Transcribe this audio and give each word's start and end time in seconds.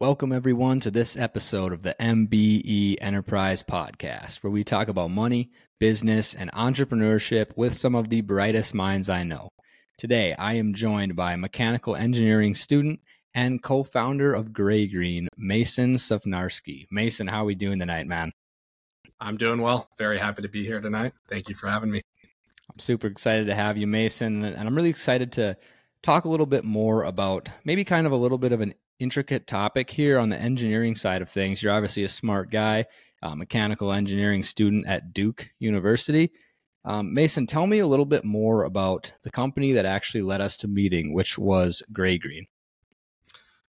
Welcome, 0.00 0.30
everyone, 0.30 0.78
to 0.80 0.92
this 0.92 1.16
episode 1.16 1.72
of 1.72 1.82
the 1.82 1.96
MBE 1.98 2.98
Enterprise 3.00 3.64
Podcast, 3.64 4.44
where 4.44 4.50
we 4.52 4.62
talk 4.62 4.86
about 4.86 5.10
money, 5.10 5.50
business, 5.80 6.34
and 6.34 6.52
entrepreneurship 6.52 7.48
with 7.56 7.76
some 7.76 7.96
of 7.96 8.08
the 8.08 8.20
brightest 8.20 8.74
minds 8.74 9.08
I 9.08 9.24
know. 9.24 9.48
Today, 9.96 10.34
I 10.34 10.52
am 10.54 10.72
joined 10.72 11.16
by 11.16 11.34
mechanical 11.34 11.96
engineering 11.96 12.54
student 12.54 13.00
and 13.34 13.60
co 13.60 13.82
founder 13.82 14.32
of 14.32 14.52
Grey 14.52 14.86
Green, 14.86 15.26
Mason 15.36 15.96
Sufnarski. 15.96 16.86
Mason, 16.92 17.26
how 17.26 17.42
are 17.42 17.46
we 17.46 17.56
doing 17.56 17.80
tonight, 17.80 18.06
man? 18.06 18.30
I'm 19.20 19.36
doing 19.36 19.60
well. 19.60 19.90
Very 19.98 20.20
happy 20.20 20.42
to 20.42 20.48
be 20.48 20.64
here 20.64 20.80
tonight. 20.80 21.12
Thank 21.28 21.48
you 21.48 21.56
for 21.56 21.68
having 21.68 21.90
me. 21.90 22.02
I'm 22.70 22.78
super 22.78 23.08
excited 23.08 23.48
to 23.48 23.54
have 23.56 23.76
you, 23.76 23.88
Mason, 23.88 24.44
and 24.44 24.68
I'm 24.68 24.76
really 24.76 24.90
excited 24.90 25.32
to 25.32 25.56
talk 26.04 26.24
a 26.24 26.28
little 26.28 26.46
bit 26.46 26.62
more 26.62 27.02
about 27.02 27.48
maybe 27.64 27.84
kind 27.84 28.06
of 28.06 28.12
a 28.12 28.16
little 28.16 28.38
bit 28.38 28.52
of 28.52 28.60
an 28.60 28.74
intricate 29.00 29.46
topic 29.46 29.90
here 29.90 30.18
on 30.18 30.28
the 30.28 30.36
engineering 30.36 30.94
side 30.94 31.22
of 31.22 31.30
things. 31.30 31.62
You're 31.62 31.72
obviously 31.72 32.02
a 32.02 32.08
smart 32.08 32.50
guy, 32.50 32.86
a 33.22 33.36
mechanical 33.36 33.92
engineering 33.92 34.42
student 34.42 34.86
at 34.86 35.12
Duke 35.12 35.50
University. 35.58 36.32
Um, 36.84 37.12
Mason, 37.14 37.46
tell 37.46 37.66
me 37.66 37.78
a 37.80 37.86
little 37.86 38.06
bit 38.06 38.24
more 38.24 38.64
about 38.64 39.12
the 39.22 39.30
company 39.30 39.72
that 39.72 39.84
actually 39.84 40.22
led 40.22 40.40
us 40.40 40.56
to 40.58 40.68
meeting, 40.68 41.12
which 41.12 41.38
was 41.38 41.82
Grey 41.92 42.18
Green. 42.18 42.46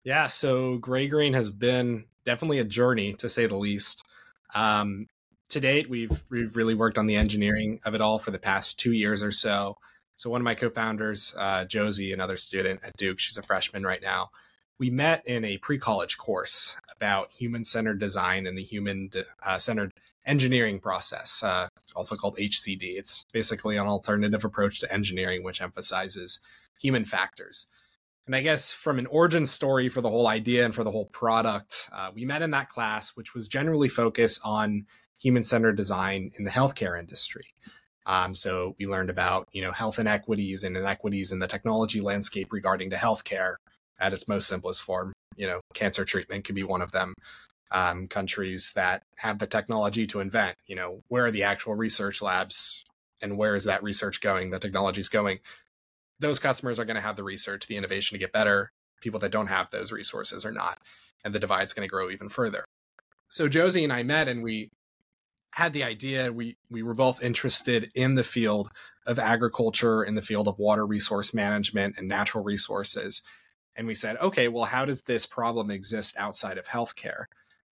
Yeah, 0.04 0.27
so 0.27 0.77
Grey 0.77 1.08
Green 1.08 1.34
has 1.34 1.49
been 1.49 2.05
definitely 2.26 2.60
a 2.60 2.66
journey 2.66 3.13
to 3.13 3.30
say 3.30 3.46
the 3.46 3.55
least. 3.55 4.04
Um, 4.55 5.08
to 5.49 5.60
date, 5.60 5.90
we've 5.90 6.24
we've 6.30 6.55
really 6.55 6.74
worked 6.74 6.98
on 6.98 7.05
the 7.05 7.16
engineering 7.16 7.80
of 7.85 7.94
it 7.94 8.02
all 8.02 8.20
for 8.20 8.32
the 8.32 8.40
past 8.40 8.80
two 8.80 8.91
years 8.91 9.21
or 9.21 9.32
so. 9.32 9.77
So 10.16 10.30
one 10.30 10.41
of 10.41 10.46
my 10.46 10.55
co-founders, 10.55 11.34
uh, 11.38 11.66
Josie, 11.66 12.13
another 12.13 12.38
student 12.38 12.82
at 12.84 12.96
Duke, 12.98 13.20
she's 13.20 13.38
a 13.38 13.44
freshman 13.44 13.84
right 13.84 14.02
now 14.02 14.30
we 14.80 14.90
met 14.90 15.26
in 15.27 15.45
a 15.45 15.58
pre-college 15.59 16.18
course 16.18 16.76
about 16.95 17.32
human-centered 17.32 18.00
design 18.00 18.48
and 18.48 18.58
the 18.58 18.63
human-centered 18.63 19.91
uh, 19.96 19.99
engineering 20.26 20.79
process, 20.79 21.43
uh, 21.43 21.68
also 21.96 22.16
called 22.16 22.38
HCD. 22.38 22.98
It's 22.98 23.26
basically 23.34 23.77
an 23.77 23.88
alternative 23.88 24.44
approach 24.44 24.79
to 24.79 24.91
engineering, 24.91 25.44
which 25.44 25.62
emphasizes 25.62 26.40
human 26.79 27.05
factors. 27.05 27.68
And 28.26 28.35
I 28.35 28.41
guess 28.41 28.71
from 28.71 28.99
an 28.99 29.05
origin 29.07 29.46
story 29.46 29.90
for 29.90 30.01
the 30.01 30.10
whole 30.10 30.27
idea 30.27 30.63
and 30.63 30.74
for 30.74 30.84
the 30.84 30.91
whole 30.91 31.07
product, 31.07 31.90
uh, 31.91 32.12
we 32.13 32.24
met 32.24 32.41
in 32.41 32.51
that 32.51 32.70
class, 32.70 33.16
which 33.18 33.34
was 33.34 33.48
generally 33.48 33.90
focused 33.90 34.40
on 34.46 34.85
human-centered 35.21 35.76
design 35.76 36.32
in 36.38 36.46
the 36.46 36.51
healthcare 36.51 36.98
industry. 36.98 37.46
Um, 38.05 38.34
so 38.34 38.76
we 38.79 38.85
learned 38.85 39.10
about 39.10 39.48
you 39.54 39.62
know 39.62 39.71
health 39.71 39.99
inequities 39.99 40.63
and 40.63 40.76
inequities 40.76 41.32
in 41.32 41.40
the 41.40 41.48
technology 41.48 42.01
landscape 42.01 42.51
regarding 42.51 42.90
to 42.90 42.98
healthcare, 42.98 43.55
at 43.99 44.13
its 44.13 44.27
most 44.27 44.48
simplest 44.48 44.82
form. 44.82 45.13
You 45.36 45.48
know, 45.48 45.62
cancer 45.74 46.05
treatment 46.05 46.46
could 46.46 46.55
be 46.55 46.63
one 46.63 46.82
of 46.82 46.91
them. 46.91 47.13
Um, 47.72 48.05
countries 48.05 48.72
that 48.76 49.02
have 49.16 49.40
the 49.40 49.48
technology 49.48 50.05
to 50.08 50.20
invent, 50.20 50.55
you 50.68 50.76
know, 50.76 51.02
where 51.08 51.26
are 51.26 51.32
the 51.32 51.44
actual 51.44 51.74
research 51.74 52.22
labs 52.22 52.85
and 53.24 53.35
where 53.35 53.55
is 53.55 53.63
that 53.63 53.82
research 53.82 54.22
going? 54.22 54.52
The 54.52 54.60
technology 54.60 55.02
is 55.02 55.10
going. 55.10 55.40
Those 56.20 56.38
customers 56.38 56.80
are 56.80 56.85
going 56.85 56.98
to 56.98 57.02
have 57.02 57.16
the 57.16 57.24
research, 57.24 57.66
the 57.66 57.77
innovation 57.77 58.13
to 58.13 58.20
get 58.20 58.32
better. 58.32 58.70
People 59.02 59.20
that 59.22 59.32
don't 59.32 59.48
have 59.48 59.72
those 59.72 59.91
resources 59.91 60.46
are 60.46 60.52
not. 60.52 60.78
And 61.26 61.34
the 61.34 61.40
divide's 61.40 61.74
going 61.74 61.88
to 61.88 61.91
grow 61.91 62.12
even 62.12 62.30
further. 62.30 62.63
So 63.30 63.48
Josie 63.48 63.84
and 63.84 63.91
I 63.91 64.03
met 64.03 64.28
and 64.28 64.44
we 64.44 64.69
had 65.56 65.74
the 65.74 65.84
idea 65.84 66.31
we 66.31 66.57
we 66.69 66.84
were 66.84 66.96
both 66.96 67.24
interested 67.24 67.90
in 67.96 68.16
the 68.16 68.24
field 68.24 68.69
of 69.06 69.19
agriculture 69.19 70.03
in 70.03 70.16
the 70.16 70.22
field 70.22 70.47
of 70.47 70.57
water 70.57 70.85
resource 70.85 71.34
management 71.34 71.96
and 71.97 72.07
natural 72.07 72.44
resources 72.44 73.22
and 73.75 73.88
we 73.88 73.96
said, 73.96 74.18
okay, 74.18 74.47
well, 74.47 74.66
how 74.66 74.85
does 74.85 75.02
this 75.02 75.25
problem 75.25 75.72
exist 75.72 76.16
outside 76.18 76.57
of 76.57 76.68
healthcare? 76.68 77.25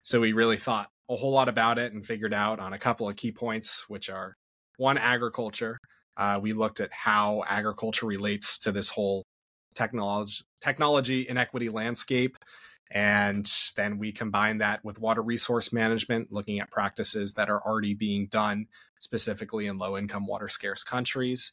So 0.03 0.21
we 0.21 0.33
really 0.33 0.57
thought 0.57 0.91
a 1.11 1.17
whole 1.17 1.33
lot 1.33 1.49
about 1.49 1.79
it 1.79 1.93
and 1.93 2.07
figured 2.07 2.35
out 2.35 2.61
on 2.61 2.73
a 2.73 2.79
couple 2.79 3.09
of 3.09 3.17
key 3.17 3.33
points, 3.33 3.89
which 3.89 4.09
are 4.09 4.37
one, 4.77 4.99
agriculture. 4.99 5.79
Uh, 6.17 6.39
we 6.41 6.53
looked 6.53 6.81
at 6.81 6.93
how 6.93 7.43
agriculture 7.49 8.07
relates 8.07 8.59
to 8.59 8.73
this 8.73 8.89
whole 8.89 9.25
technology 9.75 10.45
technology 10.61 11.29
inequity 11.29 11.69
landscape. 11.69 12.37
And 12.91 13.51
then 13.77 13.99
we 13.99 14.13
combine 14.13 14.59
that 14.59 14.83
with 14.85 14.99
water 14.99 15.23
resource 15.23 15.73
management, 15.73 16.33
looking 16.33 16.59
at 16.59 16.71
practices 16.71 17.35
that 17.35 17.51
are 17.51 17.61
already 17.63 17.95
being 17.95 18.29
done 18.29 18.67
specifically 18.99 19.67
in 19.67 19.79
low 19.79 19.97
income 19.97 20.27
water 20.27 20.49
scarce 20.49 20.83
countries 20.83 21.53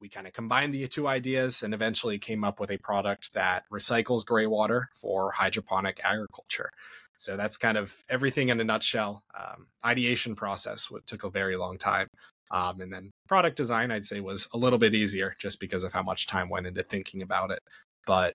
we 0.00 0.08
kind 0.08 0.26
of 0.26 0.32
combined 0.32 0.74
the 0.74 0.86
two 0.88 1.08
ideas 1.08 1.62
and 1.62 1.72
eventually 1.72 2.18
came 2.18 2.44
up 2.44 2.60
with 2.60 2.70
a 2.70 2.78
product 2.78 3.32
that 3.34 3.64
recycles 3.72 4.24
gray 4.24 4.46
water 4.46 4.90
for 4.94 5.30
hydroponic 5.30 6.00
agriculture. 6.04 6.70
So 7.16 7.36
that's 7.36 7.56
kind 7.56 7.78
of 7.78 7.94
everything 8.08 8.50
in 8.50 8.60
a 8.60 8.64
nutshell. 8.64 9.22
Um, 9.34 9.68
ideation 9.84 10.34
process 10.34 10.92
took 11.06 11.24
a 11.24 11.30
very 11.30 11.56
long 11.56 11.78
time. 11.78 12.08
Um, 12.50 12.80
and 12.80 12.92
then 12.92 13.10
product 13.26 13.56
design, 13.56 13.90
I'd 13.90 14.04
say, 14.04 14.20
was 14.20 14.48
a 14.52 14.58
little 14.58 14.78
bit 14.78 14.94
easier 14.94 15.34
just 15.38 15.58
because 15.58 15.82
of 15.82 15.92
how 15.92 16.02
much 16.02 16.26
time 16.26 16.48
went 16.48 16.66
into 16.66 16.82
thinking 16.82 17.22
about 17.22 17.50
it. 17.50 17.60
But 18.06 18.34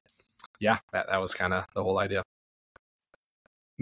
yeah, 0.59 0.79
that, 0.91 1.07
that 1.09 1.21
was 1.21 1.33
kind 1.33 1.53
of 1.53 1.65
the 1.75 1.83
whole 1.83 1.99
idea. 1.99 2.23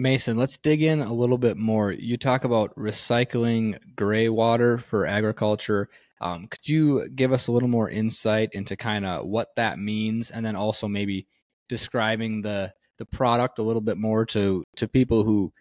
Mason, 0.00 0.38
let's 0.38 0.56
dig 0.56 0.82
in 0.82 1.00
a 1.02 1.12
little 1.12 1.36
bit 1.36 1.58
more. 1.58 1.92
You 1.92 2.16
talk 2.16 2.44
about 2.44 2.74
recycling 2.74 3.78
gray 3.96 4.30
water 4.30 4.78
for 4.78 5.04
agriculture. 5.04 5.88
Um, 6.22 6.46
could 6.48 6.66
you 6.66 7.06
give 7.14 7.32
us 7.32 7.48
a 7.48 7.52
little 7.52 7.68
more 7.68 7.90
insight 7.90 8.50
into 8.52 8.76
kind 8.76 9.04
of 9.04 9.26
what 9.26 9.48
that 9.56 9.78
means, 9.78 10.30
and 10.30 10.44
then 10.44 10.56
also 10.56 10.88
maybe 10.88 11.26
describing 11.68 12.40
the 12.40 12.72
the 12.96 13.04
product 13.04 13.58
a 13.58 13.62
little 13.62 13.82
bit 13.82 13.98
more 13.98 14.24
to 14.26 14.64
to 14.76 14.88
people 14.88 15.22
who 15.22 15.52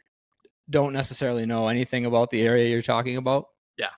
don't 0.69 0.93
necessarily 0.93 1.45
know 1.45 1.67
anything 1.67 2.05
about 2.05 2.29
the 2.29 2.41
area 2.41 2.69
you're 2.69 2.81
talking 2.81 3.17
about? 3.17 3.45
Yeah. 3.77 3.91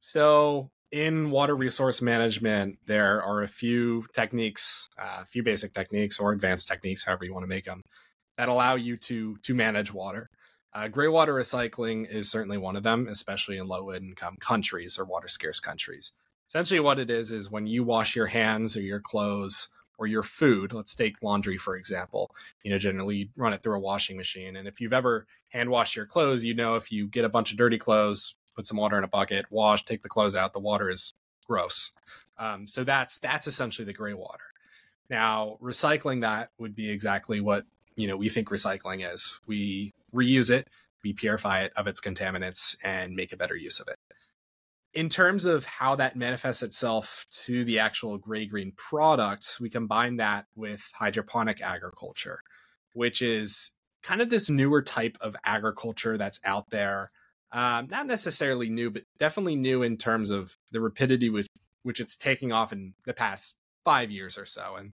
So 0.00 0.70
in 0.92 1.30
water 1.30 1.56
resource 1.56 2.02
management, 2.02 2.78
there 2.86 3.22
are 3.22 3.42
a 3.42 3.48
few 3.48 4.04
techniques, 4.12 4.88
uh, 4.98 5.20
a 5.22 5.24
few 5.24 5.42
basic 5.42 5.72
techniques 5.72 6.18
or 6.18 6.32
advanced 6.32 6.68
techniques, 6.68 7.04
however 7.04 7.24
you 7.24 7.32
want 7.32 7.44
to 7.44 7.48
make 7.48 7.64
them, 7.64 7.82
that 8.40 8.48
allow 8.48 8.74
you 8.74 8.96
to 8.96 9.36
to 9.42 9.54
manage 9.54 9.92
water. 9.92 10.30
Uh, 10.72 10.88
gray 10.88 11.08
water 11.08 11.34
recycling 11.34 12.08
is 12.10 12.30
certainly 12.30 12.56
one 12.56 12.74
of 12.74 12.82
them, 12.82 13.06
especially 13.06 13.58
in 13.58 13.68
low 13.68 13.92
income 13.92 14.38
countries 14.40 14.98
or 14.98 15.04
water 15.04 15.28
scarce 15.28 15.60
countries. 15.60 16.12
Essentially, 16.48 16.80
what 16.80 16.98
it 16.98 17.10
is 17.10 17.32
is 17.32 17.50
when 17.50 17.66
you 17.66 17.84
wash 17.84 18.16
your 18.16 18.28
hands 18.28 18.78
or 18.78 18.80
your 18.80 18.98
clothes 18.98 19.68
or 19.98 20.06
your 20.06 20.22
food, 20.22 20.72
let's 20.72 20.94
take 20.94 21.22
laundry 21.22 21.58
for 21.58 21.76
example, 21.76 22.34
you 22.62 22.70
know, 22.70 22.78
generally 22.78 23.16
you 23.16 23.28
run 23.36 23.52
it 23.52 23.62
through 23.62 23.76
a 23.76 23.80
washing 23.80 24.16
machine. 24.16 24.56
And 24.56 24.66
if 24.66 24.80
you've 24.80 24.94
ever 24.94 25.26
hand 25.50 25.68
washed 25.68 25.94
your 25.94 26.06
clothes, 26.06 26.42
you 26.42 26.54
know, 26.54 26.76
if 26.76 26.90
you 26.90 27.08
get 27.08 27.26
a 27.26 27.28
bunch 27.28 27.50
of 27.50 27.58
dirty 27.58 27.76
clothes, 27.76 28.38
put 28.56 28.64
some 28.64 28.78
water 28.78 28.96
in 28.96 29.04
a 29.04 29.08
bucket, 29.08 29.44
wash, 29.50 29.84
take 29.84 30.00
the 30.00 30.08
clothes 30.08 30.34
out, 30.34 30.54
the 30.54 30.60
water 30.60 30.88
is 30.88 31.12
gross. 31.46 31.92
Um, 32.38 32.66
so 32.66 32.84
that's 32.84 33.18
that's 33.18 33.46
essentially 33.46 33.84
the 33.84 33.92
gray 33.92 34.14
water. 34.14 34.44
Now, 35.10 35.58
recycling 35.60 36.22
that 36.22 36.52
would 36.58 36.74
be 36.74 36.88
exactly 36.88 37.42
what 37.42 37.66
you 37.96 38.06
know 38.06 38.16
we 38.16 38.28
think 38.28 38.48
recycling 38.48 39.10
is. 39.10 39.40
We 39.46 39.92
reuse 40.14 40.50
it, 40.50 40.68
we 41.04 41.12
purify 41.12 41.62
it 41.62 41.72
of 41.76 41.86
its 41.86 42.00
contaminants, 42.00 42.76
and 42.84 43.14
make 43.14 43.32
a 43.32 43.36
better 43.36 43.56
use 43.56 43.80
of 43.80 43.88
it. 43.88 43.96
In 44.92 45.08
terms 45.08 45.44
of 45.44 45.64
how 45.64 45.94
that 45.96 46.16
manifests 46.16 46.62
itself 46.62 47.24
to 47.44 47.64
the 47.64 47.78
actual 47.78 48.18
gray 48.18 48.46
green 48.46 48.72
product, 48.76 49.58
we 49.60 49.70
combine 49.70 50.16
that 50.16 50.46
with 50.56 50.82
hydroponic 50.94 51.62
agriculture, 51.62 52.40
which 52.94 53.22
is 53.22 53.70
kind 54.02 54.20
of 54.20 54.30
this 54.30 54.50
newer 54.50 54.82
type 54.82 55.16
of 55.20 55.36
agriculture 55.44 56.18
that's 56.18 56.40
out 56.44 56.70
there. 56.70 57.10
Um, 57.52 57.88
not 57.90 58.06
necessarily 58.06 58.70
new, 58.70 58.90
but 58.90 59.02
definitely 59.18 59.56
new 59.56 59.82
in 59.82 59.96
terms 59.96 60.30
of 60.30 60.56
the 60.72 60.80
rapidity 60.80 61.30
with 61.30 61.46
which 61.82 62.00
it's 62.00 62.16
taking 62.16 62.52
off 62.52 62.72
in 62.72 62.94
the 63.06 63.14
past 63.14 63.58
five 63.84 64.10
years 64.10 64.38
or 64.38 64.46
so. 64.46 64.76
And 64.76 64.92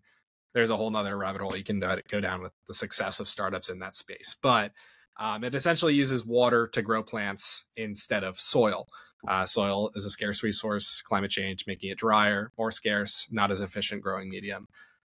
there's 0.56 0.70
a 0.70 0.76
whole 0.76 0.90
nother 0.90 1.18
rabbit 1.18 1.42
hole 1.42 1.54
you 1.54 1.62
can 1.62 1.80
go 1.80 2.20
down 2.20 2.40
with 2.40 2.52
the 2.66 2.72
success 2.72 3.20
of 3.20 3.28
startups 3.28 3.68
in 3.68 3.78
that 3.80 3.94
space. 3.94 4.34
But 4.42 4.72
um, 5.18 5.44
it 5.44 5.54
essentially 5.54 5.92
uses 5.92 6.24
water 6.24 6.66
to 6.68 6.80
grow 6.80 7.02
plants 7.02 7.66
instead 7.76 8.24
of 8.24 8.40
soil. 8.40 8.86
Uh, 9.28 9.44
soil 9.44 9.90
is 9.94 10.06
a 10.06 10.10
scarce 10.10 10.42
resource, 10.42 11.02
climate 11.02 11.30
change 11.30 11.66
making 11.66 11.90
it 11.90 11.98
drier, 11.98 12.52
more 12.56 12.70
scarce, 12.70 13.28
not 13.30 13.50
as 13.50 13.60
efficient 13.60 14.00
growing 14.00 14.30
medium. 14.30 14.66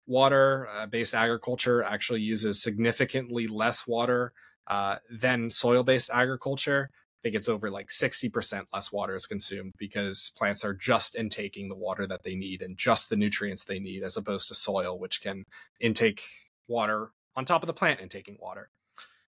Water 0.07 0.69
uh, 0.73 0.85
based 0.85 1.13
agriculture 1.13 1.83
actually 1.83 2.21
uses 2.21 2.63
significantly 2.63 3.45
less 3.45 3.85
water 3.85 4.31
uh, 4.67 4.95
than 5.11 5.49
soil 5.49 5.83
based 5.83 6.09
agriculture. 6.13 6.89
Think 7.23 7.35
it's 7.35 7.49
over 7.49 7.71
like 7.71 7.87
60% 7.87 8.65
less 8.73 8.91
water 8.91 9.15
is 9.15 9.25
consumed 9.25 9.71
because 9.77 10.31
plants 10.37 10.65
are 10.65 10.73
just 10.73 11.15
intaking 11.15 11.69
the 11.69 11.75
water 11.75 12.05
that 12.05 12.23
they 12.23 12.35
need 12.35 12.61
and 12.61 12.77
just 12.77 13.09
the 13.09 13.15
nutrients 13.15 13.63
they 13.63 13.79
need, 13.79 14.03
as 14.03 14.17
opposed 14.17 14.49
to 14.49 14.55
soil, 14.55 14.99
which 14.99 15.21
can 15.21 15.45
intake 15.79 16.21
water 16.67 17.11
on 17.35 17.45
top 17.45 17.63
of 17.63 17.67
the 17.67 17.73
plant 17.73 18.01
intaking 18.01 18.37
water. 18.39 18.69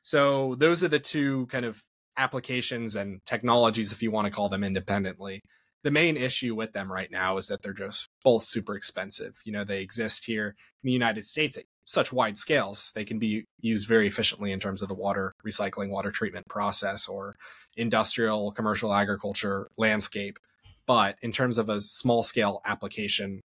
So 0.02 0.54
those 0.54 0.82
are 0.84 0.88
the 0.88 0.98
two 1.00 1.46
kind 1.46 1.64
of 1.64 1.82
applications 2.16 2.96
and 2.96 3.20
technologies, 3.26 3.92
if 3.92 4.02
you 4.02 4.10
want 4.10 4.26
to 4.26 4.30
call 4.30 4.48
them 4.48 4.64
independently. 4.64 5.40
The 5.82 5.90
main 5.90 6.16
issue 6.16 6.54
with 6.54 6.72
them 6.72 6.92
right 6.92 7.10
now 7.10 7.38
is 7.38 7.46
that 7.46 7.62
they're 7.62 7.72
just 7.72 8.08
both 8.22 8.42
super 8.42 8.76
expensive. 8.76 9.40
You 9.44 9.52
know, 9.52 9.64
they 9.64 9.80
exist 9.80 10.26
here 10.26 10.48
in 10.48 10.86
the 10.86 10.92
United 10.92 11.24
States 11.24 11.56
at 11.56 11.64
such 11.90 12.12
wide 12.12 12.38
scales, 12.38 12.92
they 12.94 13.04
can 13.04 13.18
be 13.18 13.44
used 13.60 13.88
very 13.88 14.06
efficiently 14.06 14.52
in 14.52 14.60
terms 14.60 14.80
of 14.80 14.86
the 14.86 14.94
water 14.94 15.34
recycling, 15.44 15.90
water 15.90 16.12
treatment 16.12 16.46
process, 16.46 17.08
or 17.08 17.34
industrial, 17.76 18.52
commercial 18.52 18.94
agriculture 18.94 19.68
landscape. 19.76 20.38
But 20.86 21.16
in 21.20 21.32
terms 21.32 21.58
of 21.58 21.68
a 21.68 21.80
small 21.80 22.22
scale 22.22 22.60
application, 22.64 23.40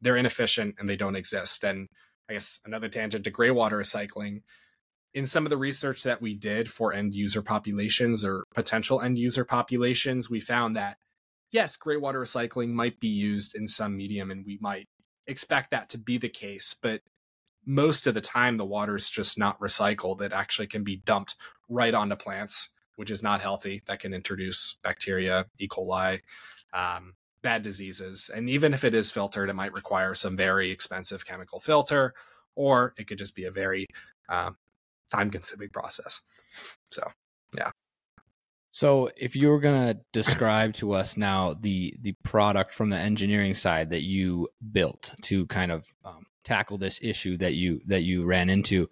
they're 0.00 0.16
inefficient 0.16 0.76
and 0.78 0.88
they 0.88 0.96
don't 0.96 1.16
exist. 1.16 1.64
And 1.64 1.86
I 2.30 2.32
guess 2.32 2.60
another 2.64 2.88
tangent 2.88 3.24
to 3.24 3.30
gray 3.30 3.50
water 3.50 3.78
recycling. 3.78 4.40
In 5.12 5.26
some 5.26 5.44
of 5.44 5.50
the 5.50 5.58
research 5.58 6.02
that 6.04 6.22
we 6.22 6.32
did 6.32 6.70
for 6.70 6.94
end 6.94 7.14
user 7.14 7.42
populations 7.42 8.24
or 8.24 8.44
potential 8.54 9.02
end 9.02 9.18
user 9.18 9.44
populations, 9.44 10.30
we 10.30 10.40
found 10.40 10.76
that 10.76 10.96
yes, 11.50 11.76
gray 11.76 11.98
water 11.98 12.22
recycling 12.22 12.70
might 12.70 12.98
be 13.00 13.08
used 13.08 13.54
in 13.54 13.68
some 13.68 13.98
medium 13.98 14.30
and 14.30 14.46
we 14.46 14.56
might 14.62 14.86
expect 15.26 15.72
that 15.72 15.90
to 15.90 15.98
be 15.98 16.16
the 16.16 16.30
case, 16.30 16.74
but 16.74 17.02
most 17.64 18.06
of 18.06 18.14
the 18.14 18.20
time 18.20 18.56
the 18.56 18.64
water 18.64 18.94
is 18.94 19.08
just 19.08 19.38
not 19.38 19.60
recycled. 19.60 20.20
It 20.20 20.32
actually 20.32 20.66
can 20.66 20.84
be 20.84 20.96
dumped 20.96 21.36
right 21.68 21.94
onto 21.94 22.16
plants, 22.16 22.70
which 22.96 23.10
is 23.10 23.22
not 23.22 23.40
healthy. 23.40 23.82
That 23.86 24.00
can 24.00 24.14
introduce 24.14 24.78
bacteria, 24.82 25.46
E. 25.58 25.68
coli, 25.68 26.20
um, 26.72 27.14
bad 27.42 27.62
diseases. 27.62 28.30
And 28.34 28.48
even 28.48 28.74
if 28.74 28.84
it 28.84 28.94
is 28.94 29.10
filtered, 29.10 29.48
it 29.48 29.54
might 29.54 29.72
require 29.72 30.14
some 30.14 30.36
very 30.36 30.70
expensive 30.70 31.26
chemical 31.26 31.60
filter, 31.60 32.14
or 32.54 32.94
it 32.98 33.06
could 33.06 33.18
just 33.18 33.34
be 33.34 33.44
a 33.44 33.50
very 33.50 33.86
um, 34.28 34.56
time 35.10 35.30
consuming 35.30 35.70
process. 35.70 36.20
So, 36.88 37.02
yeah. 37.56 37.70
So, 38.70 39.10
if 39.18 39.36
you 39.36 39.48
were 39.48 39.60
going 39.60 39.88
to 39.88 40.00
describe 40.12 40.72
to 40.74 40.92
us 40.92 41.18
now 41.18 41.54
the 41.54 41.94
the 42.00 42.12
product 42.22 42.72
from 42.72 42.88
the 42.88 42.96
engineering 42.96 43.52
side 43.52 43.90
that 43.90 44.02
you 44.02 44.48
built 44.72 45.12
to 45.22 45.46
kind 45.48 45.70
of 45.70 45.86
um, 46.06 46.24
tackle 46.44 46.78
this 46.78 47.02
issue 47.02 47.36
that 47.38 47.54
you 47.54 47.80
that 47.86 48.02
you 48.02 48.24
ran 48.24 48.50
into 48.50 48.88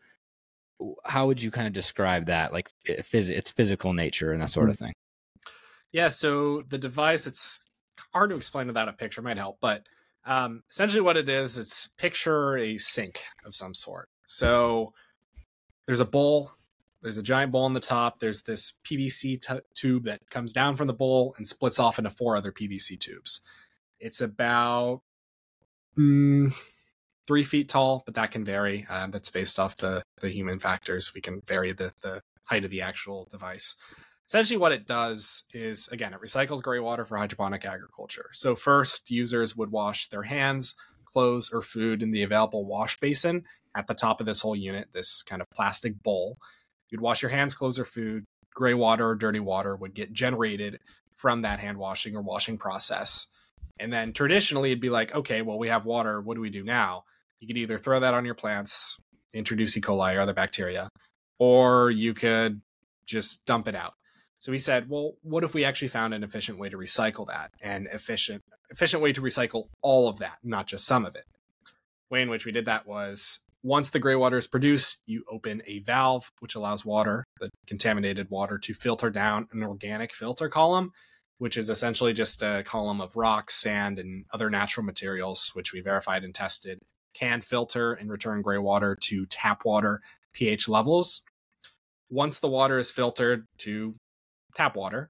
how 1.05 1.27
would 1.27 1.43
you 1.43 1.51
kind 1.51 1.67
of 1.67 1.73
describe 1.73 2.27
that? 2.27 2.53
Like 2.53 2.71
phys- 2.87 3.31
its 3.31 3.51
physical 3.51 3.93
nature 3.93 4.33
and 4.33 4.41
that 4.41 4.49
sort 4.49 4.69
of 4.71 4.77
mm-hmm. 4.77 4.87
thing. 4.87 4.95
Yeah 5.93 6.09
so 6.09 6.63
the 6.69 6.79
device 6.79 7.27
it's 7.27 7.67
hard 8.13 8.31
to 8.31 8.37
explain 8.37 8.67
without 8.67 8.89
a 8.89 8.93
picture 8.93 9.23
might 9.23 9.37
help 9.37 9.59
but 9.61 9.87
um, 10.25 10.63
essentially 10.71 11.01
what 11.01 11.17
it 11.17 11.29
is 11.29 11.59
it's 11.59 11.89
picture 11.89 12.57
a 12.59 12.79
sink 12.79 13.21
of 13.45 13.55
some 13.55 13.75
sort. 13.75 14.09
So 14.27 14.93
there's 15.87 16.01
a 16.01 16.05
bowl 16.05 16.53
there's 17.03 17.17
a 17.17 17.23
giant 17.23 17.51
bowl 17.51 17.65
on 17.65 17.73
the 17.73 17.81
top 17.81 18.19
there's 18.21 18.43
this 18.43 18.75
pvc 18.85 19.41
t- 19.41 19.61
tube 19.75 20.05
that 20.05 20.21
comes 20.31 20.53
down 20.53 20.77
from 20.77 20.87
the 20.87 20.93
bowl 20.93 21.35
and 21.39 21.49
splits 21.49 21.79
off 21.79 21.99
into 21.99 22.11
four 22.11 22.37
other 22.37 22.53
pvc 22.53 22.99
tubes. 23.01 23.41
It's 23.99 24.21
about 24.21 25.03
mm, 25.99 26.55
three 27.27 27.45
feet 27.45 27.69
tall, 27.69 28.03
but 28.05 28.15
that 28.15 28.31
can 28.31 28.45
vary. 28.45 28.87
Uh, 28.89 29.07
that's 29.09 29.31
based 29.31 29.59
off 29.59 29.77
the 29.77 30.03
the 30.21 30.29
human 30.29 30.59
factors. 30.59 31.13
We 31.15 31.21
can 31.21 31.43
vary 31.47 31.73
the 31.73 31.93
the 32.03 32.23
height 32.45 32.65
of 32.65 32.71
the 32.71 32.83
actual 32.83 33.29
device. 33.31 33.77
Essentially, 34.29 34.59
what 34.59 34.73
it 34.73 34.87
does 34.87 35.45
is 35.53 35.89
again, 35.89 36.15
it 36.15 36.21
recycles 36.21 36.63
gray 36.63 36.79
water 36.79 37.05
for 37.05 37.19
hydroponic 37.19 37.65
agriculture. 37.65 38.31
So 38.33 38.55
first, 38.55 39.11
users 39.11 39.57
would 39.57 39.71
wash 39.71 40.09
their 40.09 40.23
hands, 40.23 40.75
clothes, 41.05 41.51
or 41.53 41.63
food 41.63 42.03
in 42.03 42.11
the 42.11 42.23
available 42.23 42.65
wash 42.65 42.99
basin 43.01 43.45
at 43.75 43.87
the 43.87 43.95
top 43.95 44.21
of 44.21 44.27
this 44.27 44.41
whole 44.41 44.57
unit, 44.57 44.89
this 44.93 45.23
kind 45.23 45.43
of 45.43 45.51
plastic 45.51 46.03
bowl. 46.03 46.39
You'd 46.91 47.01
wash 47.01 47.23
your 47.23 47.31
hands, 47.31 47.55
clothes, 47.55 47.79
or 47.79 47.85
food. 47.85 48.25
Gray 48.55 48.75
water 48.75 49.09
or 49.09 49.15
dirty 49.15 49.41
water 49.41 49.77
would 49.77 49.95
get 49.95 50.13
generated 50.13 50.81
from 51.15 51.43
that 51.43 51.61
hand 51.61 51.79
washing 51.79 52.17
or 52.17 52.23
washing 52.23 52.59
process. 52.59 53.27
And 53.81 53.93
then 53.93 54.13
traditionally, 54.13 54.71
it'd 54.71 54.81
be 54.81 54.91
like, 54.91 55.15
okay, 55.15 55.43
well, 55.43 55.59
we 55.59 55.69
have 55.69 55.87
water. 55.87 56.21
What 56.21 56.35
do 56.35 56.41
we 56.41 56.51
do 56.51 56.63
now? 56.63 57.05
you 57.41 57.47
could 57.47 57.57
either 57.57 57.79
throw 57.79 57.99
that 58.01 58.15
on 58.15 58.25
your 58.25 58.35
plants, 58.35 59.01
introduce 59.33 59.77
E. 59.77 59.81
coli 59.81 60.15
or 60.15 60.21
other 60.21 60.35
bacteria, 60.35 60.89
or 61.39 61.91
you 61.91 62.15
could 62.15 62.61
just 63.07 63.45
dump 63.47 63.67
it 63.67 63.75
out. 63.75 63.95
So 64.39 64.53
we 64.53 64.59
said, 64.59 64.89
well, 64.89 65.15
what 65.23 65.45
if 65.45 65.55
we 65.55 65.65
actually 65.65 65.89
found 65.89 66.15
an 66.15 66.23
efficient 66.23 66.59
way 66.59 66.69
to 66.69 66.77
recycle 66.77 67.27
that 67.29 67.51
and 67.63 67.89
efficient 67.89 68.43
efficient 68.71 69.03
way 69.03 69.13
to 69.13 69.21
recycle 69.21 69.65
all 69.83 70.09
of 70.09 70.21
that, 70.21 70.39
not 70.45 70.69
just 70.69 70.87
some 70.87 71.05
of 71.05 71.17
it. 71.17 71.25
Way 72.09 72.23
in 72.23 72.31
which 72.31 72.47
we 72.47 72.53
did 72.53 72.67
that 72.67 72.87
was 72.87 73.41
once 73.65 73.91
the 73.91 73.99
gray 73.99 74.15
water 74.15 74.39
is 74.39 74.47
produced, 74.47 75.03
you 75.07 75.25
open 75.29 75.61
a 75.67 75.81
valve 75.81 76.31
which 76.39 76.55
allows 76.55 76.85
water, 76.85 77.25
the 77.41 77.51
contaminated 77.67 78.31
water, 78.31 78.59
to 78.59 78.73
filter 78.73 79.11
down 79.11 79.49
an 79.51 79.65
organic 79.65 80.15
filter 80.15 80.49
column, 80.49 80.93
which 81.41 81.57
is 81.57 81.71
essentially 81.71 82.13
just 82.13 82.43
a 82.43 82.63
column 82.67 83.01
of 83.01 83.17
rocks, 83.17 83.55
sand, 83.55 83.99
and 83.99 84.27
other 84.31 84.51
natural 84.51 84.85
materials, 84.85 85.51
which 85.55 85.73
we 85.73 85.81
verified 85.81 86.23
and 86.23 86.35
tested 86.35 86.79
can 87.15 87.41
filter 87.41 87.95
and 87.95 88.11
return 88.11 88.43
gray 88.43 88.59
water 88.59 88.95
to 88.95 89.25
tap 89.25 89.65
water 89.65 90.03
pH 90.35 90.69
levels. 90.69 91.23
Once 92.11 92.41
the 92.41 92.47
water 92.47 92.79
is 92.79 92.91
filtered 92.91 93.47
to 93.57 93.95
tap 94.55 94.77
water, 94.77 95.09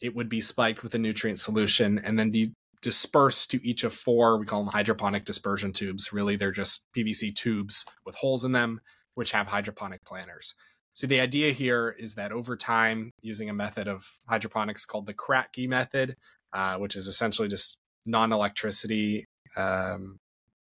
it 0.00 0.16
would 0.16 0.30
be 0.30 0.40
spiked 0.40 0.82
with 0.82 0.94
a 0.94 0.98
nutrient 0.98 1.38
solution 1.38 1.98
and 1.98 2.18
then 2.18 2.30
be 2.30 2.54
dispersed 2.80 3.50
to 3.50 3.62
each 3.62 3.84
of 3.84 3.92
four, 3.92 4.38
we 4.38 4.46
call 4.46 4.64
them 4.64 4.72
hydroponic 4.72 5.26
dispersion 5.26 5.74
tubes. 5.74 6.10
Really, 6.10 6.36
they're 6.36 6.52
just 6.52 6.86
PVC 6.96 7.34
tubes 7.34 7.84
with 8.06 8.14
holes 8.14 8.44
in 8.44 8.52
them, 8.52 8.80
which 9.14 9.32
have 9.32 9.46
hydroponic 9.46 10.02
planters. 10.06 10.54
So 10.96 11.06
the 11.06 11.20
idea 11.20 11.52
here 11.52 11.94
is 11.98 12.14
that 12.14 12.32
over 12.32 12.56
time, 12.56 13.10
using 13.20 13.50
a 13.50 13.52
method 13.52 13.86
of 13.86 14.08
hydroponics 14.26 14.86
called 14.86 15.04
the 15.04 15.12
Kratky 15.12 15.68
method, 15.68 16.16
uh, 16.54 16.78
which 16.78 16.96
is 16.96 17.06
essentially 17.06 17.48
just 17.48 17.76
non-electricity 18.06 19.26
um, 19.58 20.16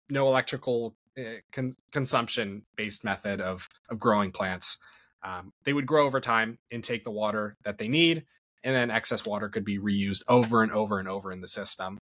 no 0.10 0.26
electrical 0.28 0.96
uh, 1.20 1.42
con- 1.52 1.76
consumption 1.92 2.64
based 2.78 3.04
method 3.04 3.42
of 3.42 3.68
of 3.90 4.00
growing 4.00 4.32
plants. 4.32 4.78
Um, 5.24 5.52
they 5.66 5.74
would 5.74 5.86
grow 5.86 6.06
over 6.06 6.22
time, 6.22 6.58
intake 6.72 7.04
the 7.04 7.12
water 7.12 7.58
that 7.66 7.78
they 7.78 7.90
need, 7.90 8.24
and 8.64 8.74
then 8.74 8.92
excess 8.92 9.26
water 9.26 9.50
could 9.50 9.66
be 9.66 9.78
reused 9.78 10.22
over 10.30 10.64
and 10.64 10.72
over 10.72 11.00
and 11.00 11.10
over 11.10 11.34
in 11.34 11.42
the 11.42 11.50
system, 11.50 11.98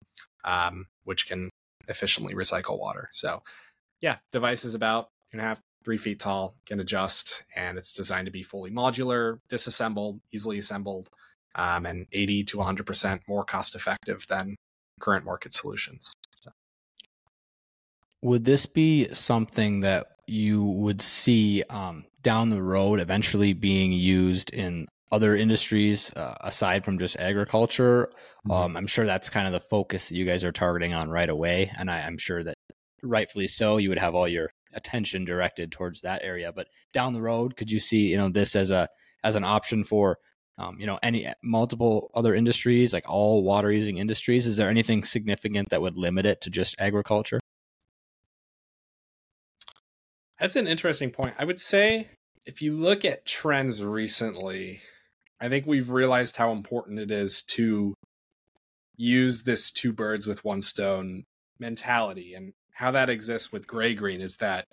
um, 0.43 0.87
which 1.03 1.27
can 1.27 1.51
efficiently 1.87 2.33
recycle 2.33 2.79
water. 2.79 3.09
So, 3.13 3.43
yeah, 4.01 4.17
device 4.31 4.65
is 4.65 4.73
about 4.73 5.03
two 5.31 5.37
and 5.37 5.41
a 5.41 5.43
half, 5.43 5.61
three 5.83 5.97
feet 5.97 6.19
tall, 6.19 6.55
can 6.65 6.79
adjust, 6.79 7.43
and 7.55 7.77
it's 7.77 7.93
designed 7.93 8.25
to 8.25 8.31
be 8.31 8.43
fully 8.43 8.71
modular, 8.71 9.39
disassembled, 9.49 10.19
easily 10.33 10.57
assembled, 10.57 11.09
um, 11.55 11.85
and 11.85 12.05
80 12.11 12.43
to 12.45 12.57
100% 12.57 13.19
more 13.27 13.43
cost 13.43 13.75
effective 13.75 14.25
than 14.29 14.55
current 14.99 15.25
market 15.25 15.53
solutions. 15.53 16.11
Would 18.21 18.45
this 18.45 18.65
be 18.65 19.13
something 19.13 19.81
that 19.81 20.07
you 20.25 20.63
would 20.63 21.01
see 21.01 21.63
um, 21.69 22.05
down 22.21 22.49
the 22.49 22.61
road 22.61 22.99
eventually 22.99 23.53
being 23.53 23.91
used 23.91 24.53
in 24.53 24.87
other 25.11 25.35
industries 25.35 26.11
uh, 26.13 26.35
aside 26.41 26.83
from 26.83 26.97
just 26.97 27.15
agriculture? 27.17 28.09
Mm-hmm. 28.47 28.51
Um, 28.51 28.77
I'm 28.77 28.87
sure 28.87 29.05
that's 29.05 29.29
kind 29.29 29.47
of 29.47 29.53
the 29.53 29.67
focus 29.67 30.09
that 30.09 30.15
you 30.15 30.25
guys 30.25 30.43
are 30.43 30.51
targeting 30.51 30.93
on 30.93 31.09
right 31.09 31.29
away. 31.29 31.71
And 31.77 31.91
I, 31.91 32.01
I'm 32.01 32.17
sure 32.17 32.43
that 32.43 32.55
rightfully 33.03 33.47
so, 33.47 33.77
you 33.77 33.89
would 33.89 33.99
have 33.99 34.15
all 34.15 34.27
your 34.27 34.49
attention 34.73 35.25
directed 35.25 35.71
towards 35.71 36.01
that 36.01 36.21
area. 36.23 36.51
But 36.51 36.67
down 36.93 37.13
the 37.13 37.21
road, 37.21 37.55
could 37.55 37.71
you 37.71 37.79
see, 37.79 38.07
you 38.07 38.17
know, 38.17 38.29
this 38.29 38.55
as 38.55 38.71
a 38.71 38.87
as 39.23 39.35
an 39.35 39.43
option 39.43 39.83
for 39.83 40.17
um, 40.57 40.77
you 40.79 40.85
know 40.85 40.99
any 41.03 41.31
multiple 41.43 42.09
other 42.15 42.33
industries 42.33 42.93
like 42.93 43.07
all 43.07 43.43
water 43.43 43.71
using 43.71 43.97
industries 43.97 44.47
is 44.47 44.57
there 44.57 44.69
anything 44.69 45.03
significant 45.03 45.69
that 45.69 45.81
would 45.81 45.97
limit 45.97 46.25
it 46.25 46.41
to 46.41 46.49
just 46.49 46.75
agriculture 46.79 47.39
that's 50.39 50.55
an 50.55 50.67
interesting 50.67 51.09
point. 51.09 51.35
I 51.37 51.45
would 51.45 51.59
say 51.59 52.09
if 52.45 52.61
you 52.61 52.73
look 52.73 53.03
at 53.05 53.25
trends 53.25 53.83
recently, 53.83 54.81
I 55.41 55.49
think 55.49 55.65
we've 55.65 55.89
realized 55.89 56.37
how 56.37 56.51
important 56.51 56.99
it 56.99 57.11
is 57.11 57.41
to 57.43 57.93
use 58.95 59.43
this 59.43 59.71
two 59.71 59.93
birds 59.93 60.27
with 60.27 60.43
one 60.43 60.61
stone 60.61 61.23
mentality. 61.59 62.35
And 62.35 62.53
how 62.77 62.91
that 62.91 63.09
exists 63.09 63.51
with 63.51 63.65
gray 63.65 63.95
green 63.95 64.21
is 64.21 64.37
that 64.37 64.67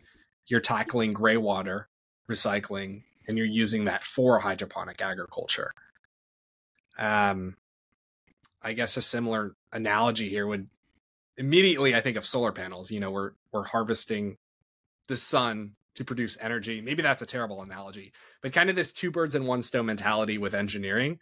you're 0.46 0.60
tackling 0.60 1.10
gray 1.10 1.38
water 1.38 1.88
recycling 2.30 3.02
and 3.26 3.38
you're 3.38 3.46
using 3.46 3.86
that 3.86 4.04
for 4.04 4.38
hydroponic 4.38 5.00
agriculture. 5.00 5.72
Um, 6.98 7.56
I 8.60 8.74
guess 8.74 8.98
a 8.98 9.02
similar 9.02 9.54
analogy 9.72 10.28
here 10.28 10.46
would 10.46 10.66
immediately 11.38 11.94
I 11.94 12.02
think 12.02 12.18
of 12.18 12.26
solar 12.26 12.52
panels. 12.52 12.90
You 12.90 13.00
know, 13.00 13.10
we're 13.10 13.32
we're 13.52 13.64
harvesting 13.64 14.36
the 15.08 15.16
sun 15.16 15.72
to 15.94 16.04
produce 16.04 16.36
energy. 16.42 16.82
Maybe 16.82 17.02
that's 17.02 17.22
a 17.22 17.26
terrible 17.26 17.62
analogy, 17.62 18.12
but 18.42 18.52
kind 18.52 18.68
of 18.68 18.76
this 18.76 18.92
two 18.92 19.10
birds 19.10 19.34
in 19.34 19.46
one 19.46 19.62
stone 19.62 19.86
mentality 19.86 20.36
with 20.36 20.54
engineering. 20.54 21.18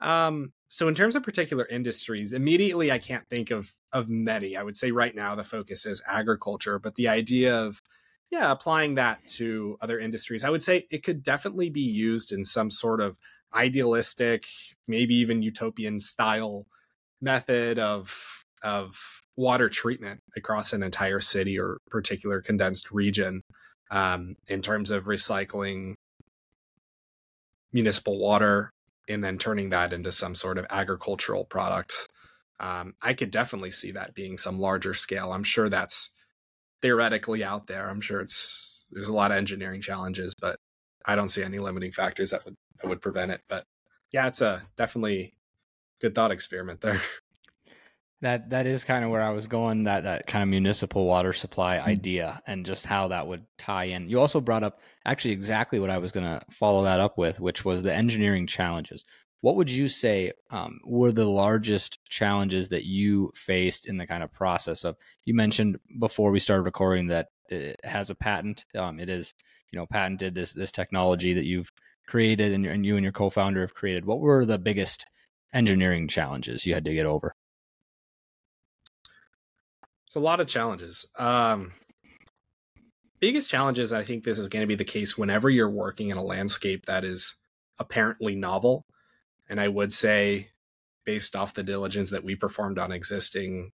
Um, 0.00 0.52
so 0.74 0.88
in 0.88 0.94
terms 0.96 1.14
of 1.14 1.22
particular 1.22 1.66
industries, 1.66 2.32
immediately 2.32 2.90
I 2.90 2.98
can't 2.98 3.24
think 3.28 3.52
of 3.52 3.72
of 3.92 4.08
many. 4.08 4.56
I 4.56 4.64
would 4.64 4.76
say 4.76 4.90
right 4.90 5.14
now 5.14 5.36
the 5.36 5.44
focus 5.44 5.86
is 5.86 6.02
agriculture, 6.04 6.80
but 6.80 6.96
the 6.96 7.06
idea 7.06 7.56
of 7.56 7.80
yeah, 8.32 8.50
applying 8.50 8.96
that 8.96 9.24
to 9.36 9.76
other 9.80 10.00
industries, 10.00 10.42
I 10.44 10.50
would 10.50 10.64
say 10.64 10.86
it 10.90 11.04
could 11.04 11.22
definitely 11.22 11.70
be 11.70 11.82
used 11.82 12.32
in 12.32 12.42
some 12.42 12.70
sort 12.70 13.00
of 13.00 13.16
idealistic, 13.54 14.46
maybe 14.88 15.14
even 15.14 15.42
utopian 15.42 16.00
style 16.00 16.66
method 17.20 17.78
of 17.78 18.44
of 18.64 19.22
water 19.36 19.68
treatment 19.68 20.22
across 20.36 20.72
an 20.72 20.82
entire 20.82 21.20
city 21.20 21.56
or 21.56 21.78
particular 21.88 22.40
condensed 22.42 22.90
region. 22.90 23.42
um, 23.92 24.34
in 24.48 24.60
terms 24.62 24.90
of 24.90 25.04
recycling 25.04 25.94
municipal 27.72 28.18
water 28.18 28.72
and 29.08 29.24
then 29.24 29.38
turning 29.38 29.70
that 29.70 29.92
into 29.92 30.12
some 30.12 30.34
sort 30.34 30.58
of 30.58 30.66
agricultural 30.70 31.44
product. 31.44 32.08
Um, 32.60 32.94
I 33.02 33.14
could 33.14 33.30
definitely 33.30 33.70
see 33.70 33.92
that 33.92 34.14
being 34.14 34.38
some 34.38 34.58
larger 34.58 34.94
scale. 34.94 35.32
I'm 35.32 35.44
sure 35.44 35.68
that's 35.68 36.10
theoretically 36.82 37.42
out 37.42 37.66
there. 37.66 37.88
I'm 37.88 38.00
sure 38.00 38.20
it's 38.20 38.86
there's 38.90 39.08
a 39.08 39.12
lot 39.12 39.30
of 39.32 39.36
engineering 39.36 39.80
challenges, 39.80 40.34
but 40.34 40.58
I 41.04 41.16
don't 41.16 41.28
see 41.28 41.42
any 41.42 41.58
limiting 41.58 41.92
factors 41.92 42.30
that 42.30 42.44
would 42.44 42.56
that 42.80 42.88
would 42.88 43.02
prevent 43.02 43.32
it. 43.32 43.42
But 43.48 43.66
yeah, 44.12 44.26
it's 44.28 44.40
a 44.40 44.62
definitely 44.76 45.34
good 46.00 46.14
thought 46.14 46.30
experiment 46.30 46.80
there. 46.80 47.00
That 48.20 48.50
that 48.50 48.66
is 48.66 48.84
kind 48.84 49.04
of 49.04 49.10
where 49.10 49.20
I 49.22 49.30
was 49.30 49.46
going. 49.46 49.82
That 49.82 50.04
that 50.04 50.26
kind 50.26 50.42
of 50.42 50.48
municipal 50.48 51.04
water 51.06 51.32
supply 51.32 51.76
Mm-hmm. 51.78 51.88
idea, 51.90 52.42
and 52.46 52.64
just 52.64 52.86
how 52.86 53.08
that 53.08 53.26
would 53.26 53.44
tie 53.58 53.84
in. 53.84 54.08
You 54.08 54.20
also 54.20 54.40
brought 54.40 54.62
up 54.62 54.80
actually 55.04 55.32
exactly 55.32 55.78
what 55.78 55.90
I 55.90 55.98
was 55.98 56.12
going 56.12 56.26
to 56.26 56.40
follow 56.50 56.84
that 56.84 57.00
up 57.00 57.18
with, 57.18 57.40
which 57.40 57.64
was 57.64 57.82
the 57.82 57.92
engineering 57.94 58.46
challenges. 58.46 59.04
What 59.42 59.56
would 59.56 59.70
you 59.70 59.88
say 59.88 60.32
um, 60.50 60.80
were 60.86 61.12
the 61.12 61.26
largest 61.26 61.98
challenges 62.08 62.70
that 62.70 62.84
you 62.86 63.30
faced 63.34 63.86
in 63.86 63.98
the 63.98 64.06
kind 64.06 64.22
of 64.22 64.32
process 64.32 64.84
of? 64.84 64.96
You 65.26 65.34
mentioned 65.34 65.78
before 66.00 66.30
we 66.30 66.38
started 66.38 66.62
recording 66.62 67.08
that 67.08 67.28
it 67.50 67.78
has 67.84 68.08
a 68.08 68.14
patent. 68.14 68.64
Um, 68.74 68.98
it 69.00 69.10
is 69.10 69.34
you 69.72 69.78
know 69.78 69.86
patented 69.86 70.34
this 70.34 70.54
this 70.54 70.72
technology 70.72 71.34
that 71.34 71.44
you've 71.44 71.70
created 72.06 72.52
and, 72.52 72.64
and 72.64 72.86
you 72.86 72.96
and 72.96 73.02
your 73.02 73.12
co-founder 73.12 73.60
have 73.60 73.74
created. 73.74 74.06
What 74.06 74.20
were 74.20 74.46
the 74.46 74.58
biggest 74.58 75.04
engineering 75.52 76.08
challenges 76.08 76.64
you 76.64 76.72
had 76.74 76.84
to 76.86 76.94
get 76.94 77.06
over? 77.06 77.34
It's 80.14 80.20
a 80.20 80.24
lot 80.24 80.38
of 80.38 80.46
challenges. 80.46 81.08
Um, 81.18 81.72
biggest 83.18 83.50
challenges, 83.50 83.92
I 83.92 84.04
think 84.04 84.22
this 84.22 84.38
is 84.38 84.46
going 84.46 84.60
to 84.60 84.66
be 84.68 84.76
the 84.76 84.84
case 84.84 85.18
whenever 85.18 85.50
you're 85.50 85.68
working 85.68 86.10
in 86.10 86.16
a 86.16 86.22
landscape 86.22 86.86
that 86.86 87.04
is 87.04 87.34
apparently 87.80 88.36
novel. 88.36 88.86
And 89.48 89.60
I 89.60 89.66
would 89.66 89.92
say, 89.92 90.50
based 91.04 91.34
off 91.34 91.54
the 91.54 91.64
diligence 91.64 92.10
that 92.10 92.22
we 92.22 92.36
performed 92.36 92.78
on 92.78 92.92
existing 92.92 93.72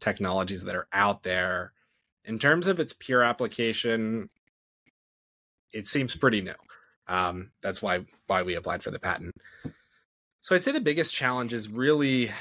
technologies 0.00 0.64
that 0.64 0.74
are 0.74 0.88
out 0.92 1.22
there, 1.22 1.72
in 2.24 2.36
terms 2.40 2.66
of 2.66 2.80
its 2.80 2.92
pure 2.92 3.22
application, 3.22 4.28
it 5.72 5.86
seems 5.86 6.16
pretty 6.16 6.40
new. 6.40 6.54
Um, 7.06 7.52
that's 7.62 7.80
why 7.80 8.04
why 8.26 8.42
we 8.42 8.56
applied 8.56 8.82
for 8.82 8.90
the 8.90 8.98
patent. 8.98 9.30
So 10.40 10.56
I'd 10.56 10.62
say 10.62 10.72
the 10.72 10.80
biggest 10.80 11.14
challenge 11.14 11.52
is 11.52 11.68
really 11.68 12.32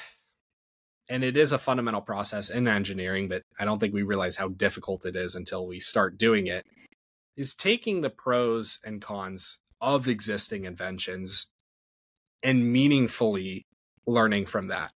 and 1.10 1.24
it 1.24 1.38
is 1.38 1.52
a 1.52 1.58
fundamental 1.58 2.02
process 2.02 2.50
in 2.50 2.68
engineering, 2.68 3.28
but 3.28 3.44
I 3.60 3.66
don't 3.66 3.80
think 3.80 3.94
we 3.94 4.04
realize 4.04 4.36
how 4.36 4.50
difficult 4.50 5.06
it 5.06 5.16
is 5.16 5.36
until 5.36 5.68
we 5.68 5.80
start 5.80 6.18
doing 6.18 6.48
it, 6.48 6.66
is 7.36 7.56
taking 7.56 8.02
the 8.02 8.10
pros 8.10 8.80
and 8.86 9.02
cons 9.02 9.60
of 9.82 10.08
existing 10.08 10.66
inventions 10.66 11.48
and 12.42 12.72
meaningfully 12.72 13.66
learning 14.06 14.46
from 14.46 14.68
that. 14.68 14.92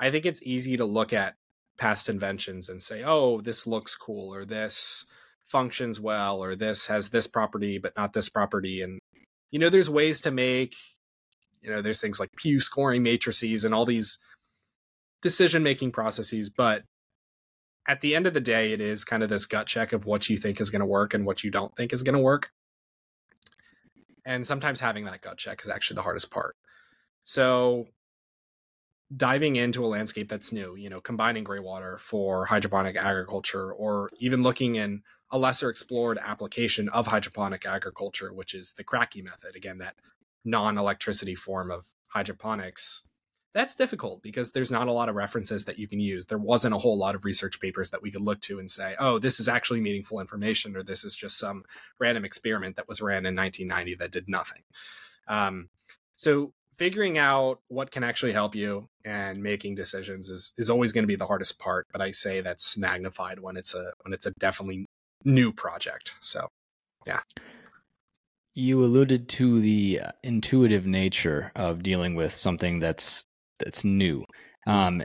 I 0.00 0.10
think 0.10 0.26
it's 0.26 0.42
easy 0.42 0.76
to 0.76 0.84
look 0.84 1.12
at 1.12 1.34
past 1.78 2.08
inventions 2.08 2.68
and 2.68 2.82
say, 2.82 3.02
oh, 3.04 3.40
this 3.40 3.66
looks 3.66 3.94
cool, 3.94 4.34
or 4.34 4.44
this 4.44 5.04
functions 5.48 6.00
well, 6.00 6.42
or 6.42 6.56
this 6.56 6.86
has 6.86 7.10
this 7.10 7.26
property, 7.28 7.78
but 7.78 7.96
not 7.96 8.12
this 8.12 8.28
property. 8.28 8.82
And, 8.82 8.98
you 9.50 9.58
know, 9.58 9.68
there's 9.68 9.90
ways 9.90 10.20
to 10.22 10.30
make, 10.30 10.74
you 11.60 11.70
know, 11.70 11.82
there's 11.82 12.00
things 12.00 12.18
like 12.18 12.30
Pugh 12.36 12.60
scoring 12.60 13.02
matrices 13.02 13.64
and 13.64 13.74
all 13.74 13.84
these 13.84 14.18
decision 15.22 15.62
making 15.62 15.90
processes 15.90 16.50
but 16.50 16.84
at 17.86 18.00
the 18.00 18.14
end 18.14 18.26
of 18.26 18.34
the 18.34 18.40
day 18.40 18.72
it 18.72 18.80
is 18.80 19.04
kind 19.04 19.22
of 19.22 19.28
this 19.28 19.46
gut 19.46 19.66
check 19.66 19.92
of 19.92 20.06
what 20.06 20.28
you 20.28 20.36
think 20.36 20.60
is 20.60 20.70
going 20.70 20.80
to 20.80 20.86
work 20.86 21.14
and 21.14 21.26
what 21.26 21.42
you 21.42 21.50
don't 21.50 21.74
think 21.76 21.92
is 21.92 22.02
going 22.02 22.14
to 22.14 22.20
work. 22.20 22.50
And 24.24 24.46
sometimes 24.46 24.78
having 24.78 25.04
that 25.06 25.20
gut 25.20 25.38
check 25.38 25.60
is 25.62 25.68
actually 25.68 25.96
the 25.96 26.02
hardest 26.02 26.30
part. 26.30 26.56
So 27.24 27.86
diving 29.16 29.56
into 29.56 29.84
a 29.84 29.88
landscape 29.88 30.26
that's 30.26 30.52
new 30.52 30.74
you 30.74 30.88
know 30.88 30.98
combining 30.98 31.44
gray 31.44 31.58
water 31.58 31.98
for 31.98 32.46
hydroponic 32.46 32.96
agriculture 32.96 33.70
or 33.74 34.08
even 34.18 34.42
looking 34.42 34.76
in 34.76 35.02
a 35.32 35.38
lesser 35.38 35.68
explored 35.68 36.18
application 36.22 36.88
of 36.88 37.06
hydroponic 37.06 37.66
agriculture 37.66 38.32
which 38.32 38.54
is 38.54 38.72
the 38.72 38.84
Kratky 38.84 39.22
method 39.22 39.54
again 39.54 39.76
that 39.76 39.96
non-electricity 40.46 41.34
form 41.34 41.70
of 41.70 41.84
hydroponics 42.06 43.06
that's 43.54 43.74
difficult 43.74 44.22
because 44.22 44.52
there's 44.52 44.72
not 44.72 44.88
a 44.88 44.92
lot 44.92 45.08
of 45.08 45.14
references 45.14 45.64
that 45.66 45.78
you 45.78 45.86
can 45.86 46.00
use. 46.00 46.26
There 46.26 46.38
wasn't 46.38 46.74
a 46.74 46.78
whole 46.78 46.96
lot 46.96 47.14
of 47.14 47.24
research 47.24 47.60
papers 47.60 47.90
that 47.90 48.02
we 48.02 48.10
could 48.10 48.22
look 48.22 48.40
to 48.42 48.58
and 48.58 48.70
say, 48.70 48.94
oh, 48.98 49.18
this 49.18 49.40
is 49.40 49.48
actually 49.48 49.80
meaningful 49.80 50.20
information, 50.20 50.76
or 50.76 50.82
this 50.82 51.04
is 51.04 51.14
just 51.14 51.38
some 51.38 51.64
random 51.98 52.24
experiment 52.24 52.76
that 52.76 52.88
was 52.88 53.02
ran 53.02 53.26
in 53.26 53.36
1990 53.36 53.96
that 53.96 54.10
did 54.10 54.28
nothing. 54.28 54.62
Um, 55.28 55.68
so 56.16 56.52
figuring 56.78 57.18
out 57.18 57.60
what 57.68 57.90
can 57.90 58.02
actually 58.02 58.32
help 58.32 58.54
you 58.54 58.88
and 59.04 59.42
making 59.42 59.74
decisions 59.74 60.30
is 60.30 60.52
is 60.56 60.70
always 60.70 60.92
going 60.92 61.04
to 61.04 61.08
be 61.08 61.16
the 61.16 61.26
hardest 61.26 61.58
part. 61.58 61.86
But 61.92 62.00
I 62.00 62.10
say 62.10 62.40
that's 62.40 62.78
magnified 62.78 63.38
when 63.38 63.56
it's 63.56 63.74
a 63.74 63.92
when 64.02 64.14
it's 64.14 64.26
a 64.26 64.32
definitely 64.32 64.86
new 65.24 65.52
project. 65.52 66.14
So 66.20 66.48
yeah. 67.06 67.20
You 68.54 68.84
alluded 68.84 69.28
to 69.30 69.60
the 69.60 70.00
uh, 70.04 70.10
intuitive 70.22 70.86
nature 70.86 71.52
of 71.56 71.82
dealing 71.82 72.14
with 72.14 72.34
something 72.34 72.80
that's 72.80 73.24
that's 73.64 73.84
new. 73.84 74.24
Um, 74.66 75.02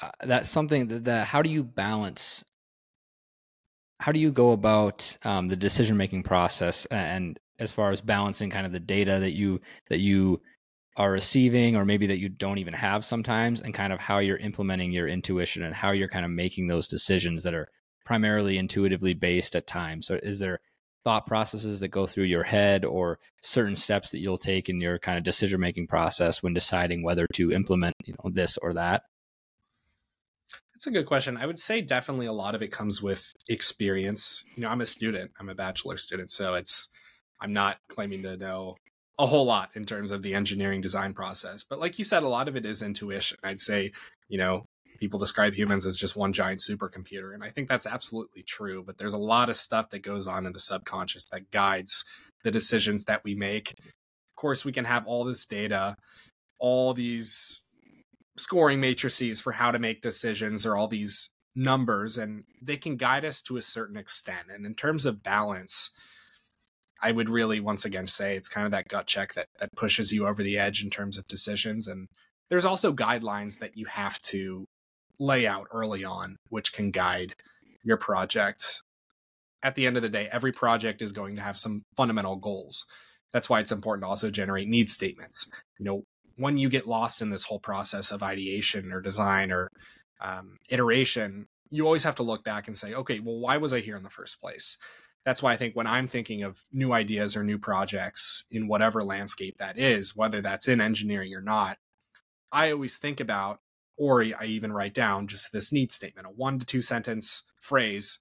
uh, 0.00 0.10
that's 0.24 0.48
something 0.48 0.88
that, 0.88 1.04
that 1.04 1.26
how 1.26 1.42
do 1.42 1.50
you 1.50 1.64
balance? 1.64 2.44
How 4.00 4.12
do 4.12 4.20
you 4.20 4.30
go 4.30 4.52
about 4.52 5.16
um, 5.24 5.48
the 5.48 5.56
decision 5.56 5.96
making 5.96 6.22
process 6.22 6.84
and 6.86 7.38
as 7.58 7.72
far 7.72 7.90
as 7.90 8.00
balancing 8.00 8.50
kind 8.50 8.66
of 8.66 8.72
the 8.72 8.80
data 8.80 9.18
that 9.20 9.32
you 9.32 9.60
that 9.88 10.00
you 10.00 10.40
are 10.96 11.12
receiving 11.12 11.76
or 11.76 11.84
maybe 11.84 12.06
that 12.06 12.18
you 12.18 12.28
don't 12.28 12.58
even 12.58 12.72
have 12.72 13.04
sometimes 13.04 13.60
and 13.60 13.74
kind 13.74 13.92
of 13.92 13.98
how 13.98 14.18
you're 14.18 14.38
implementing 14.38 14.92
your 14.92 15.08
intuition 15.08 15.62
and 15.62 15.74
how 15.74 15.92
you're 15.92 16.08
kind 16.08 16.24
of 16.24 16.30
making 16.30 16.66
those 16.66 16.88
decisions 16.88 17.42
that 17.42 17.54
are 17.54 17.68
primarily 18.04 18.56
intuitively 18.56 19.12
based 19.12 19.54
at 19.54 19.66
times 19.66 20.06
so 20.06 20.14
is 20.22 20.38
there 20.38 20.58
thought 21.06 21.24
processes 21.24 21.78
that 21.78 21.88
go 21.88 22.04
through 22.04 22.24
your 22.24 22.42
head 22.42 22.84
or 22.84 23.20
certain 23.40 23.76
steps 23.76 24.10
that 24.10 24.18
you'll 24.18 24.36
take 24.36 24.68
in 24.68 24.80
your 24.80 24.98
kind 24.98 25.16
of 25.16 25.22
decision 25.22 25.60
making 25.60 25.86
process 25.86 26.42
when 26.42 26.52
deciding 26.52 27.04
whether 27.04 27.28
to 27.32 27.52
implement 27.52 27.94
you 28.04 28.12
know 28.12 28.28
this 28.28 28.58
or 28.58 28.74
that? 28.74 29.04
That's 30.74 30.88
a 30.88 30.90
good 30.90 31.06
question. 31.06 31.36
I 31.36 31.46
would 31.46 31.60
say 31.60 31.80
definitely 31.80 32.26
a 32.26 32.32
lot 32.32 32.56
of 32.56 32.62
it 32.62 32.72
comes 32.72 33.00
with 33.00 33.32
experience. 33.48 34.42
You 34.56 34.64
know 34.64 34.68
i'm 34.68 34.80
a 34.80 34.86
student. 34.86 35.30
I'm 35.38 35.48
a 35.48 35.54
bachelor 35.54 35.96
student 35.96 36.32
so 36.32 36.54
it's 36.54 36.88
i'm 37.40 37.52
not 37.52 37.76
claiming 37.88 38.24
to 38.24 38.36
know 38.36 38.74
a 39.16 39.26
whole 39.26 39.46
lot 39.46 39.70
in 39.76 39.84
terms 39.84 40.10
of 40.10 40.22
the 40.22 40.34
engineering 40.34 40.80
design 40.80 41.14
process 41.14 41.62
but 41.62 41.78
like 41.78 41.98
you 41.98 42.04
said 42.04 42.24
a 42.24 42.28
lot 42.28 42.48
of 42.48 42.56
it 42.56 42.66
is 42.66 42.82
intuition. 42.82 43.38
I'd 43.44 43.60
say 43.60 43.92
you 44.28 44.38
know 44.38 44.64
people 44.98 45.18
describe 45.18 45.54
humans 45.54 45.86
as 45.86 45.96
just 45.96 46.16
one 46.16 46.32
giant 46.32 46.60
supercomputer 46.60 47.34
and 47.34 47.42
i 47.42 47.50
think 47.50 47.68
that's 47.68 47.86
absolutely 47.86 48.42
true 48.42 48.82
but 48.84 48.98
there's 48.98 49.14
a 49.14 49.18
lot 49.18 49.48
of 49.48 49.56
stuff 49.56 49.90
that 49.90 50.00
goes 50.00 50.26
on 50.26 50.46
in 50.46 50.52
the 50.52 50.58
subconscious 50.58 51.26
that 51.26 51.50
guides 51.50 52.04
the 52.46 52.50
decisions 52.52 53.06
that 53.06 53.24
we 53.24 53.34
make. 53.34 53.72
Of 53.72 54.36
course 54.36 54.64
we 54.64 54.70
can 54.70 54.84
have 54.84 55.06
all 55.06 55.24
this 55.24 55.44
data 55.44 55.96
all 56.58 56.94
these 56.94 57.64
scoring 58.36 58.80
matrices 58.80 59.40
for 59.40 59.52
how 59.52 59.70
to 59.70 59.78
make 59.78 60.00
decisions 60.00 60.64
or 60.64 60.76
all 60.76 60.88
these 60.88 61.30
numbers 61.54 62.18
and 62.18 62.44
they 62.62 62.76
can 62.76 62.96
guide 62.96 63.24
us 63.24 63.40
to 63.40 63.56
a 63.56 63.62
certain 63.62 63.96
extent 63.96 64.46
and 64.54 64.64
in 64.64 64.74
terms 64.74 65.06
of 65.06 65.22
balance 65.22 65.90
i 67.02 67.10
would 67.10 67.30
really 67.30 67.60
once 67.60 67.84
again 67.84 68.06
say 68.06 68.36
it's 68.36 68.48
kind 68.48 68.66
of 68.66 68.70
that 68.70 68.88
gut 68.88 69.06
check 69.06 69.32
that 69.34 69.48
that 69.58 69.74
pushes 69.74 70.12
you 70.12 70.26
over 70.26 70.42
the 70.42 70.58
edge 70.58 70.84
in 70.84 70.90
terms 70.90 71.16
of 71.16 71.26
decisions 71.28 71.88
and 71.88 72.08
there's 72.50 72.66
also 72.66 72.92
guidelines 72.92 73.58
that 73.58 73.76
you 73.76 73.86
have 73.86 74.20
to 74.20 74.66
lay 75.18 75.46
out 75.46 75.66
early 75.72 76.04
on 76.04 76.36
which 76.48 76.72
can 76.72 76.90
guide 76.90 77.34
your 77.82 77.96
project 77.96 78.82
at 79.62 79.74
the 79.74 79.86
end 79.86 79.96
of 79.96 80.02
the 80.02 80.08
day 80.08 80.28
every 80.30 80.52
project 80.52 81.00
is 81.02 81.12
going 81.12 81.36
to 81.36 81.42
have 81.42 81.58
some 81.58 81.82
fundamental 81.96 82.36
goals. 82.36 82.84
That's 83.32 83.48
why 83.48 83.60
it's 83.60 83.72
important 83.72 84.04
to 84.04 84.08
also 84.08 84.30
generate 84.30 84.68
need 84.68 84.88
statements. 84.90 85.46
You 85.78 85.84
know 85.84 86.02
when 86.36 86.58
you 86.58 86.68
get 86.68 86.86
lost 86.86 87.22
in 87.22 87.30
this 87.30 87.44
whole 87.44 87.58
process 87.58 88.10
of 88.10 88.22
ideation 88.22 88.92
or 88.92 89.00
design 89.00 89.50
or 89.50 89.68
um, 90.20 90.58
iteration, 90.70 91.46
you 91.70 91.84
always 91.84 92.04
have 92.04 92.14
to 92.16 92.22
look 92.22 92.44
back 92.44 92.68
and 92.68 92.76
say, 92.76 92.94
okay, 92.94 93.20
well, 93.20 93.38
why 93.38 93.56
was 93.56 93.72
I 93.72 93.80
here 93.80 93.96
in 93.96 94.02
the 94.02 94.10
first 94.10 94.40
place? 94.40 94.76
That's 95.24 95.42
why 95.42 95.52
I 95.52 95.56
think 95.56 95.74
when 95.74 95.86
I'm 95.86 96.06
thinking 96.06 96.42
of 96.42 96.60
new 96.72 96.92
ideas 96.92 97.36
or 97.36 97.42
new 97.42 97.58
projects 97.58 98.44
in 98.50 98.68
whatever 98.68 99.02
landscape 99.02 99.56
that 99.58 99.78
is, 99.78 100.14
whether 100.14 100.40
that's 100.40 100.68
in 100.68 100.80
engineering 100.80 101.34
or 101.34 101.40
not, 101.40 101.78
I 102.52 102.70
always 102.70 102.96
think 102.96 103.18
about, 103.18 103.58
or 103.96 104.22
I 104.22 104.44
even 104.46 104.72
write 104.72 104.94
down 104.94 105.26
just 105.26 105.52
this 105.52 105.72
need 105.72 105.92
statement, 105.92 106.26
a 106.26 106.30
one 106.30 106.58
to 106.58 106.66
two 106.66 106.82
sentence 106.82 107.42
phrase. 107.60 108.18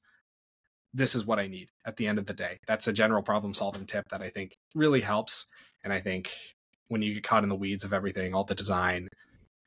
This 0.94 1.16
is 1.16 1.26
what 1.26 1.40
I 1.40 1.48
need 1.48 1.70
at 1.86 1.98
the 1.98 2.08
end 2.08 2.20
of 2.20 2.26
the 2.26 2.34
day. 2.34 2.60
That's 2.68 2.88
a 2.88 2.94
general 2.94 3.22
problem 3.22 3.54
solving 3.54 3.86
tip 3.86 4.06
that 4.12 4.22
I 4.22 4.30
think 4.30 4.54
really 4.74 5.02
helps. 5.02 5.46
And 5.84 5.92
I 5.92 6.00
think 6.00 6.32
when 6.88 7.02
you 7.02 7.16
get 7.16 7.24
caught 7.24 7.44
in 7.44 7.50
the 7.50 7.56
weeds 7.56 7.84
of 7.84 7.94
everything, 7.94 8.34
all 8.34 8.46
the 8.46 8.56
design, 8.56 9.10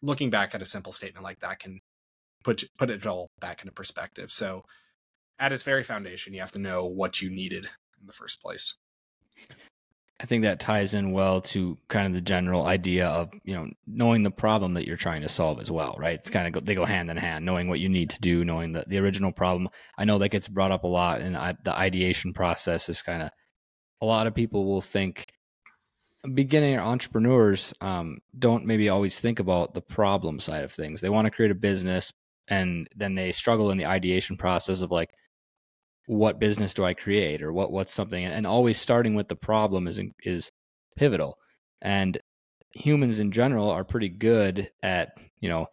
looking 0.02 0.30
back 0.30 0.54
at 0.54 0.62
a 0.62 0.66
simple 0.66 0.92
statement 0.92 1.24
like 1.24 1.40
that 1.40 1.58
can 1.58 1.80
put 2.44 2.64
put 2.78 2.90
it 2.90 3.06
all 3.06 3.28
back 3.40 3.60
into 3.60 3.72
perspective. 3.72 4.32
So 4.32 4.62
at 5.38 5.52
its 5.52 5.62
very 5.62 5.84
foundation, 5.84 6.34
you 6.34 6.40
have 6.40 6.52
to 6.52 6.58
know 6.58 6.86
what 6.86 7.20
you 7.20 7.30
needed 7.30 7.66
in 8.00 8.06
the 8.06 8.12
first 8.12 8.40
place. 8.40 8.76
I 10.20 10.26
think 10.26 10.42
that 10.42 10.58
ties 10.58 10.94
in 10.94 11.12
well 11.12 11.40
to 11.42 11.78
kind 11.86 12.06
of 12.06 12.12
the 12.12 12.20
general 12.20 12.66
idea 12.66 13.06
of 13.06 13.30
you 13.44 13.54
know 13.54 13.68
knowing 13.86 14.24
the 14.24 14.30
problem 14.32 14.74
that 14.74 14.86
you're 14.86 14.96
trying 14.96 15.22
to 15.22 15.28
solve 15.28 15.60
as 15.60 15.70
well, 15.70 15.94
right? 15.98 16.18
It's 16.18 16.30
kind 16.30 16.46
of 16.46 16.52
go, 16.52 16.60
they 16.60 16.74
go 16.74 16.84
hand 16.84 17.10
in 17.10 17.16
hand, 17.16 17.44
knowing 17.46 17.68
what 17.68 17.80
you 17.80 17.88
need 17.88 18.10
to 18.10 18.20
do, 18.20 18.44
knowing 18.44 18.72
the 18.72 18.84
the 18.88 18.98
original 18.98 19.32
problem. 19.32 19.68
I 19.96 20.04
know 20.04 20.18
that 20.18 20.30
gets 20.30 20.48
brought 20.48 20.72
up 20.72 20.82
a 20.82 20.88
lot, 20.88 21.20
and 21.20 21.36
I, 21.36 21.54
the 21.62 21.76
ideation 21.76 22.32
process 22.32 22.88
is 22.88 23.02
kind 23.02 23.22
of 23.22 23.30
a 24.00 24.06
lot 24.06 24.26
of 24.26 24.34
people 24.34 24.66
will 24.66 24.80
think 24.80 25.26
beginning 26.34 26.78
entrepreneurs 26.78 27.72
um, 27.80 28.18
don't 28.36 28.66
maybe 28.66 28.88
always 28.88 29.20
think 29.20 29.38
about 29.38 29.74
the 29.74 29.80
problem 29.80 30.40
side 30.40 30.64
of 30.64 30.72
things. 30.72 31.00
They 31.00 31.08
want 31.08 31.26
to 31.26 31.30
create 31.30 31.52
a 31.52 31.56
business, 31.56 32.12
and 32.48 32.88
then 32.96 33.14
they 33.14 33.30
struggle 33.30 33.70
in 33.70 33.78
the 33.78 33.86
ideation 33.86 34.36
process 34.36 34.82
of 34.82 34.90
like 34.90 35.10
what 36.08 36.40
business 36.40 36.72
do 36.72 36.86
I 36.86 36.94
create 36.94 37.42
or 37.42 37.52
what 37.52 37.70
what's 37.70 37.92
something 37.92 38.24
and 38.24 38.46
always 38.46 38.80
starting 38.80 39.14
with 39.14 39.28
the 39.28 39.36
problem 39.36 39.86
is 39.86 40.00
is 40.24 40.50
pivotal. 40.96 41.36
And 41.82 42.18
humans 42.74 43.20
in 43.20 43.30
general 43.30 43.70
are 43.70 43.84
pretty 43.84 44.08
good 44.08 44.70
at, 44.82 45.10
you 45.40 45.50
know, 45.50 45.66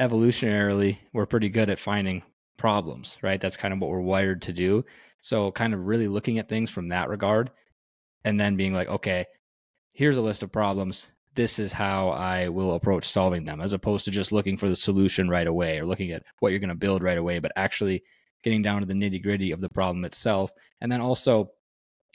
evolutionarily 0.00 0.96
we're 1.12 1.26
pretty 1.26 1.50
good 1.50 1.68
at 1.68 1.78
finding 1.78 2.22
problems, 2.56 3.18
right? 3.22 3.38
That's 3.38 3.58
kind 3.58 3.74
of 3.74 3.80
what 3.80 3.90
we're 3.90 4.00
wired 4.00 4.40
to 4.42 4.52
do. 4.54 4.82
So 5.20 5.52
kind 5.52 5.74
of 5.74 5.86
really 5.86 6.08
looking 6.08 6.38
at 6.38 6.48
things 6.48 6.70
from 6.70 6.88
that 6.88 7.10
regard 7.10 7.50
and 8.24 8.40
then 8.40 8.56
being 8.56 8.72
like, 8.72 8.88
okay, 8.88 9.26
here's 9.94 10.16
a 10.16 10.22
list 10.22 10.42
of 10.42 10.50
problems. 10.50 11.08
This 11.34 11.58
is 11.58 11.74
how 11.74 12.08
I 12.08 12.48
will 12.48 12.72
approach 12.72 13.06
solving 13.06 13.44
them, 13.44 13.60
as 13.60 13.74
opposed 13.74 14.06
to 14.06 14.10
just 14.10 14.32
looking 14.32 14.56
for 14.56 14.70
the 14.70 14.76
solution 14.76 15.28
right 15.28 15.46
away 15.46 15.78
or 15.78 15.84
looking 15.84 16.12
at 16.12 16.22
what 16.40 16.48
you're 16.48 16.60
going 16.60 16.70
to 16.70 16.74
build 16.74 17.02
right 17.02 17.18
away, 17.18 17.40
but 17.40 17.52
actually 17.56 18.02
getting 18.42 18.62
down 18.62 18.80
to 18.80 18.86
the 18.86 18.94
nitty 18.94 19.22
gritty 19.22 19.52
of 19.52 19.60
the 19.60 19.68
problem 19.68 20.04
itself. 20.04 20.50
And 20.80 20.90
then 20.90 21.00
also, 21.00 21.50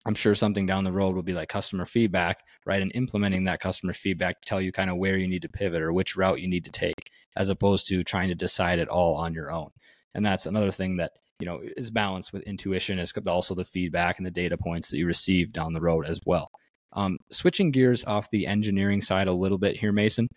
I'm 0.06 0.16
sure 0.16 0.36
something 0.36 0.66
down 0.66 0.84
the 0.84 0.92
road 0.92 1.16
will 1.16 1.24
be 1.24 1.34
like 1.34 1.50
customer 1.50 1.86
feedback, 1.86 2.42
right? 2.66 2.82
And 2.82 2.92
implementing 2.96 3.46
that 3.46 3.60
customer 3.60 3.94
feedback 3.94 4.42
to 4.42 4.48
tell 4.48 4.62
you 4.62 4.72
kind 4.72 4.90
of 4.90 4.98
where 4.98 5.18
you 5.18 5.28
need 5.28 5.42
to 5.42 5.50
pivot 5.50 5.82
or 5.82 5.92
which 5.94 6.16
route 6.16 6.42
you 6.42 6.48
need 6.48 6.66
to 6.66 6.72
take, 6.72 7.12
as 7.36 7.50
opposed 7.50 7.88
to 7.88 8.04
trying 8.04 8.30
to 8.30 8.36
decide 8.36 8.80
it 8.80 8.90
all 8.90 9.16
on 9.16 9.34
your 9.34 9.52
own. 9.52 9.70
And 10.14 10.26
that's 10.26 10.46
another 10.46 10.72
thing 10.72 10.98
that 10.98 11.12
you 11.40 11.46
know 11.46 11.62
is 11.62 11.92
balanced 11.92 12.34
with 12.34 12.44
intuition 12.44 12.98
is 12.98 13.14
also 13.28 13.54
the 13.54 13.66
feedback 13.66 14.18
and 14.18 14.26
the 14.26 14.32
data 14.32 14.58
points 14.58 14.90
that 14.90 14.98
you 14.98 15.06
receive 15.06 15.52
down 15.52 15.74
the 15.74 15.82
road 15.82 16.06
as 16.06 16.20
well. 16.26 16.50
Um, 16.94 17.18
switching 17.30 17.72
gears 17.72 18.06
off 18.06 18.32
the 18.32 18.48
engineering 18.48 19.02
side 19.02 19.28
a 19.28 19.34
little 19.34 19.60
bit 19.60 19.78
here, 19.78 19.92
Mason 19.92 20.28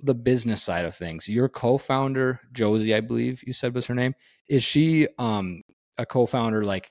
the 0.00 0.14
business 0.14 0.62
side 0.62 0.84
of 0.84 0.94
things. 0.94 1.28
Your 1.28 1.48
co-founder, 1.48 2.40
Josie, 2.52 2.94
I 2.94 3.00
believe 3.00 3.42
you 3.46 3.52
said 3.52 3.74
was 3.74 3.86
her 3.86 3.94
name. 3.94 4.14
Is 4.50 4.64
she 4.64 5.06
um, 5.16 5.62
a 5.96 6.04
co-founder 6.04 6.64
like 6.64 6.90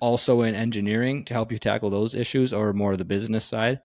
also 0.00 0.42
in 0.42 0.54
engineering 0.54 1.24
to 1.24 1.34
help 1.34 1.50
you 1.50 1.58
tackle 1.58 1.90
those 1.90 2.14
issues 2.14 2.52
or 2.52 2.72
more 2.72 2.92
of 2.92 2.98
the 2.98 3.04
business 3.04 3.44
side? 3.44 3.80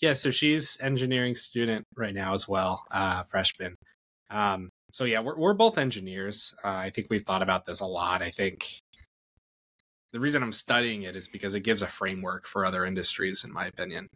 Yeah, 0.00 0.14
so 0.14 0.30
she's 0.30 0.80
engineering 0.80 1.34
student 1.34 1.86
right 1.94 2.14
now 2.14 2.32
as 2.32 2.48
well, 2.48 2.84
uh, 2.90 3.22
freshman. 3.24 3.76
Um, 4.30 4.70
so 4.90 5.04
yeah, 5.04 5.20
we're 5.20 5.38
we're 5.38 5.54
both 5.54 5.76
engineers. 5.76 6.54
Uh, 6.64 6.68
I 6.68 6.90
think 6.90 7.08
we've 7.10 7.22
thought 7.22 7.42
about 7.42 7.66
this 7.66 7.80
a 7.80 7.86
lot. 7.86 8.22
I 8.22 8.30
think 8.30 8.80
the 10.12 10.20
reason 10.20 10.42
I'm 10.42 10.52
studying 10.52 11.02
it 11.02 11.16
is 11.16 11.28
because 11.28 11.54
it 11.54 11.60
gives 11.60 11.82
a 11.82 11.86
framework 11.86 12.46
for 12.46 12.64
other 12.64 12.86
industries, 12.86 13.44
in 13.44 13.52
my 13.52 13.66
opinion. 13.66 14.08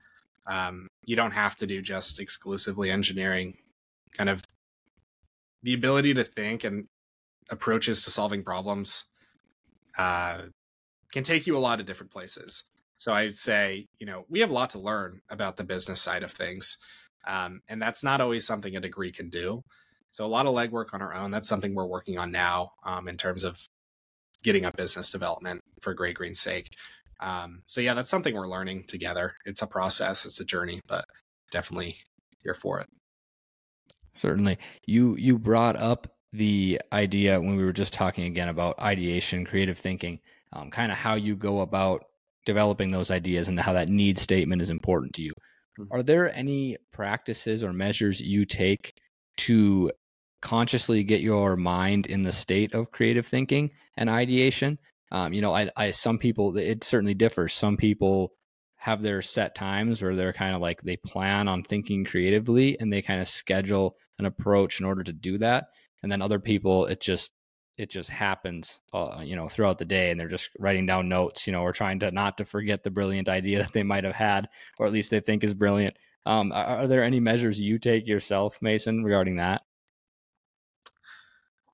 Um, 0.47 0.89
you 1.05 1.15
don't 1.15 1.33
have 1.33 1.57
to 1.57 1.67
do 1.67 1.83
just 1.83 2.21
exclusively 2.21 2.91
engineering. 2.91 3.59
Kind 4.17 4.31
of 4.31 4.43
the 5.63 5.75
ability 5.75 6.15
to 6.15 6.25
think 6.25 6.65
and 6.65 6.87
approaches 7.51 8.05
to 8.05 8.11
solving 8.11 8.43
problems 8.43 9.05
uh, 9.97 10.43
can 11.13 11.23
take 11.23 11.47
you 11.47 11.57
a 11.57 11.59
lot 11.59 11.81
of 11.81 11.87
different 11.87 12.13
places. 12.13 12.65
So 12.99 13.13
I'd 13.13 13.37
say, 13.37 13.87
you 13.99 14.07
know, 14.07 14.25
we 14.29 14.41
have 14.41 14.51
a 14.51 14.55
lot 14.55 14.71
to 14.71 14.79
learn 14.79 15.21
about 15.31 15.57
the 15.57 15.65
business 15.65 16.01
side 16.01 16.23
of 16.23 16.33
things. 16.33 16.79
Um, 17.27 17.61
and 17.69 17.81
that's 17.81 18.03
not 18.03 18.21
always 18.21 18.47
something 18.47 18.77
a 18.77 18.81
degree 18.81 19.13
can 19.13 19.31
do. 19.31 19.63
So 20.11 20.25
a 20.25 20.27
lot 20.27 20.47
of 20.47 20.55
legwork 20.55 20.95
on 20.95 21.03
our 21.03 21.15
own. 21.15 21.31
That's 21.31 21.49
something 21.49 21.75
we're 21.75 21.87
working 21.87 22.19
on 22.19 22.33
now 22.33 22.73
um, 22.85 23.09
in 23.09 23.17
terms 23.17 23.45
of 23.45 23.61
getting 24.43 24.65
up 24.65 24.77
business 24.77 25.11
development 25.11 25.63
for 25.81 25.95
Grey 25.95 26.13
Green's 26.13 26.41
sake. 26.41 26.75
Um, 27.21 27.63
so 27.67 27.81
yeah, 27.81 27.95
that's 27.95 28.11
something 28.11 28.35
we're 28.35 28.49
learning 28.49 28.85
together. 28.89 29.35
It's 29.45 29.63
a 29.63 29.67
process, 29.67 30.25
it's 30.25 30.41
a 30.41 30.45
journey, 30.45 30.81
but 30.87 31.05
definitely 31.51 31.97
here 32.43 32.55
for 32.55 32.81
it. 32.81 32.89
Certainly. 34.15 34.59
You 34.87 35.17
you 35.17 35.39
brought 35.39 35.77
up 35.77 36.09
the 36.33 36.81
idea 36.93 37.41
when 37.41 37.57
we 37.57 37.65
were 37.65 37.73
just 37.73 37.93
talking 37.93 38.25
again 38.25 38.49
about 38.49 38.79
ideation, 38.81 39.45
creative 39.45 39.79
thinking, 39.79 40.21
um, 40.53 40.71
kind 40.71 40.93
of 40.93 40.99
how 40.99 41.15
you 41.15 41.37
go 41.37 41.61
about 41.61 42.05
developing 42.45 42.91
those 42.91 43.11
ideas 43.11 43.49
and 43.49 43.59
how 43.61 43.73
that 43.73 43.89
need 43.89 44.19
statement 44.19 44.63
is 44.63 44.71
important 44.71 45.15
to 45.15 45.23
you. 45.23 45.33
Mm-hmm. 45.79 45.93
Are 45.93 46.03
there 46.03 46.35
any 46.35 46.77
practices 46.93 47.63
or 47.63 47.73
measures 47.73 48.21
you 48.21 48.45
take 48.45 48.95
to 49.39 49.93
consciously 50.41 51.03
get 51.05 51.21
your 51.21 51.57
mind 51.57 52.07
in 52.07 52.23
the 52.23 52.33
state 52.33 52.75
of 52.75 52.91
creative 52.91 53.27
thinking 53.27 53.71
and 53.97 54.09
ideation? 54.09 54.79
Um, 55.11 55.33
you 55.33 55.41
know, 55.41 55.55
I, 55.55 55.71
I, 55.77 55.91
some 55.91 56.19
people, 56.19 56.57
it 56.57 56.85
certainly 56.85 57.15
differs. 57.15 57.55
Some 57.55 57.77
people 57.77 58.33
have 58.77 59.03
their 59.03 59.23
set 59.23 59.55
times 59.55 60.03
where 60.03 60.15
they're 60.15 60.33
kind 60.33 60.55
of 60.55 60.61
like 60.61 60.83
they 60.83 60.97
plan 60.97 61.49
on 61.49 61.63
thinking 61.63 62.05
creatively 62.05 62.79
and 62.79 62.93
they 62.93 63.03
kind 63.03 63.21
of 63.21 63.27
schedule 63.27 63.97
an 64.19 64.27
approach 64.27 64.81
in 64.81 64.87
order 64.87 65.03
to 65.03 65.13
do 65.13 65.39
that. 65.39 65.67
And 66.03 66.11
then 66.11 66.23
other 66.23 66.39
people, 66.39 66.87
it 66.87 67.01
just, 67.01 67.33
it 67.77 67.91
just 67.91 68.11
happens, 68.11 68.81
uh, 68.93 69.23
you 69.25 69.37
know, 69.37 69.49
throughout 69.49 69.79
the 69.79 69.85
day, 69.85 70.11
and 70.11 70.19
they're 70.19 70.29
just 70.29 70.51
writing 70.59 70.87
down 70.87 71.09
notes, 71.09 71.47
you 71.47 71.53
know, 71.53 71.63
or 71.63 71.73
trying 71.73 72.01
to 72.01 72.11
not 72.11 72.39
to 72.39 72.45
forget 72.45 72.83
the 72.83 72.91
brilliant 72.91 73.29
idea 73.29 73.59
that 73.63 73.73
they 73.73 73.83
might 73.83 74.05
have 74.05 74.15
had, 74.15 74.49
or 74.79 74.87
at 74.87 74.93
least 74.93 75.11
they 75.11 75.21
think 75.21 75.45
is 75.45 75.55
brilliant. 75.55 75.97
Um, 76.27 76.53
are, 76.53 76.65
are 76.65 76.87
there 76.87 77.03
any 77.03 77.21
measures 77.21 77.61
you 77.61 77.79
take 77.79 78.07
yourself, 78.07 78.59
Mason, 78.61 79.05
regarding 79.05 79.37
that? 79.37 79.63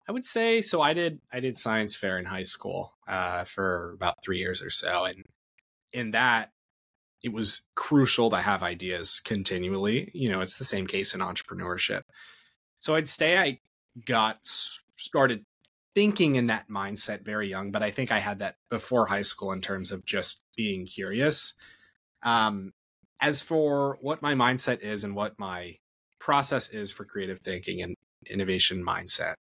I 0.06 0.12
would 0.12 0.24
say 0.24 0.60
so. 0.60 0.82
I 0.82 0.92
did 0.92 1.20
I 1.32 1.40
did 1.40 1.56
science 1.56 1.96
fair 1.96 2.18
in 2.18 2.26
high 2.26 2.42
school 2.42 2.94
uh, 3.08 3.44
for 3.44 3.92
about 3.94 4.22
three 4.22 4.38
years 4.38 4.62
or 4.62 4.70
so, 4.70 5.06
and 5.06 5.24
in 5.92 6.10
that 6.10 6.52
it 7.22 7.32
was 7.32 7.62
crucial 7.74 8.28
to 8.30 8.36
have 8.36 8.62
ideas 8.62 9.20
continually. 9.24 10.10
You 10.12 10.28
know, 10.28 10.42
it's 10.42 10.58
the 10.58 10.64
same 10.64 10.86
case 10.86 11.14
in 11.14 11.20
entrepreneurship. 11.20 12.02
So 12.78 12.94
I'd 12.94 13.08
say 13.08 13.38
I 13.38 13.60
got 14.06 14.38
started 14.96 15.44
thinking 15.94 16.34
in 16.36 16.48
that 16.48 16.68
mindset 16.68 17.24
very 17.24 17.48
young, 17.48 17.70
but 17.70 17.82
I 17.82 17.90
think 17.90 18.10
I 18.10 18.18
had 18.18 18.40
that 18.40 18.56
before 18.68 19.06
high 19.06 19.22
school 19.22 19.52
in 19.52 19.60
terms 19.60 19.92
of 19.92 20.04
just 20.04 20.44
being 20.56 20.86
curious. 20.86 21.54
Um, 22.22 22.72
as 23.20 23.40
for 23.40 23.98
what 24.00 24.22
my 24.22 24.34
mindset 24.34 24.80
is 24.80 25.04
and 25.04 25.14
what 25.14 25.38
my 25.38 25.76
process 26.18 26.70
is 26.70 26.90
for 26.90 27.04
creative 27.04 27.38
thinking 27.38 27.82
and 27.82 27.96
innovation 28.28 28.84
mindset, 28.84 29.34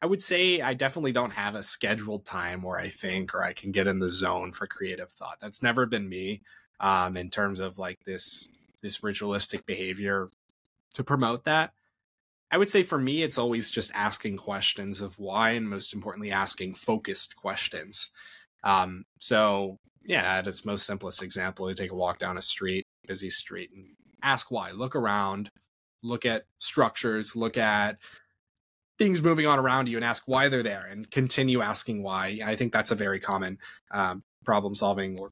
I 0.00 0.06
would 0.06 0.22
say 0.22 0.60
I 0.60 0.74
definitely 0.74 1.12
don't 1.12 1.32
have 1.32 1.54
a 1.54 1.62
scheduled 1.62 2.24
time 2.24 2.62
where 2.62 2.78
I 2.78 2.88
think 2.88 3.34
or 3.34 3.42
I 3.42 3.52
can 3.52 3.72
get 3.72 3.86
in 3.86 3.98
the 3.98 4.10
zone 4.10 4.52
for 4.52 4.66
creative 4.66 5.10
thought. 5.10 5.38
That's 5.40 5.62
never 5.62 5.86
been 5.86 6.08
me 6.08 6.42
um, 6.78 7.16
in 7.16 7.30
terms 7.30 7.58
of 7.58 7.78
like 7.78 8.00
this 8.04 8.48
this 8.82 9.02
ritualistic 9.02 9.64
behavior 9.64 10.28
to 10.92 11.02
promote 11.02 11.44
that. 11.44 11.72
I 12.54 12.56
would 12.56 12.68
say 12.68 12.84
for 12.84 13.00
me, 13.00 13.24
it's 13.24 13.36
always 13.36 13.68
just 13.68 13.90
asking 13.96 14.36
questions 14.36 15.00
of 15.00 15.18
why, 15.18 15.50
and 15.50 15.68
most 15.68 15.92
importantly, 15.92 16.30
asking 16.30 16.74
focused 16.74 17.34
questions. 17.34 18.12
Um, 18.62 19.06
so, 19.18 19.78
yeah, 20.04 20.22
at 20.38 20.46
its 20.46 20.64
most 20.64 20.86
simplest 20.86 21.20
example, 21.20 21.68
you 21.68 21.74
take 21.74 21.90
a 21.90 21.96
walk 21.96 22.20
down 22.20 22.38
a 22.38 22.42
street, 22.42 22.84
busy 23.08 23.28
street, 23.28 23.70
and 23.74 23.96
ask 24.22 24.52
why. 24.52 24.70
Look 24.70 24.94
around, 24.94 25.48
look 26.00 26.24
at 26.24 26.44
structures, 26.60 27.34
look 27.34 27.56
at 27.56 27.96
things 29.00 29.20
moving 29.20 29.48
on 29.48 29.58
around 29.58 29.88
you 29.88 29.96
and 29.96 30.04
ask 30.04 30.22
why 30.26 30.48
they're 30.48 30.62
there 30.62 30.86
and 30.88 31.10
continue 31.10 31.60
asking 31.60 32.04
why. 32.04 32.38
I 32.44 32.54
think 32.54 32.72
that's 32.72 32.92
a 32.92 32.94
very 32.94 33.18
common 33.18 33.58
um, 33.90 34.22
problem 34.44 34.76
solving 34.76 35.18
or 35.18 35.30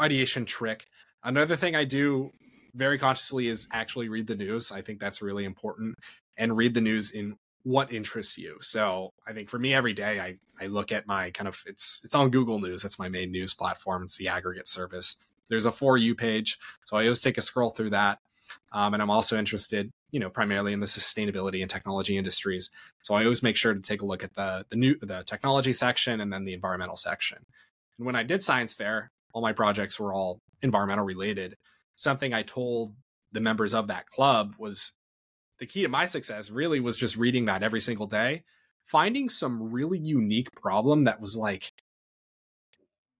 ideation 0.00 0.46
trick. 0.46 0.86
Another 1.22 1.56
thing 1.56 1.76
I 1.76 1.84
do 1.84 2.30
very 2.74 2.98
consciously 2.98 3.48
is 3.48 3.68
actually 3.70 4.08
read 4.08 4.28
the 4.28 4.34
news. 4.34 4.72
I 4.72 4.80
think 4.80 4.98
that's 4.98 5.20
really 5.20 5.44
important 5.44 5.96
and 6.36 6.56
read 6.56 6.74
the 6.74 6.80
news 6.80 7.10
in 7.10 7.36
what 7.62 7.92
interests 7.92 8.36
you. 8.36 8.58
So 8.60 9.12
I 9.26 9.32
think 9.32 9.48
for 9.48 9.58
me 9.58 9.72
every 9.74 9.94
day 9.94 10.20
I, 10.20 10.36
I 10.62 10.66
look 10.66 10.92
at 10.92 11.06
my 11.06 11.30
kind 11.30 11.48
of 11.48 11.62
it's 11.66 12.00
it's 12.04 12.14
on 12.14 12.30
Google 12.30 12.58
News. 12.58 12.82
That's 12.82 12.98
my 12.98 13.08
main 13.08 13.30
news 13.30 13.54
platform. 13.54 14.02
It's 14.02 14.18
the 14.18 14.28
aggregate 14.28 14.68
service. 14.68 15.16
There's 15.48 15.64
a 15.64 15.72
for 15.72 15.96
you 15.96 16.14
page. 16.14 16.58
So 16.84 16.96
I 16.96 17.04
always 17.04 17.20
take 17.20 17.38
a 17.38 17.42
scroll 17.42 17.70
through 17.70 17.90
that. 17.90 18.18
Um, 18.72 18.92
and 18.92 19.02
I'm 19.02 19.10
also 19.10 19.38
interested 19.38 19.90
you 20.14 20.20
know 20.20 20.30
primarily 20.30 20.72
in 20.72 20.78
the 20.78 20.86
sustainability 20.86 21.60
and 21.60 21.70
technology 21.70 22.16
industries. 22.16 22.70
So 23.02 23.14
I 23.14 23.24
always 23.24 23.42
make 23.42 23.56
sure 23.56 23.74
to 23.74 23.80
take 23.80 24.02
a 24.02 24.06
look 24.06 24.22
at 24.22 24.34
the 24.34 24.64
the 24.68 24.76
new 24.76 24.96
the 25.00 25.24
technology 25.24 25.72
section 25.72 26.20
and 26.20 26.32
then 26.32 26.44
the 26.44 26.54
environmental 26.54 26.96
section. 26.96 27.38
And 27.98 28.06
when 28.06 28.14
I 28.14 28.22
did 28.22 28.42
science 28.42 28.72
fair, 28.72 29.10
all 29.32 29.42
my 29.42 29.52
projects 29.52 29.98
were 29.98 30.14
all 30.14 30.40
environmental 30.62 31.04
related. 31.04 31.56
Something 31.96 32.32
I 32.32 32.42
told 32.42 32.94
the 33.32 33.40
members 33.40 33.74
of 33.74 33.88
that 33.88 34.06
club 34.06 34.54
was 34.58 34.92
the 35.60 35.66
key 35.66 35.82
to 35.82 35.88
my 35.88 36.06
success 36.06 36.50
really 36.50 36.80
was 36.80 36.96
just 36.96 37.16
reading 37.16 37.44
that 37.46 37.62
every 37.62 37.80
single 37.80 38.06
day 38.06 38.42
finding 38.84 39.28
some 39.28 39.72
really 39.72 39.98
unique 39.98 40.52
problem 40.60 41.04
that 41.04 41.20
was 41.20 41.36
like, 41.36 41.72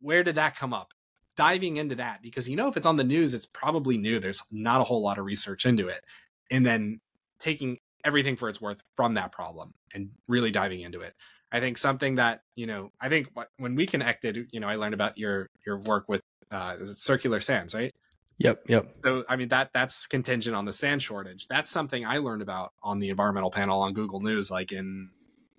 where 0.00 0.22
did 0.22 0.36
that 0.36 0.56
come 0.56 0.74
up? 0.74 0.92
Diving 1.36 1.78
into 1.78 1.96
that 1.96 2.22
because 2.22 2.48
you 2.48 2.54
know 2.54 2.68
if 2.68 2.76
it's 2.76 2.86
on 2.86 2.96
the 2.96 3.02
news, 3.02 3.34
it's 3.34 3.46
probably 3.46 3.98
new. 3.98 4.20
There's 4.20 4.42
not 4.52 4.80
a 4.80 4.84
whole 4.84 5.02
lot 5.02 5.18
of 5.18 5.24
research 5.24 5.66
into 5.66 5.88
it, 5.88 6.00
and 6.48 6.64
then 6.64 7.00
taking 7.40 7.78
everything 8.04 8.36
for 8.36 8.48
its 8.48 8.60
worth 8.60 8.80
from 8.94 9.14
that 9.14 9.32
problem 9.32 9.74
and 9.92 10.10
really 10.28 10.52
diving 10.52 10.80
into 10.80 11.00
it. 11.00 11.12
I 11.50 11.58
think 11.58 11.76
something 11.76 12.16
that 12.16 12.42
you 12.54 12.68
know, 12.68 12.92
I 13.00 13.08
think 13.08 13.30
when 13.56 13.74
we 13.74 13.84
connected, 13.86 14.46
you 14.52 14.60
know, 14.60 14.68
I 14.68 14.76
learned 14.76 14.94
about 14.94 15.18
your 15.18 15.48
your 15.66 15.80
work 15.80 16.08
with 16.08 16.20
uh, 16.52 16.76
circular 16.94 17.40
sands, 17.40 17.74
right? 17.74 17.92
Yep, 18.38 18.64
yep. 18.68 18.96
So 19.04 19.24
I 19.28 19.36
mean 19.36 19.48
that 19.48 19.70
that's 19.72 20.06
contingent 20.06 20.56
on 20.56 20.64
the 20.64 20.72
sand 20.72 21.02
shortage. 21.02 21.46
That's 21.46 21.70
something 21.70 22.04
I 22.06 22.18
learned 22.18 22.42
about 22.42 22.72
on 22.82 22.98
the 22.98 23.10
environmental 23.10 23.50
panel 23.50 23.80
on 23.80 23.92
Google 23.92 24.20
News, 24.20 24.50
like 24.50 24.72
in 24.72 25.10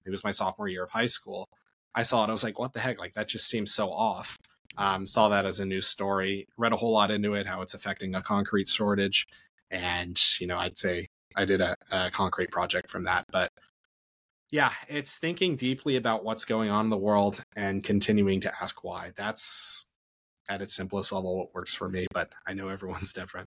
it 0.05 0.09
was 0.09 0.23
my 0.23 0.31
sophomore 0.31 0.67
year 0.67 0.83
of 0.83 0.89
high 0.89 1.05
school. 1.05 1.49
I 1.95 2.03
saw 2.03 2.23
it, 2.23 2.27
I 2.27 2.31
was 2.31 2.43
like, 2.43 2.59
what 2.59 2.73
the 2.73 2.79
heck? 2.79 2.99
Like 2.99 3.13
that 3.13 3.27
just 3.27 3.49
seems 3.49 3.73
so 3.73 3.91
off. 3.91 4.37
Um, 4.77 5.07
saw 5.07 5.29
that 5.29 5.45
as 5.45 5.61
a 5.61 5.65
news 5.65 5.87
story, 5.87 6.47
read 6.57 6.73
a 6.73 6.75
whole 6.75 6.91
lot 6.91 7.09
into 7.09 7.33
it, 7.33 7.47
how 7.47 7.61
it's 7.61 7.73
affecting 7.73 8.13
a 8.13 8.21
concrete 8.21 8.67
shortage, 8.67 9.25
and 9.71 10.21
you 10.39 10.47
know, 10.47 10.57
I'd 10.57 10.77
say 10.77 11.07
I 11.35 11.45
did 11.45 11.61
a, 11.61 11.77
a 11.91 12.11
concrete 12.11 12.51
project 12.51 12.89
from 12.89 13.05
that. 13.05 13.25
But 13.31 13.53
yeah, 14.51 14.71
it's 14.89 15.15
thinking 15.15 15.55
deeply 15.55 15.95
about 15.95 16.25
what's 16.25 16.43
going 16.43 16.69
on 16.69 16.87
in 16.87 16.89
the 16.89 16.97
world 16.97 17.43
and 17.55 17.83
continuing 17.83 18.41
to 18.41 18.51
ask 18.61 18.83
why. 18.83 19.11
That's 19.15 19.85
at 20.49 20.61
its 20.61 20.75
simplest 20.75 21.11
level 21.11 21.37
what 21.37 21.53
works 21.53 21.73
for 21.73 21.89
me, 21.89 22.07
but 22.13 22.31
I 22.45 22.53
know 22.53 22.69
everyone's 22.69 23.13
different. 23.13 23.47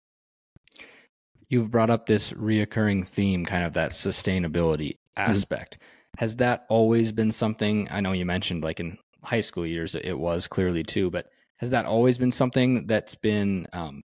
You've 1.50 1.72
brought 1.72 1.90
up 1.90 2.06
this 2.06 2.32
reoccurring 2.34 3.08
theme, 3.08 3.46
kind 3.46 3.66
of 3.66 3.74
that 3.74 3.92
sustainability 3.92 4.92
mm-hmm. 4.92 5.32
aspect. 5.32 5.76
Mm-hmm. 5.76 5.86
Has 6.20 6.36
that 6.38 6.66
always 6.70 7.12
been 7.12 7.32
something? 7.32 7.88
I 7.92 8.02
know 8.02 8.12
you 8.12 8.26
mentioned 8.26 8.64
like 8.64 8.80
in 8.80 8.98
high 9.24 9.42
school 9.42 9.66
years, 9.66 9.96
it 9.96 10.18
was 10.18 10.48
clearly 10.48 10.84
too, 10.84 11.10
but 11.10 11.28
has 11.60 11.72
that 11.72 11.86
always 11.86 12.18
been 12.18 12.32
something 12.32 12.88
that's 12.88 13.16
been 13.16 13.68
um, 13.72 14.02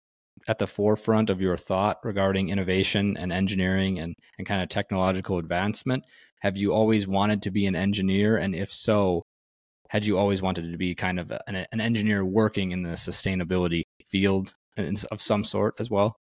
at 0.49 0.59
the 0.59 0.67
forefront 0.67 1.31
of 1.31 1.41
your 1.41 1.57
thought 1.57 1.99
regarding 2.03 2.49
innovation 2.49 3.17
and 3.17 3.33
engineering 3.33 3.99
and, 3.99 4.15
and 4.39 4.47
kind 4.47 4.63
of 4.63 4.69
technological 4.69 5.39
advancement? 5.39 6.05
Have 6.41 6.57
you 6.57 6.73
always 6.73 7.07
wanted 7.07 7.43
to 7.43 7.51
be 7.51 7.67
an 7.67 7.77
engineer? 7.77 8.39
And 8.39 8.55
if 8.55 8.73
so, 8.73 9.23
had 9.93 10.07
you 10.07 10.17
always 10.17 10.41
wanted 10.41 10.73
to 10.73 10.79
be 10.79 10.95
kind 10.95 11.21
of 11.21 11.31
an, 11.47 11.67
an 11.71 11.79
engineer 11.79 12.25
working 12.25 12.73
in 12.73 12.83
the 12.83 12.93
sustainability 12.93 13.83
field 14.03 14.55
of 14.79 15.21
some 15.21 15.45
sort 15.45 15.75
as 15.79 15.91
well? 15.91 16.17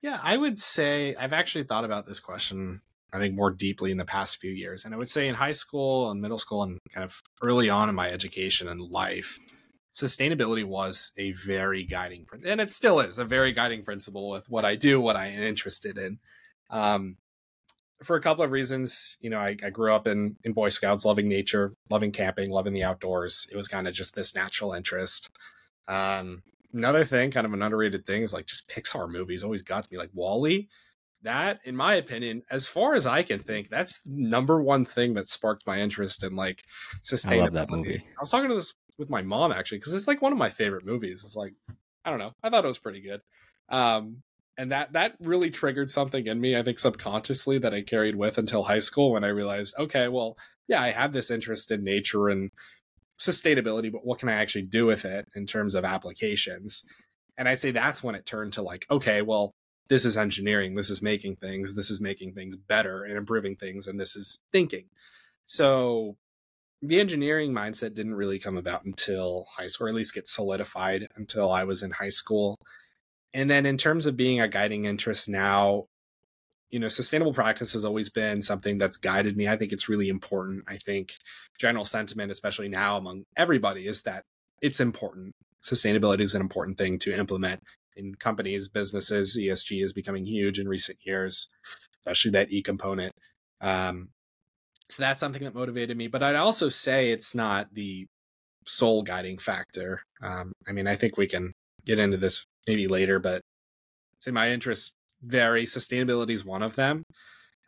Yeah, 0.00 0.18
I 0.22 0.38
would 0.38 0.58
say 0.58 1.14
I've 1.16 1.34
actually 1.34 1.64
thought 1.64 1.84
about 1.84 2.06
this 2.06 2.18
question, 2.18 2.80
I 3.12 3.18
think, 3.18 3.34
more 3.34 3.50
deeply 3.50 3.90
in 3.90 3.98
the 3.98 4.06
past 4.06 4.38
few 4.38 4.52
years. 4.52 4.86
And 4.86 4.94
I 4.94 4.96
would 4.96 5.10
say 5.10 5.28
in 5.28 5.34
high 5.34 5.52
school 5.52 6.10
and 6.10 6.22
middle 6.22 6.38
school 6.38 6.62
and 6.62 6.78
kind 6.94 7.04
of 7.04 7.20
early 7.42 7.68
on 7.68 7.90
in 7.90 7.94
my 7.94 8.08
education 8.08 8.68
and 8.68 8.80
life, 8.80 9.38
sustainability 9.92 10.64
was 10.64 11.12
a 11.18 11.32
very 11.32 11.84
guiding, 11.84 12.24
principle. 12.24 12.52
and 12.52 12.60
it 12.62 12.72
still 12.72 13.00
is 13.00 13.18
a 13.18 13.24
very 13.26 13.52
guiding 13.52 13.84
principle 13.84 14.30
with 14.30 14.48
what 14.48 14.64
I 14.64 14.76
do, 14.76 14.98
what 14.98 15.14
I 15.14 15.26
am 15.26 15.42
interested 15.42 15.98
in. 15.98 16.18
Um, 16.70 17.16
for 18.02 18.16
a 18.16 18.20
couple 18.20 18.44
of 18.44 18.50
reasons. 18.50 19.16
You 19.20 19.30
know, 19.30 19.38
I, 19.38 19.56
I, 19.62 19.70
grew 19.70 19.92
up 19.92 20.06
in 20.06 20.36
in 20.44 20.52
Boy 20.52 20.68
Scouts, 20.68 21.04
loving 21.04 21.28
nature, 21.28 21.74
loving 21.90 22.12
camping, 22.12 22.50
loving 22.50 22.72
the 22.72 22.84
outdoors. 22.84 23.46
It 23.50 23.56
was 23.56 23.68
kind 23.68 23.88
of 23.88 23.94
just 23.94 24.14
this 24.14 24.34
natural 24.34 24.72
interest. 24.72 25.30
Um, 25.88 26.42
another 26.72 27.04
thing, 27.04 27.30
kind 27.30 27.46
of 27.46 27.52
an 27.52 27.62
underrated 27.62 28.06
thing, 28.06 28.22
is 28.22 28.32
like 28.32 28.46
just 28.46 28.68
Pixar 28.68 29.10
movies 29.10 29.42
always 29.42 29.62
got 29.62 29.84
to 29.84 29.92
me. 29.92 29.98
Like 29.98 30.10
WALL-E, 30.14 30.68
that, 31.22 31.60
in 31.64 31.76
my 31.76 31.94
opinion, 31.94 32.42
as 32.50 32.66
far 32.66 32.94
as 32.94 33.06
I 33.06 33.22
can 33.22 33.40
think, 33.40 33.68
that's 33.68 34.00
number 34.06 34.62
one 34.62 34.84
thing 34.84 35.14
that 35.14 35.28
sparked 35.28 35.66
my 35.66 35.80
interest 35.80 36.24
in 36.24 36.36
like 36.36 36.62
sustainability. 37.04 37.32
I 37.32 37.44
love 37.44 37.52
that 37.52 37.70
movie. 37.70 37.96
I 37.96 38.20
was 38.20 38.30
talking 38.30 38.48
to 38.48 38.54
this 38.54 38.74
with 38.98 39.10
my 39.10 39.22
mom 39.22 39.50
actually 39.50 39.78
because 39.78 39.94
it's 39.94 40.06
like 40.06 40.22
one 40.22 40.32
of 40.32 40.38
my 40.38 40.50
favorite 40.50 40.84
movies. 40.84 41.22
It's 41.24 41.36
like 41.36 41.54
I 42.04 42.10
don't 42.10 42.18
know, 42.18 42.32
I 42.42 42.50
thought 42.50 42.64
it 42.64 42.68
was 42.68 42.78
pretty 42.78 43.00
good. 43.00 43.20
Um, 43.68 44.22
and 44.60 44.70
that 44.72 44.92
that 44.92 45.14
really 45.20 45.50
triggered 45.50 45.90
something 45.90 46.26
in 46.26 46.38
me 46.38 46.54
i 46.54 46.62
think 46.62 46.78
subconsciously 46.78 47.58
that 47.58 47.72
i 47.72 47.80
carried 47.80 48.14
with 48.14 48.36
until 48.36 48.62
high 48.62 48.78
school 48.78 49.12
when 49.12 49.24
i 49.24 49.28
realized 49.28 49.74
okay 49.78 50.06
well 50.06 50.36
yeah 50.68 50.82
i 50.82 50.90
have 50.90 51.12
this 51.12 51.30
interest 51.30 51.70
in 51.70 51.82
nature 51.82 52.28
and 52.28 52.50
sustainability 53.18 53.90
but 53.90 54.04
what 54.04 54.18
can 54.18 54.28
i 54.28 54.34
actually 54.34 54.62
do 54.62 54.84
with 54.84 55.04
it 55.04 55.26
in 55.34 55.46
terms 55.46 55.74
of 55.74 55.84
applications? 55.84 56.84
And 57.38 57.48
i'd 57.48 57.58
say 57.58 57.70
that's 57.70 58.02
when 58.02 58.14
it 58.14 58.26
turned 58.26 58.52
to 58.54 58.62
like 58.62 58.84
okay 58.90 59.22
well 59.22 59.52
this 59.88 60.04
is 60.04 60.16
engineering 60.18 60.74
this 60.74 60.90
is 60.90 61.00
making 61.00 61.36
things 61.36 61.74
this 61.74 61.90
is 61.90 62.00
making 62.00 62.34
things 62.34 62.56
better 62.56 63.04
and 63.04 63.16
improving 63.16 63.56
things 63.56 63.86
and 63.86 63.98
this 63.98 64.14
is 64.14 64.40
thinking. 64.52 64.84
So 65.46 66.16
the 66.82 67.00
engineering 67.00 67.52
mindset 67.52 67.94
didn't 67.94 68.14
really 68.14 68.38
come 68.38 68.56
about 68.56 68.84
until 68.84 69.46
high 69.56 69.66
school 69.66 69.86
or 69.86 69.90
at 69.90 69.96
least 69.96 70.14
get 70.14 70.28
solidified 70.28 71.06
until 71.16 71.50
i 71.50 71.64
was 71.64 71.82
in 71.82 71.90
high 71.90 72.10
school 72.10 72.56
and 73.34 73.50
then 73.50 73.66
in 73.66 73.76
terms 73.76 74.06
of 74.06 74.16
being 74.16 74.40
a 74.40 74.48
guiding 74.48 74.84
interest 74.84 75.28
now, 75.28 75.86
you 76.70 76.78
know, 76.78 76.88
sustainable 76.88 77.34
practice 77.34 77.72
has 77.72 77.84
always 77.84 78.10
been 78.10 78.42
something 78.42 78.78
that's 78.78 78.96
guided 78.96 79.36
me. 79.36 79.48
I 79.48 79.56
think 79.56 79.72
it's 79.72 79.88
really 79.88 80.08
important. 80.08 80.64
I 80.68 80.76
think 80.76 81.14
general 81.58 81.84
sentiment, 81.84 82.30
especially 82.30 82.68
now 82.68 82.96
among 82.96 83.24
everybody, 83.36 83.88
is 83.88 84.02
that 84.02 84.24
it's 84.62 84.80
important. 84.80 85.34
Sustainability 85.62 86.20
is 86.20 86.34
an 86.34 86.40
important 86.40 86.78
thing 86.78 86.98
to 87.00 87.12
implement 87.12 87.60
in 87.96 88.14
companies, 88.14 88.68
businesses. 88.68 89.36
ESG 89.36 89.82
is 89.82 89.92
becoming 89.92 90.24
huge 90.24 90.58
in 90.58 90.68
recent 90.68 90.98
years, 91.02 91.48
especially 92.00 92.30
that 92.32 92.52
E 92.52 92.62
component. 92.62 93.12
Um, 93.60 94.10
so 94.88 95.02
that's 95.02 95.20
something 95.20 95.44
that 95.44 95.54
motivated 95.54 95.96
me. 95.96 96.06
But 96.08 96.22
I'd 96.22 96.36
also 96.36 96.68
say 96.68 97.10
it's 97.10 97.34
not 97.34 97.68
the 97.72 98.06
sole 98.66 99.02
guiding 99.02 99.38
factor. 99.38 100.02
Um, 100.22 100.52
I 100.68 100.72
mean, 100.72 100.86
I 100.86 100.96
think 100.96 101.16
we 101.16 101.26
can 101.26 101.52
get 101.84 101.98
into 101.98 102.16
this 102.16 102.46
maybe 102.66 102.86
later, 102.86 103.18
but 103.18 103.42
say 104.20 104.30
my 104.30 104.50
interests 104.50 104.92
vary. 105.22 105.64
Sustainability 105.64 106.32
is 106.32 106.44
one 106.44 106.62
of 106.62 106.76
them. 106.76 107.04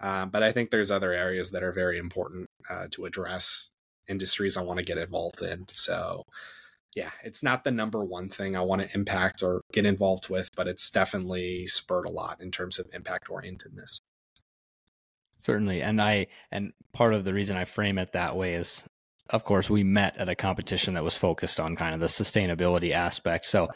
Um, 0.00 0.30
but 0.30 0.42
I 0.42 0.52
think 0.52 0.70
there's 0.70 0.90
other 0.90 1.12
areas 1.12 1.50
that 1.50 1.62
are 1.62 1.72
very 1.72 1.98
important 1.98 2.46
uh, 2.68 2.86
to 2.90 3.04
address 3.04 3.70
industries 4.08 4.56
I 4.56 4.62
want 4.62 4.78
to 4.78 4.84
get 4.84 4.98
involved 4.98 5.42
in. 5.42 5.66
So, 5.70 6.24
yeah, 6.96 7.10
it's 7.22 7.42
not 7.42 7.62
the 7.62 7.70
number 7.70 8.04
one 8.04 8.28
thing 8.28 8.56
I 8.56 8.62
want 8.62 8.82
to 8.82 8.94
impact 8.94 9.42
or 9.42 9.62
get 9.72 9.86
involved 9.86 10.28
with, 10.28 10.48
but 10.56 10.66
it's 10.66 10.90
definitely 10.90 11.66
spurred 11.66 12.06
a 12.06 12.10
lot 12.10 12.40
in 12.40 12.50
terms 12.50 12.78
of 12.78 12.88
impact 12.92 13.28
orientedness. 13.28 14.00
Certainly. 15.38 15.82
And 15.82 16.02
I, 16.02 16.26
and 16.50 16.72
part 16.92 17.14
of 17.14 17.24
the 17.24 17.34
reason 17.34 17.56
I 17.56 17.64
frame 17.64 17.98
it 17.98 18.12
that 18.12 18.36
way 18.36 18.54
is, 18.54 18.84
of 19.30 19.44
course, 19.44 19.70
we 19.70 19.84
met 19.84 20.16
at 20.16 20.28
a 20.28 20.34
competition 20.34 20.94
that 20.94 21.04
was 21.04 21.16
focused 21.16 21.60
on 21.60 21.76
kind 21.76 21.94
of 21.94 22.00
the 22.00 22.06
sustainability 22.06 22.90
aspect. 22.90 23.46
So 23.46 23.68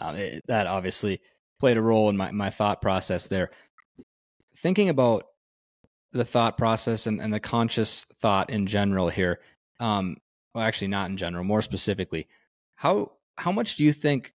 um, 0.00 0.16
it, 0.16 0.42
that 0.46 0.66
obviously 0.66 1.20
played 1.58 1.76
a 1.76 1.82
role 1.82 2.08
in 2.08 2.16
my, 2.16 2.30
my 2.30 2.50
thought 2.50 2.80
process 2.80 3.26
there. 3.26 3.50
Thinking 4.56 4.88
about 4.88 5.24
the 6.12 6.24
thought 6.24 6.56
process 6.56 7.06
and, 7.06 7.20
and 7.20 7.32
the 7.32 7.40
conscious 7.40 8.04
thought 8.20 8.50
in 8.50 8.66
general 8.66 9.08
here, 9.08 9.40
um, 9.80 10.16
well, 10.54 10.64
actually, 10.64 10.88
not 10.88 11.10
in 11.10 11.16
general, 11.16 11.44
more 11.44 11.62
specifically, 11.62 12.26
how 12.74 13.12
how 13.36 13.52
much 13.52 13.76
do 13.76 13.84
you 13.84 13.92
think 13.92 14.32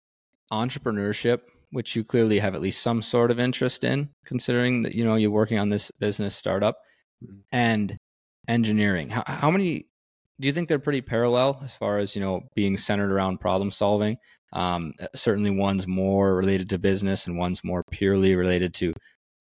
entrepreneurship, 0.51 1.39
which 1.71 1.95
you 1.95 2.03
clearly 2.03 2.37
have 2.39 2.53
at 2.53 2.61
least 2.61 2.83
some 2.83 3.01
sort 3.01 3.31
of 3.31 3.39
interest 3.39 3.83
in, 3.83 4.09
considering 4.25 4.81
that 4.81 4.93
you 4.93 5.03
know 5.03 5.15
you're 5.15 5.31
working 5.31 5.57
on 5.57 5.69
this 5.69 5.89
business 5.99 6.35
startup, 6.35 6.77
mm-hmm. 7.23 7.39
and 7.51 7.97
engineering, 8.47 9.09
how, 9.09 9.23
how 9.25 9.49
many 9.49 9.87
do 10.39 10.47
you 10.47 10.53
think 10.53 10.67
they're 10.67 10.79
pretty 10.79 11.01
parallel 11.01 11.61
as 11.63 11.75
far 11.75 11.97
as 11.97 12.15
you 12.15 12.21
know 12.21 12.41
being 12.55 12.75
centered 12.77 13.11
around 13.11 13.39
problem 13.39 13.71
solving 13.71 14.17
um, 14.53 14.93
uh, 14.99 15.07
certainly, 15.15 15.51
one's 15.51 15.87
more 15.87 16.35
related 16.35 16.69
to 16.69 16.79
business, 16.79 17.27
and 17.27 17.37
one's 17.37 17.63
more 17.63 17.83
purely 17.89 18.35
related 18.35 18.73
to 18.75 18.93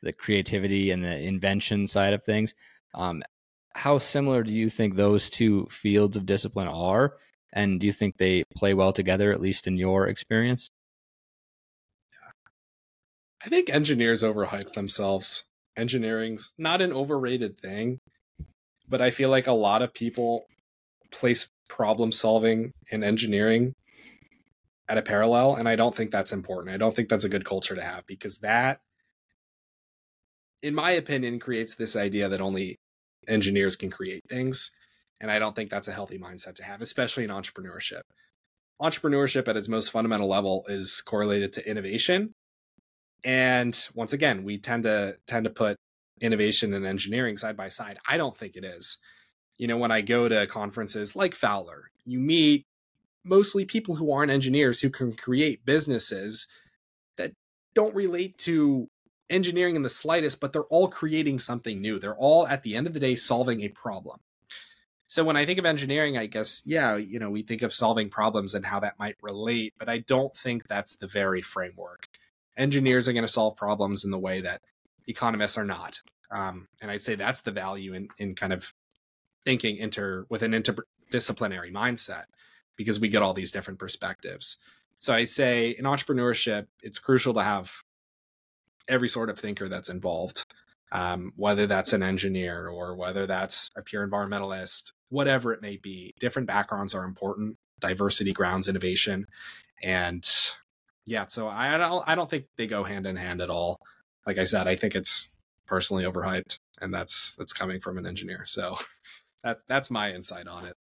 the 0.03 0.12
creativity 0.12 0.90
and 0.90 1.05
the 1.05 1.20
invention 1.20 1.87
side 1.87 2.14
of 2.14 2.25
things. 2.25 2.55
Um, 2.94 3.23
how 3.75 3.99
similar 3.99 4.42
do 4.42 4.53
you 4.53 4.68
think 4.68 4.94
those 4.94 5.31
two 5.31 5.66
fields 5.66 6.16
of 6.16 6.27
discipline 6.27 6.68
are? 6.68 7.14
And 7.53 7.81
do 7.81 7.87
you 7.87 7.92
think 7.92 8.16
they 8.16 8.44
play 8.57 8.75
well 8.75 8.92
together, 8.92 9.33
at 9.33 9.40
least 9.40 9.66
in 9.66 9.77
your 9.77 10.07
experience? 10.07 10.70
I 13.44 13.49
think 13.49 13.70
engineers 13.70 14.23
overhype 14.23 14.75
themselves. 14.75 15.44
Engineering's 15.77 16.53
not 16.59 16.83
an 16.83 16.92
overrated 16.92 17.61
thing, 17.61 18.01
but 18.88 19.01
I 19.01 19.11
feel 19.11 19.31
like 19.31 19.46
a 19.46 19.53
lot 19.53 19.83
of 19.83 19.94
people 19.94 20.44
place 21.11 21.49
problem 21.68 22.12
solving 22.12 22.73
in 22.90 23.03
engineering 23.03 23.75
at 24.90 24.98
a 24.98 25.03
parallel 25.03 25.55
and 25.55 25.68
i 25.68 25.76
don't 25.76 25.94
think 25.94 26.11
that's 26.11 26.33
important 26.33 26.74
i 26.74 26.76
don't 26.76 26.94
think 26.94 27.09
that's 27.09 27.24
a 27.24 27.29
good 27.29 27.44
culture 27.44 27.74
to 27.74 27.83
have 27.83 28.07
because 28.07 28.38
that 28.38 28.81
in 30.62 30.74
my 30.74 30.90
opinion 30.90 31.38
creates 31.38 31.74
this 31.74 31.96
idea 31.96 32.29
that 32.29 32.40
only 32.40 32.79
engineers 33.29 33.76
can 33.76 33.90
create 33.90 34.22
things 34.29 34.72
and 35.20 35.31
i 35.31 35.38
don't 35.38 35.57
think 35.57 35.70
that's 35.70 35.88
a 35.88 35.92
healthy 35.92 36.18
mindset 36.18 36.55
to 36.55 36.64
have 36.64 36.83
especially 36.83 37.24
in 37.24 37.31
entrepreneurship 37.31 38.03
entrepreneurship 38.83 39.48
at 39.48 39.57
its 39.57 39.68
most 39.68 39.90
fundamental 39.90 40.29
level 40.29 40.64
is 40.68 41.00
correlated 41.00 41.53
to 41.53 41.70
innovation 41.70 42.35
and 43.24 43.88
once 43.94 44.12
again 44.12 44.44
we 44.44 44.59
tend 44.59 44.83
to 44.83 45.16
tend 45.26 45.44
to 45.44 45.50
put 45.50 45.76
innovation 46.20 46.74
and 46.74 46.87
engineering 46.87 47.37
side 47.37 47.57
by 47.57 47.68
side. 47.68 47.98
I 48.09 48.16
don't 48.16 48.37
think 48.37 48.57
it 48.57 48.64
is. 48.64 48.98
You 49.57 49.66
know, 49.66 49.76
when 49.76 49.90
I 49.90 50.00
go 50.00 50.29
to 50.29 50.46
conferences 50.46 51.16
like 51.16 51.35
Fowler, 51.35 51.90
you 52.05 52.18
meet 52.18 52.66
mostly 53.25 53.65
people 53.65 53.97
who 53.97 54.13
aren't 54.13 54.31
engineers 54.31 54.81
who 54.81 54.91
can 54.91 55.13
create 55.13 55.65
businesses 55.65 56.49
that 57.17 57.33
don't 57.75 57.95
relate 57.95 58.39
to 58.39 58.89
engineering 59.29 59.77
in 59.77 59.83
the 59.83 59.91
slightest, 59.91 60.41
but 60.41 60.53
they're 60.53 60.63
all 60.65 60.89
creating 60.89 61.39
something 61.39 61.81
new. 61.81 61.99
They're 61.99 62.17
all 62.17 62.47
at 62.47 62.63
the 62.63 62.77
end 62.77 62.87
of 62.87 62.95
the 62.95 63.01
day 63.01 63.15
solving 63.15 63.63
a 63.63 63.69
problem. 63.69 64.21
So 65.07 65.25
when 65.25 65.37
I 65.37 65.45
think 65.45 65.59
of 65.59 65.67
engineering, 65.67 66.17
I 66.17 66.27
guess, 66.27 66.63
yeah, 66.65 66.97
you 66.97 67.19
know, 67.19 67.31
we 67.31 67.43
think 67.43 67.63
of 67.63 67.73
solving 67.73 68.11
problems 68.11 68.55
and 68.55 68.65
how 68.65 68.81
that 68.81 68.99
might 68.99 69.17
relate, 69.23 69.75
but 69.79 69.89
I 69.89 69.99
don't 69.99 70.37
think 70.37 70.69
that's 70.69 70.97
the 70.97 71.09
very 71.09 71.43
framework. 71.43 72.09
Engineers 72.57 73.09
are 73.09 73.13
going 73.13 73.27
to 73.27 73.33
solve 73.33 73.57
problems 73.57 74.05
in 74.05 74.13
the 74.13 74.19
way 74.19 74.41
that 74.41 74.63
economists 75.09 75.59
are 75.59 75.65
not. 75.65 76.01
Um, 76.31 76.69
and 76.81 76.91
I'd 76.91 77.03
say 77.03 77.17
that's 77.17 77.41
the 77.41 77.51
value 77.51 77.93
in, 77.93 78.09
in 78.19 78.37
kind 78.37 78.53
of 78.53 78.73
thinking 79.45 79.79
inter 79.79 80.27
with 80.29 80.43
an 80.43 80.53
interdisciplinary 80.53 81.73
mindset 81.73 82.25
because 82.81 82.99
we 82.99 83.09
get 83.09 83.21
all 83.21 83.35
these 83.35 83.51
different 83.51 83.79
perspectives. 83.79 84.57
So 85.01 85.12
I 85.12 85.25
say 85.25 85.69
in 85.69 85.85
entrepreneurship, 85.85 86.66
it's 86.83 86.99
crucial 86.99 87.35
to 87.35 87.43
have 87.43 87.71
every 88.88 89.07
sort 89.07 89.29
of 89.29 89.38
thinker 89.38 89.69
that's 89.69 89.90
involved, 89.90 90.47
um, 90.90 91.35
whether 91.37 91.66
that's 91.66 91.93
an 91.93 92.03
engineer 92.03 92.69
or 92.69 92.97
whether 92.97 93.27
that's 93.27 93.69
a 93.77 93.83
pure 93.83 94.09
environmentalist, 94.09 94.93
whatever 95.11 95.53
it 95.53 95.61
may 95.61 95.77
be. 95.77 96.14
Different 96.21 96.49
backgrounds 96.49 96.95
are 96.95 97.05
important. 97.05 97.59
Diversity 97.81 98.33
grounds 98.33 98.66
innovation, 98.66 99.27
and 99.83 100.27
yeah. 101.05 101.27
So 101.27 101.49
I 101.49 101.77
don't 101.77 102.03
I 102.07 102.14
don't 102.14 102.31
think 102.31 102.47
they 102.57 102.66
go 102.66 102.83
hand 102.83 103.07
in 103.07 103.16
hand 103.16 103.43
at 103.43 103.51
all. 103.51 103.79
Like 104.27 104.38
I 104.38 104.45
said, 104.45 104.66
I 104.66 104.75
think 104.75 104.95
it's 104.95 105.29
personally 105.66 106.05
overhyped, 106.05 106.59
and 106.81 106.95
that's 106.95 107.37
that's 107.37 107.53
coming 107.53 107.79
from 107.79 107.99
an 107.99 108.07
engineer. 108.07 108.47
So 108.47 108.79
that's 109.45 109.64
that's 109.64 109.90
my 109.90 110.12
insight 110.12 110.49
on 110.49 110.64
it. 110.64 110.77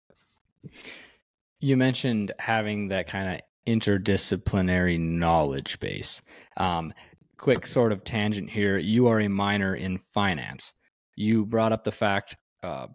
You 1.60 1.76
mentioned 1.76 2.32
having 2.38 2.88
that 2.88 3.06
kind 3.06 3.34
of 3.34 3.40
interdisciplinary 3.66 4.98
knowledge 4.98 5.78
base. 5.78 6.22
Um, 6.56 6.92
quick 7.36 7.66
sort 7.66 7.92
of 7.92 8.04
tangent 8.04 8.50
here. 8.50 8.78
You 8.78 9.06
are 9.08 9.20
a 9.20 9.28
minor 9.28 9.74
in 9.74 10.00
finance. 10.12 10.72
You 11.16 11.44
brought 11.46 11.72
up 11.72 11.84
the 11.84 11.92
fact 11.92 12.36
uh, 12.62 12.88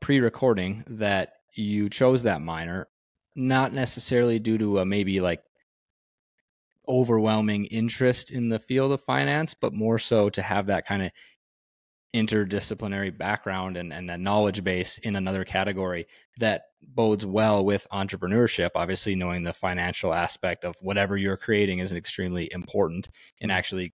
pre 0.00 0.20
recording 0.20 0.84
that 0.86 1.34
you 1.54 1.88
chose 1.88 2.22
that 2.22 2.40
minor, 2.40 2.88
not 3.34 3.72
necessarily 3.72 4.38
due 4.38 4.58
to 4.58 4.78
a 4.78 4.86
maybe 4.86 5.20
like 5.20 5.42
overwhelming 6.88 7.66
interest 7.66 8.30
in 8.30 8.48
the 8.48 8.58
field 8.58 8.92
of 8.92 9.00
finance, 9.00 9.54
but 9.54 9.72
more 9.72 9.98
so 9.98 10.28
to 10.30 10.42
have 10.42 10.66
that 10.66 10.86
kind 10.86 11.02
of 11.02 11.12
interdisciplinary 12.14 13.16
background 13.16 13.76
and, 13.76 13.92
and 13.92 14.08
that 14.08 14.20
knowledge 14.20 14.62
base 14.62 14.98
in 14.98 15.16
another 15.16 15.44
category 15.44 16.06
that 16.38 16.64
bodes 16.82 17.24
well 17.24 17.64
with 17.64 17.86
entrepreneurship. 17.92 18.70
Obviously, 18.74 19.14
knowing 19.14 19.42
the 19.42 19.52
financial 19.52 20.12
aspect 20.12 20.64
of 20.64 20.76
whatever 20.80 21.16
you're 21.16 21.36
creating 21.36 21.78
is 21.78 21.92
extremely 21.92 22.50
important 22.52 23.08
in 23.40 23.50
actually 23.50 23.94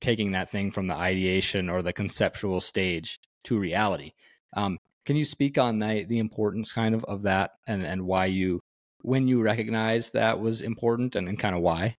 taking 0.00 0.32
that 0.32 0.48
thing 0.48 0.70
from 0.70 0.86
the 0.86 0.94
ideation 0.94 1.68
or 1.68 1.82
the 1.82 1.92
conceptual 1.92 2.60
stage 2.60 3.20
to 3.44 3.58
reality. 3.58 4.12
Um, 4.56 4.78
can 5.04 5.16
you 5.16 5.24
speak 5.24 5.58
on 5.58 5.78
the, 5.78 6.04
the 6.08 6.18
importance 6.18 6.72
kind 6.72 6.94
of 6.94 7.04
of 7.04 7.22
that 7.22 7.52
and, 7.66 7.82
and 7.84 8.02
why 8.02 8.26
you, 8.26 8.60
when 9.02 9.28
you 9.28 9.42
recognize 9.42 10.10
that 10.10 10.40
was 10.40 10.62
important 10.62 11.16
and, 11.16 11.28
and 11.28 11.38
kind 11.38 11.54
of 11.54 11.62
why? 11.62 11.96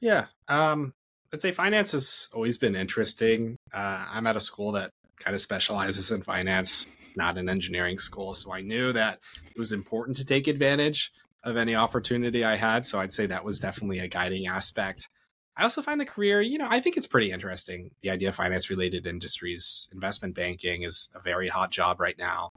Yeah. 0.00 0.26
Um, 0.48 0.94
I'd 1.34 1.40
say 1.40 1.50
finance 1.50 1.90
has 1.90 2.28
always 2.32 2.58
been 2.58 2.76
interesting. 2.76 3.56
Uh, 3.72 4.06
I'm 4.08 4.28
at 4.28 4.36
a 4.36 4.40
school 4.40 4.70
that 4.72 4.90
kind 5.18 5.34
of 5.34 5.40
specializes 5.40 6.12
in 6.12 6.22
finance. 6.22 6.86
It's 7.04 7.16
not 7.16 7.38
an 7.38 7.48
engineering 7.48 7.98
school. 7.98 8.34
So 8.34 8.52
I 8.52 8.60
knew 8.60 8.92
that 8.92 9.18
it 9.44 9.58
was 9.58 9.72
important 9.72 10.16
to 10.18 10.24
take 10.24 10.46
advantage 10.46 11.10
of 11.42 11.56
any 11.56 11.74
opportunity 11.74 12.44
I 12.44 12.54
had. 12.54 12.86
So 12.86 13.00
I'd 13.00 13.12
say 13.12 13.26
that 13.26 13.44
was 13.44 13.58
definitely 13.58 13.98
a 13.98 14.06
guiding 14.06 14.46
aspect. 14.46 15.08
I 15.56 15.64
also 15.64 15.82
find 15.82 16.00
the 16.00 16.06
career, 16.06 16.40
you 16.40 16.56
know, 16.56 16.68
I 16.70 16.78
think 16.78 16.96
it's 16.96 17.08
pretty 17.08 17.32
interesting. 17.32 17.90
The 18.02 18.10
idea 18.10 18.28
of 18.28 18.36
finance 18.36 18.70
related 18.70 19.04
industries, 19.04 19.88
investment 19.92 20.36
banking 20.36 20.84
is 20.84 21.10
a 21.16 21.20
very 21.20 21.48
hot 21.48 21.72
job 21.72 21.98
right 21.98 22.16
now. 22.16 22.50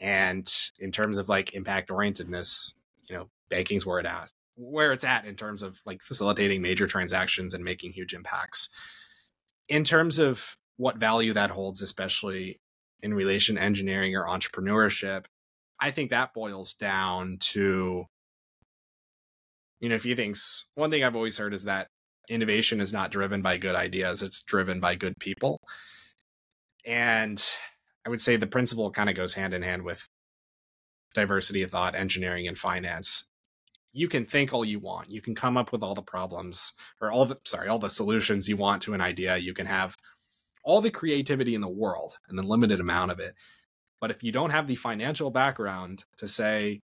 And 0.00 0.52
in 0.80 0.90
terms 0.90 1.18
of 1.18 1.28
like 1.28 1.54
impact 1.54 1.88
orientedness, 1.88 2.74
you 3.08 3.14
know, 3.14 3.28
banking's 3.48 3.86
where 3.86 4.00
it 4.00 4.06
at 4.06 4.28
where 4.58 4.92
it's 4.92 5.04
at 5.04 5.24
in 5.24 5.36
terms 5.36 5.62
of 5.62 5.80
like 5.86 6.02
facilitating 6.02 6.60
major 6.60 6.86
transactions 6.86 7.54
and 7.54 7.64
making 7.64 7.92
huge 7.92 8.12
impacts. 8.12 8.68
In 9.68 9.84
terms 9.84 10.18
of 10.18 10.56
what 10.76 10.96
value 10.96 11.32
that 11.32 11.50
holds, 11.50 11.80
especially 11.80 12.60
in 13.02 13.14
relation 13.14 13.54
to 13.54 13.62
engineering 13.62 14.16
or 14.16 14.26
entrepreneurship, 14.26 15.26
I 15.80 15.92
think 15.92 16.10
that 16.10 16.34
boils 16.34 16.74
down 16.74 17.38
to, 17.52 18.04
you 19.78 19.88
know, 19.88 19.94
a 19.94 20.00
few 20.00 20.16
things. 20.16 20.66
One 20.74 20.90
thing 20.90 21.04
I've 21.04 21.16
always 21.16 21.38
heard 21.38 21.54
is 21.54 21.64
that 21.64 21.86
innovation 22.28 22.80
is 22.80 22.92
not 22.92 23.12
driven 23.12 23.42
by 23.42 23.58
good 23.58 23.76
ideas, 23.76 24.22
it's 24.22 24.42
driven 24.42 24.80
by 24.80 24.96
good 24.96 25.14
people. 25.20 25.60
And 26.84 27.42
I 28.04 28.10
would 28.10 28.20
say 28.20 28.36
the 28.36 28.46
principle 28.46 28.90
kind 28.90 29.08
of 29.08 29.14
goes 29.14 29.34
hand 29.34 29.54
in 29.54 29.62
hand 29.62 29.84
with 29.84 30.08
diversity 31.14 31.62
of 31.62 31.70
thought, 31.70 31.94
engineering, 31.94 32.48
and 32.48 32.58
finance 32.58 33.28
you 33.92 34.08
can 34.08 34.26
think 34.26 34.52
all 34.52 34.64
you 34.64 34.78
want. 34.78 35.10
You 35.10 35.20
can 35.20 35.34
come 35.34 35.56
up 35.56 35.72
with 35.72 35.82
all 35.82 35.94
the 35.94 36.02
problems 36.02 36.72
or 37.00 37.10
all 37.10 37.24
the 37.24 37.38
sorry, 37.44 37.68
all 37.68 37.78
the 37.78 37.90
solutions 37.90 38.48
you 38.48 38.56
want 38.56 38.82
to 38.82 38.94
an 38.94 39.00
idea. 39.00 39.36
You 39.36 39.54
can 39.54 39.66
have 39.66 39.96
all 40.64 40.80
the 40.80 40.90
creativity 40.90 41.54
in 41.54 41.60
the 41.60 41.68
world 41.68 42.18
and 42.28 42.38
a 42.38 42.42
limited 42.42 42.80
amount 42.80 43.10
of 43.10 43.20
it. 43.20 43.34
But 44.00 44.10
if 44.10 44.22
you 44.22 44.32
don't 44.32 44.50
have 44.50 44.66
the 44.66 44.76
financial 44.76 45.30
background 45.30 46.04
to 46.18 46.28
say, 46.28 46.80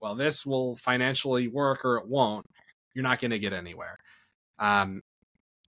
well, 0.00 0.14
this 0.14 0.44
will 0.44 0.76
financially 0.76 1.48
work 1.48 1.84
or 1.84 1.98
it 1.98 2.08
won't, 2.08 2.46
you're 2.94 3.02
not 3.02 3.20
going 3.20 3.30
to 3.30 3.38
get 3.38 3.52
anywhere. 3.52 3.98
Um, 4.58 5.02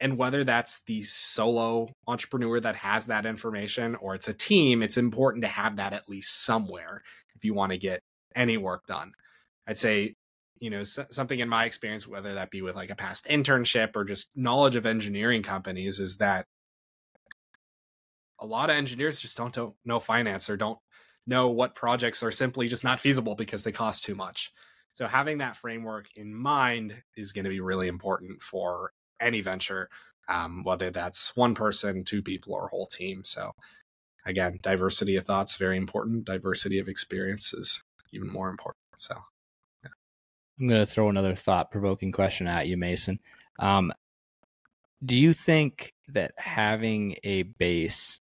and 0.01 0.17
whether 0.17 0.45
that's 0.45 0.81
the 0.87 1.03
solo 1.03 1.89
entrepreneur 2.07 2.61
that 2.61 2.77
has 2.77 3.07
that 3.07 3.27
information 3.27 3.97
or 3.97 4.15
it's 4.15 4.29
a 4.29 4.35
team, 4.35 4.83
it's 4.83 4.97
important 4.97 5.45
to 5.45 5.51
have 5.51 5.77
that 5.77 5.93
at 5.93 6.09
least 6.09 6.45
somewhere 6.45 7.03
if 7.35 7.45
you 7.45 7.53
want 7.53 7.73
to 7.73 7.79
get 7.79 8.01
any 8.35 8.57
work 8.57 8.87
done. 8.87 9.13
I'd 9.67 9.79
say 9.79 10.15
you 10.61 10.71
know 10.71 10.83
something 10.83 11.39
in 11.39 11.49
my 11.49 11.65
experience 11.65 12.07
whether 12.07 12.35
that 12.35 12.51
be 12.51 12.63
with 12.63 12.77
like 12.77 12.91
a 12.91 12.97
past 12.97 13.27
internship 13.27 13.91
or 13.95 14.05
just 14.05 14.29
knowledge 14.37 14.77
of 14.77 14.87
engineering 14.87 15.43
companies 15.43 16.01
is 16.01 16.17
that 16.19 16.45
a 18.41 18.47
lot 18.47 18.71
of 18.71 18.77
engineers 18.77 19.21
just 19.21 19.37
don't, 19.37 19.55
don't 19.55 19.75
know 19.85 19.99
finance 19.99 20.49
or 20.49 20.57
don't 20.57 20.79
know 21.27 21.49
what 21.49 21.75
projects 21.75 22.23
are 22.23 22.31
simply 22.31 22.69
just 22.69 22.85
not 22.85 23.01
feasible 23.01 23.35
because 23.35 23.65
they 23.65 23.73
cost 23.73 24.05
too 24.05 24.15
much. 24.15 24.53
So 24.93 25.07
having 25.07 25.39
that 25.39 25.57
framework 25.57 26.07
in 26.17 26.35
mind 26.35 26.95
is 27.17 27.33
going 27.33 27.45
to 27.45 27.51
be 27.51 27.61
really 27.61 27.89
important 27.89 28.41
for 28.41 28.93
any 29.21 29.41
venture 29.41 29.89
um, 30.29 30.63
whether 30.63 30.91
that's 30.91 31.35
one 31.37 31.55
person 31.55 32.05
two 32.05 32.23
people 32.23 32.55
or 32.55 32.67
a 32.67 32.69
whole 32.69 32.87
team. 32.87 33.25
So 33.25 33.53
again 34.27 34.59
diversity 34.63 35.17
of 35.17 35.27
thoughts 35.27 35.57
very 35.57 35.77
important. 35.77 36.27
Diversity 36.27 36.79
of 36.79 36.89
experiences 36.89 37.83
even 38.13 38.31
more 38.31 38.49
important. 38.49 38.77
So 38.97 39.17
I'm 40.59 40.69
going 40.69 40.81
to 40.81 40.87
throw 40.87 41.09
another 41.09 41.35
thought 41.35 41.71
provoking 41.71 42.13
question 42.13 42.47
at 42.47 42.67
you, 42.67 42.77
Mason. 42.77 43.21
Um, 43.59 43.93
do 45.05 45.17
you 45.17 45.33
think 45.33 45.95
that 46.09 46.33
having 46.37 47.17
a 47.23 47.43
base, 47.43 48.21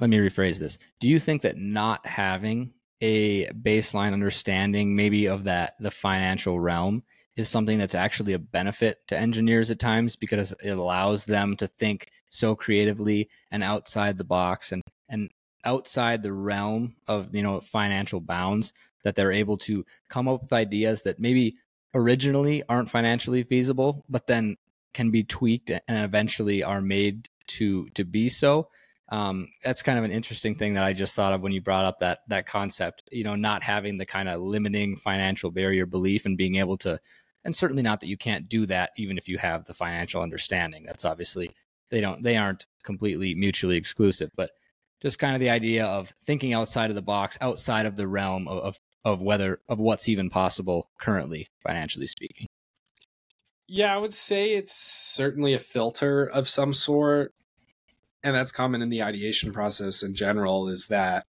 let 0.00 0.10
me 0.10 0.16
rephrase 0.18 0.58
this. 0.58 0.78
Do 1.00 1.08
you 1.08 1.18
think 1.18 1.42
that 1.42 1.58
not 1.58 2.06
having 2.06 2.72
a 3.00 3.46
baseline 3.48 4.12
understanding, 4.12 4.96
maybe 4.96 5.26
of 5.26 5.44
that, 5.44 5.74
the 5.80 5.90
financial 5.90 6.58
realm, 6.58 7.02
is 7.36 7.48
something 7.48 7.78
that's 7.78 7.94
actually 7.94 8.32
a 8.32 8.38
benefit 8.38 8.98
to 9.08 9.18
engineers 9.18 9.70
at 9.70 9.78
times 9.78 10.16
because 10.16 10.54
it 10.64 10.70
allows 10.70 11.26
them 11.26 11.54
to 11.56 11.66
think 11.66 12.08
so 12.30 12.54
creatively 12.54 13.28
and 13.50 13.62
outside 13.62 14.16
the 14.16 14.24
box 14.24 14.72
and, 14.72 14.82
and 15.10 15.30
outside 15.64 16.22
the 16.22 16.32
realm 16.32 16.96
of 17.08 17.34
you 17.34 17.42
know 17.42 17.60
financial 17.60 18.20
bounds 18.20 18.72
that 19.04 19.14
they're 19.14 19.32
able 19.32 19.56
to 19.58 19.84
come 20.08 20.28
up 20.28 20.42
with 20.42 20.52
ideas 20.52 21.02
that 21.02 21.20
maybe 21.20 21.56
originally 21.94 22.62
aren't 22.68 22.90
financially 22.90 23.42
feasible, 23.42 24.04
but 24.08 24.26
then 24.26 24.56
can 24.92 25.10
be 25.10 25.24
tweaked 25.24 25.70
and 25.70 25.82
eventually 25.88 26.62
are 26.62 26.80
made 26.80 27.28
to 27.46 27.88
to 27.90 28.04
be 28.04 28.28
so. 28.28 28.68
Um, 29.08 29.48
that's 29.62 29.82
kind 29.82 29.98
of 29.98 30.04
an 30.04 30.10
interesting 30.10 30.56
thing 30.56 30.74
that 30.74 30.82
I 30.82 30.92
just 30.92 31.14
thought 31.14 31.32
of 31.32 31.40
when 31.40 31.52
you 31.52 31.60
brought 31.60 31.84
up 31.84 31.98
that 31.98 32.20
that 32.28 32.46
concept. 32.46 33.04
You 33.12 33.24
know, 33.24 33.36
not 33.36 33.62
having 33.62 33.98
the 33.98 34.06
kind 34.06 34.28
of 34.28 34.40
limiting 34.40 34.96
financial 34.96 35.50
barrier 35.50 35.86
belief 35.86 36.26
and 36.26 36.36
being 36.36 36.56
able 36.56 36.76
to, 36.78 36.98
and 37.44 37.54
certainly 37.54 37.82
not 37.82 38.00
that 38.00 38.08
you 38.08 38.16
can't 38.16 38.48
do 38.48 38.66
that 38.66 38.90
even 38.96 39.18
if 39.18 39.28
you 39.28 39.38
have 39.38 39.64
the 39.64 39.74
financial 39.74 40.22
understanding. 40.22 40.84
That's 40.84 41.04
obviously 41.04 41.50
they 41.90 42.00
don't 42.00 42.22
they 42.22 42.36
aren't 42.36 42.66
completely 42.82 43.34
mutually 43.34 43.76
exclusive, 43.76 44.30
but 44.36 44.50
just 45.00 45.18
kind 45.18 45.34
of 45.34 45.40
the 45.40 45.50
idea 45.50 45.84
of 45.84 46.12
thinking 46.24 46.54
outside 46.54 46.90
of 46.90 46.96
the 46.96 47.02
box, 47.02 47.36
outside 47.40 47.86
of 47.86 47.96
the 47.96 48.08
realm 48.08 48.48
of, 48.48 48.58
of 48.58 48.80
of 49.06 49.22
whether 49.22 49.60
of 49.68 49.78
what's 49.78 50.08
even 50.08 50.28
possible 50.28 50.90
currently 50.98 51.48
financially 51.66 52.06
speaking 52.06 52.46
yeah 53.66 53.94
i 53.94 53.98
would 53.98 54.12
say 54.12 54.52
it's 54.52 54.74
certainly 54.74 55.54
a 55.54 55.58
filter 55.58 56.24
of 56.24 56.48
some 56.48 56.74
sort 56.74 57.32
and 58.26 58.34
that's 58.34 58.50
common 58.50 58.82
in 58.82 58.88
the 58.88 59.04
ideation 59.04 59.52
process 59.52 60.02
in 60.02 60.12
general, 60.12 60.66
is 60.66 60.88
that 60.88 61.26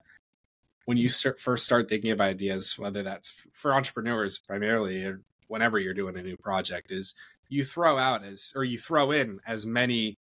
when 0.85 0.95
you 0.95 1.09
start 1.09 1.39
first 1.39 1.65
start 1.65 1.89
thinking 1.89 2.11
of 2.11 2.21
ideas, 2.21 2.77
whether 2.77 3.01
that's 3.01 3.33
for 3.51 3.73
entrepreneurs 3.73 4.37
primarily 4.37 5.03
or 5.03 5.21
whenever 5.47 5.79
you're 5.79 5.95
doing 5.95 6.15
a 6.19 6.21
new 6.21 6.37
project, 6.37 6.91
is 6.91 7.15
you 7.49 7.65
throw 7.65 7.97
out 7.97 8.23
as 8.23 8.53
or 8.55 8.63
you 8.63 8.77
throw 8.77 9.09
in 9.09 9.39
as 9.47 9.65
many 9.65 10.19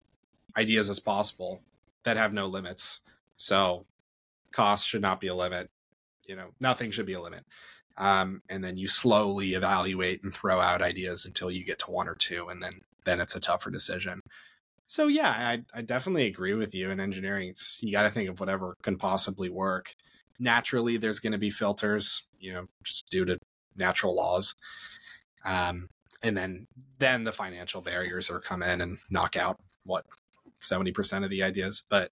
ideas 0.58 0.90
as 0.90 1.00
possible 1.00 1.62
that 2.04 2.18
have 2.18 2.34
no 2.34 2.46
limits. 2.46 3.00
So 3.38 3.86
cost 4.52 4.86
should 4.86 5.00
not 5.00 5.22
be 5.22 5.28
a 5.28 5.34
limit. 5.34 5.70
You 6.28 6.36
know, 6.36 6.50
nothing 6.60 6.92
should 6.92 7.06
be 7.06 7.14
a 7.14 7.20
limit. 7.20 7.44
Um, 7.96 8.42
and 8.48 8.62
then 8.62 8.76
you 8.76 8.86
slowly 8.86 9.54
evaluate 9.54 10.22
and 10.22 10.32
throw 10.32 10.60
out 10.60 10.82
ideas 10.82 11.24
until 11.24 11.50
you 11.50 11.64
get 11.64 11.80
to 11.80 11.90
one 11.90 12.08
or 12.08 12.14
two, 12.14 12.48
and 12.48 12.62
then 12.62 12.82
then 13.04 13.20
it's 13.20 13.34
a 13.34 13.40
tougher 13.40 13.70
decision. 13.70 14.20
So 14.86 15.08
yeah, 15.08 15.30
I, 15.30 15.64
I 15.74 15.82
definitely 15.82 16.26
agree 16.26 16.54
with 16.54 16.74
you. 16.74 16.90
In 16.90 17.00
engineering, 17.00 17.48
it's, 17.48 17.82
you 17.82 17.92
got 17.92 18.04
to 18.04 18.10
think 18.10 18.28
of 18.28 18.40
whatever 18.40 18.76
can 18.82 18.96
possibly 18.96 19.48
work. 19.48 19.94
Naturally, 20.38 20.96
there's 20.96 21.18
going 21.18 21.32
to 21.32 21.38
be 21.38 21.50
filters, 21.50 22.28
you 22.38 22.52
know, 22.52 22.66
just 22.84 23.10
due 23.10 23.24
to 23.24 23.38
natural 23.76 24.14
laws. 24.14 24.54
Um, 25.44 25.88
and 26.22 26.36
then 26.36 26.66
then 26.98 27.24
the 27.24 27.32
financial 27.32 27.80
barriers 27.80 28.30
are 28.30 28.40
come 28.40 28.62
in 28.62 28.80
and 28.80 28.98
knock 29.10 29.36
out 29.36 29.58
what 29.84 30.04
70% 30.62 31.24
of 31.24 31.30
the 31.30 31.42
ideas 31.42 31.84
but 31.88 32.10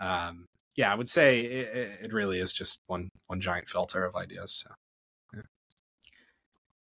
um, 0.00 0.48
yeah 0.76 0.92
i 0.92 0.94
would 0.94 1.08
say 1.08 1.40
it, 1.40 1.90
it, 2.02 2.12
really 2.12 2.38
is 2.38 2.52
just 2.52 2.82
one 2.86 3.08
one 3.26 3.40
giant 3.40 3.68
filter 3.68 4.04
of 4.04 4.16
ideas 4.16 4.64
so 4.64 5.40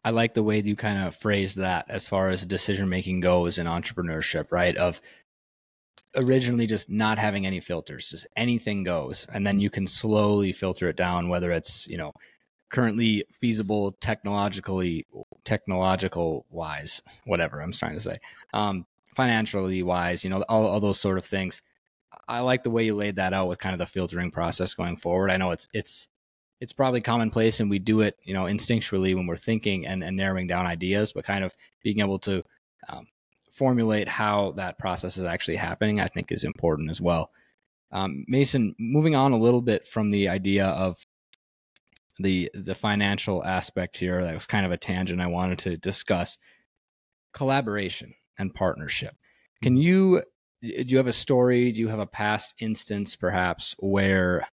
i 0.04 0.10
like 0.10 0.34
the 0.34 0.44
way 0.44 0.62
you 0.62 0.76
kind 0.76 1.00
of 1.00 1.16
phrase 1.16 1.56
that 1.56 1.86
as 1.90 2.08
far 2.08 2.30
as 2.30 2.46
decision 2.46 2.90
making 2.90 3.20
goes 3.20 3.58
in 3.58 3.68
entrepreneurship 3.68 4.52
right? 4.52 4.76
Of 4.78 5.02
originally 6.16 6.68
just 6.68 6.90
not 6.90 7.18
having 7.18 7.46
any 7.46 7.60
filters 7.60 8.08
just 8.08 8.28
anything 8.36 8.84
goes 8.84 9.26
and 9.34 9.46
then 9.46 9.60
you 9.60 9.70
can 9.70 9.88
slowly 9.88 10.52
filter 10.52 10.88
it 10.90 10.96
down 10.96 11.28
whether 11.28 11.52
it's 11.52 11.88
you 11.88 11.98
know 11.98 12.12
currently 12.70 13.24
feasible 13.32 13.94
technologically 14.00 15.06
technological 15.44 16.46
wise 16.50 17.02
whatever 17.26 17.62
i'm 17.62 17.72
trying 17.72 17.94
to 17.94 18.00
say 18.00 18.20
um, 18.54 18.86
financially 19.16 19.82
wise 19.82 20.24
you 20.24 20.30
know 20.30 20.44
all, 20.50 20.66
all 20.66 20.80
those 20.80 21.00
sort 21.00 21.18
of 21.18 21.26
things 21.26 21.62
i 22.28 22.40
like 22.40 22.64
the 22.64 22.70
way 22.70 22.84
you 22.84 22.96
laid 22.96 23.16
that 23.16 23.34
out 23.34 23.48
with 23.48 23.60
kind 23.60 23.74
of 23.74 23.80
the 23.80 23.86
filtering 23.86 24.32
process 24.32 24.74
going 24.74 24.98
forward 24.98 25.32
i 25.32 25.38
know 25.38 25.52
it's 25.52 25.68
it's 25.74 26.08
it's 26.60 26.74
probably 26.74 27.02
commonplace 27.02 27.60
and 27.60 27.70
we 27.70 27.80
do 27.80 28.02
it 28.02 28.18
you 28.24 28.34
know 28.34 28.44
instinctually 28.44 29.16
when 29.16 29.28
we're 29.28 29.36
thinking 29.36 29.86
and, 29.86 30.04
and 30.04 30.16
narrowing 30.16 30.48
down 30.48 30.66
ideas 30.66 31.14
but 31.14 31.26
kind 31.26 31.44
of 31.44 31.54
being 31.84 32.00
able 32.00 32.20
to 32.20 32.44
um, 32.90 33.08
formulate 33.52 34.08
how 34.08 34.52
that 34.54 34.78
process 34.78 35.18
is 35.18 35.24
actually 35.24 35.58
happening 35.58 36.00
i 36.00 36.08
think 36.08 36.32
is 36.32 36.44
important 36.44 36.90
as 36.90 37.02
well 37.02 37.32
um, 37.92 38.26
mason 38.28 38.76
moving 38.80 39.16
on 39.16 39.32
a 39.32 39.38
little 39.38 39.62
bit 39.62 39.88
from 39.88 40.12
the 40.12 40.28
idea 40.28 40.66
of 40.66 41.06
the 42.20 42.50
the 42.54 42.76
financial 42.76 43.44
aspect 43.44 43.98
here 43.98 44.24
that 44.24 44.34
was 44.34 44.46
kind 44.46 44.66
of 44.66 44.72
a 44.72 44.78
tangent 44.78 45.22
I 45.22 45.28
wanted 45.28 45.60
to 45.60 45.78
discuss 45.78 46.38
collaboration 47.34 48.14
and 48.38 48.54
partnership. 48.54 49.16
Can 49.62 49.74
mm-hmm. 49.74 49.82
you 49.82 50.24
do 50.64 50.86
you 50.88 50.98
have 50.98 51.08
a 51.08 51.14
story, 51.14 51.72
do 51.72 51.82
you 51.82 51.90
have 51.90 52.00
a 52.00 52.08
past 52.08 52.56
instance 52.60 53.18
perhaps 53.18 53.76
where 53.80 54.48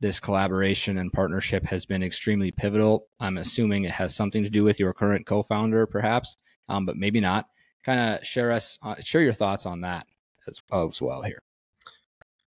this 0.00 0.20
collaboration 0.20 0.98
and 0.98 1.12
partnership 1.12 1.64
has 1.64 1.86
been 1.86 2.02
extremely 2.02 2.50
pivotal? 2.50 3.06
I'm 3.20 3.38
assuming 3.38 3.84
it 3.84 3.92
has 3.92 4.14
something 4.14 4.44
to 4.44 4.50
do 4.50 4.64
with 4.64 4.78
your 4.78 4.92
current 4.92 5.24
co-founder 5.26 5.86
perhaps, 5.86 6.36
um, 6.68 6.84
but 6.84 6.96
maybe 6.96 7.20
not. 7.20 7.46
Kind 7.84 8.00
of 8.00 8.26
share 8.26 8.52
us 8.52 8.78
uh, 8.82 8.96
share 8.96 9.22
your 9.22 9.32
thoughts 9.32 9.64
on 9.64 9.80
that 9.82 10.06
as, 10.46 10.60
as 10.72 11.00
well 11.00 11.22
here. 11.22 11.40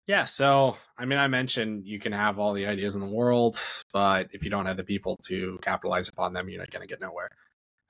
Yeah, 0.07 0.25
so 0.25 0.77
I 0.97 1.05
mean, 1.05 1.19
I 1.19 1.29
mentioned 1.29 1.87
you 1.87 2.01
can 2.01 2.13
have 2.13 2.39
all 2.39 2.55
the 2.55 2.67
ideas 2.67 2.95
in 2.95 3.03
the 3.03 3.07
world, 3.07 3.59
but 3.93 4.31
if 4.33 4.43
you 4.43 4.51
don't 4.51 4.67
have 4.67 4.79
the 4.79 4.85
people 4.85 5.19
to 5.27 5.59
capitalize 5.63 6.09
upon 6.09 6.33
them, 6.33 6.49
you're 6.49 6.59
not 6.59 6.71
going 6.71 6.83
to 6.83 6.89
get 6.89 7.01
nowhere. 7.01 7.31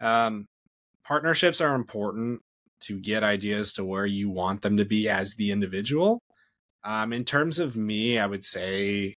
Um, 0.00 0.48
partnerships 1.04 1.60
are 1.60 1.76
important 1.76 2.42
to 2.80 2.98
get 2.98 3.22
ideas 3.22 3.72
to 3.74 3.84
where 3.84 4.06
you 4.06 4.30
want 4.30 4.62
them 4.62 4.76
to 4.76 4.84
be 4.84 5.08
as 5.08 5.34
the 5.34 5.50
individual. 5.50 6.20
Um, 6.84 7.12
in 7.12 7.24
terms 7.24 7.58
of 7.58 7.76
me, 7.76 8.18
I 8.18 8.26
would 8.26 8.44
say 8.44 9.14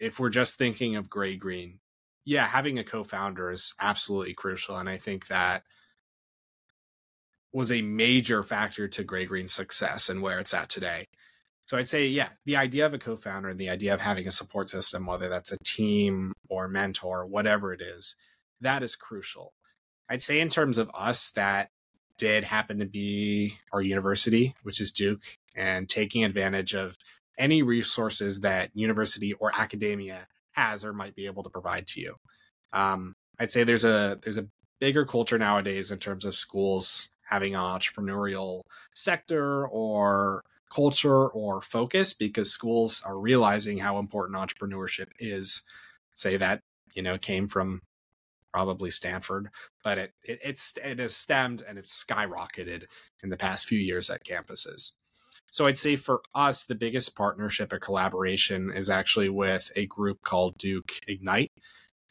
if 0.00 0.18
we're 0.20 0.30
just 0.30 0.58
thinking 0.58 0.96
of 0.96 1.08
Grey 1.08 1.36
Green, 1.36 1.78
yeah, 2.24 2.46
having 2.46 2.78
a 2.78 2.84
co 2.84 3.04
founder 3.04 3.50
is 3.50 3.74
absolutely 3.80 4.34
crucial. 4.34 4.76
And 4.76 4.88
I 4.88 4.96
think 4.96 5.28
that 5.28 5.62
was 7.52 7.72
a 7.72 7.82
major 7.82 8.42
factor 8.42 8.86
to 8.88 9.04
Grey 9.04 9.24
Green's 9.24 9.54
success 9.54 10.08
and 10.08 10.20
where 10.20 10.38
it's 10.38 10.52
at 10.52 10.68
today. 10.68 11.06
So 11.66 11.76
I'd 11.76 11.88
say, 11.88 12.06
yeah, 12.06 12.28
the 12.46 12.56
idea 12.56 12.86
of 12.86 12.94
a 12.94 12.98
co 12.98 13.16
founder 13.16 13.48
and 13.48 13.58
the 13.58 13.70
idea 13.70 13.94
of 13.94 14.00
having 14.00 14.26
a 14.26 14.32
support 14.32 14.68
system, 14.68 15.06
whether 15.06 15.28
that's 15.28 15.52
a 15.52 15.58
team 15.64 16.32
or 16.48 16.68
mentor, 16.68 17.26
whatever 17.26 17.72
it 17.72 17.80
is, 17.80 18.14
that 18.60 18.82
is 18.82 18.96
crucial. 18.96 19.52
I'd 20.08 20.22
say, 20.22 20.40
in 20.40 20.48
terms 20.48 20.78
of 20.78 20.90
us, 20.94 21.30
that 21.32 21.68
did 22.18 22.44
happen 22.44 22.78
to 22.80 22.86
be 22.86 23.54
our 23.72 23.80
university, 23.80 24.54
which 24.62 24.80
is 24.80 24.90
Duke, 24.90 25.22
and 25.56 25.88
taking 25.88 26.24
advantage 26.24 26.74
of 26.74 26.96
any 27.38 27.62
resources 27.62 28.40
that 28.40 28.70
university 28.74 29.32
or 29.34 29.52
academia 29.56 30.26
has 30.52 30.84
or 30.84 30.92
might 30.92 31.14
be 31.14 31.26
able 31.26 31.44
to 31.44 31.50
provide 31.50 31.86
to 31.86 32.00
you. 32.00 32.14
Um, 32.72 33.14
I'd 33.38 33.50
say 33.50 33.64
there's 33.64 33.84
a 33.84 34.18
there's 34.22 34.38
a 34.38 34.48
bigger 34.80 35.04
culture 35.04 35.38
nowadays 35.38 35.90
in 35.90 35.98
terms 35.98 36.24
of 36.24 36.34
schools 36.34 37.08
having 37.28 37.54
an 37.54 37.60
entrepreneurial 37.60 38.62
sector 38.94 39.66
or 39.68 40.42
culture 40.72 41.28
or 41.28 41.60
focus 41.62 42.12
because 42.12 42.50
schools 42.50 43.02
are 43.06 43.18
realizing 43.18 43.78
how 43.78 43.98
important 43.98 44.36
entrepreneurship 44.36 45.08
is. 45.18 45.62
Say 46.14 46.36
that, 46.36 46.62
you 46.94 47.02
know, 47.02 47.16
came 47.16 47.48
from 47.48 47.82
probably 48.52 48.90
Stanford, 48.90 49.50
but 49.88 49.96
it, 49.96 50.12
it 50.22 50.38
it's 50.44 50.74
it 50.84 50.98
has 50.98 51.16
stemmed 51.16 51.62
and 51.66 51.78
it's 51.78 52.04
skyrocketed 52.04 52.84
in 53.22 53.30
the 53.30 53.38
past 53.38 53.64
few 53.64 53.78
years 53.78 54.10
at 54.10 54.22
campuses. 54.22 54.92
So 55.50 55.64
I'd 55.64 55.78
say 55.78 55.96
for 55.96 56.20
us, 56.34 56.66
the 56.66 56.74
biggest 56.74 57.16
partnership 57.16 57.72
or 57.72 57.78
collaboration 57.78 58.70
is 58.70 58.90
actually 58.90 59.30
with 59.30 59.72
a 59.76 59.86
group 59.86 60.20
called 60.20 60.58
Duke 60.58 60.92
Ignite. 61.08 61.52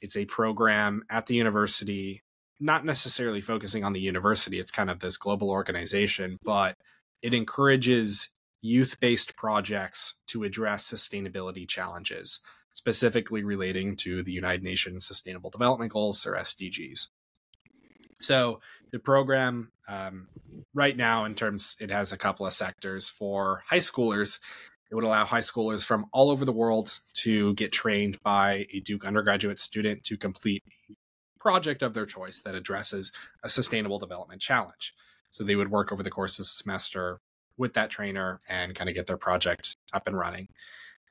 It's 0.02 0.18
a 0.18 0.26
program 0.26 1.04
at 1.12 1.28
the 1.28 1.36
university, 1.36 2.24
not 2.60 2.84
necessarily 2.84 3.42
focusing 3.42 3.84
on 3.84 3.94
the 3.94 4.00
university. 4.00 4.60
It's 4.60 4.72
kind 4.72 4.90
of 4.90 5.00
this 5.00 5.16
global 5.16 5.52
organization, 5.52 6.40
but 6.44 6.78
it 7.22 7.36
encourages 7.36 8.30
youth 8.60 9.00
based 9.00 9.36
projects 9.36 10.16
to 10.30 10.44
address 10.44 10.92
sustainability 10.92 11.68
challenges, 11.68 12.40
specifically 12.74 13.44
relating 13.44 13.96
to 13.98 14.24
the 14.24 14.32
United 14.32 14.64
Nations 14.64 15.06
Sustainable 15.06 15.52
Development 15.52 15.92
Goals 15.92 16.26
or 16.26 16.34
SDGs. 16.34 17.10
So 18.20 18.60
the 18.92 19.00
program 19.00 19.72
um, 19.88 20.28
right 20.74 20.96
now, 20.96 21.26
in 21.26 21.36
terms, 21.36 21.76
it 21.80 21.90
has 21.92 22.12
a 22.12 22.18
couple 22.18 22.46
of 22.46 22.54
sectors 22.54 23.10
for 23.10 23.64
high 23.68 23.78
schoolers. 23.78 24.40
It 24.90 24.96
would 24.96 25.04
allow 25.04 25.26
high 25.26 25.42
schoolers 25.42 25.86
from 25.86 26.08
all 26.14 26.30
over 26.30 26.46
the 26.46 26.54
world 26.54 27.00
to 27.16 27.54
get 27.56 27.72
trained 27.72 28.22
by 28.24 28.66
a 28.74 28.80
Duke 28.80 29.06
undergraduate 29.06 29.60
student 29.60 30.04
to 30.06 30.18
complete 30.18 30.64
a 30.90 30.94
project 31.40 31.82
of 31.82 31.94
their 31.94 32.06
choice 32.06 32.42
that 32.42 32.56
addresses 32.56 33.12
a 33.44 33.50
sustainable 33.50 34.00
development 34.00 34.42
challenge. 34.42 34.94
So 35.32 35.44
they 35.44 35.56
would 35.56 35.72
work 35.72 35.92
over 35.92 36.04
the 36.04 36.10
course 36.10 36.34
of 36.40 36.46
the 36.46 36.50
semester 36.50 37.20
with 37.58 37.74
that 37.74 37.90
trainer 37.90 38.40
and 38.50 38.76
kind 38.76 38.90
of 38.90 38.96
get 38.96 39.08
their 39.08 39.18
project 39.18 39.76
up 39.94 40.08
and 40.08 40.18
running. 40.18 40.48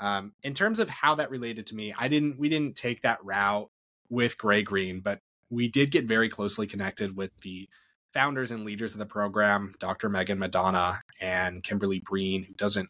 Um, 0.00 0.32
in 0.42 0.54
terms 0.54 0.78
of 0.78 0.88
how 0.88 1.14
that 1.16 1.30
related 1.30 1.66
to 1.68 1.74
me, 1.74 1.94
I 1.98 2.08
didn't 2.08 2.38
we 2.38 2.48
didn't 2.48 2.76
take 2.76 3.02
that 3.02 3.24
route 3.24 3.70
with 4.08 4.38
Grey 4.38 4.62
Green, 4.62 5.00
but 5.00 5.20
we 5.50 5.68
did 5.68 5.90
get 5.90 6.06
very 6.06 6.28
closely 6.28 6.66
connected 6.66 7.16
with 7.16 7.30
the 7.42 7.68
founders 8.12 8.50
and 8.50 8.64
leaders 8.64 8.94
of 8.94 8.98
the 8.98 9.06
program, 9.06 9.74
Dr. 9.78 10.08
Megan 10.08 10.38
Madonna 10.38 11.02
and 11.20 11.62
Kimberly 11.62 12.00
Breen, 12.00 12.44
who 12.44 12.54
doesn't 12.54 12.88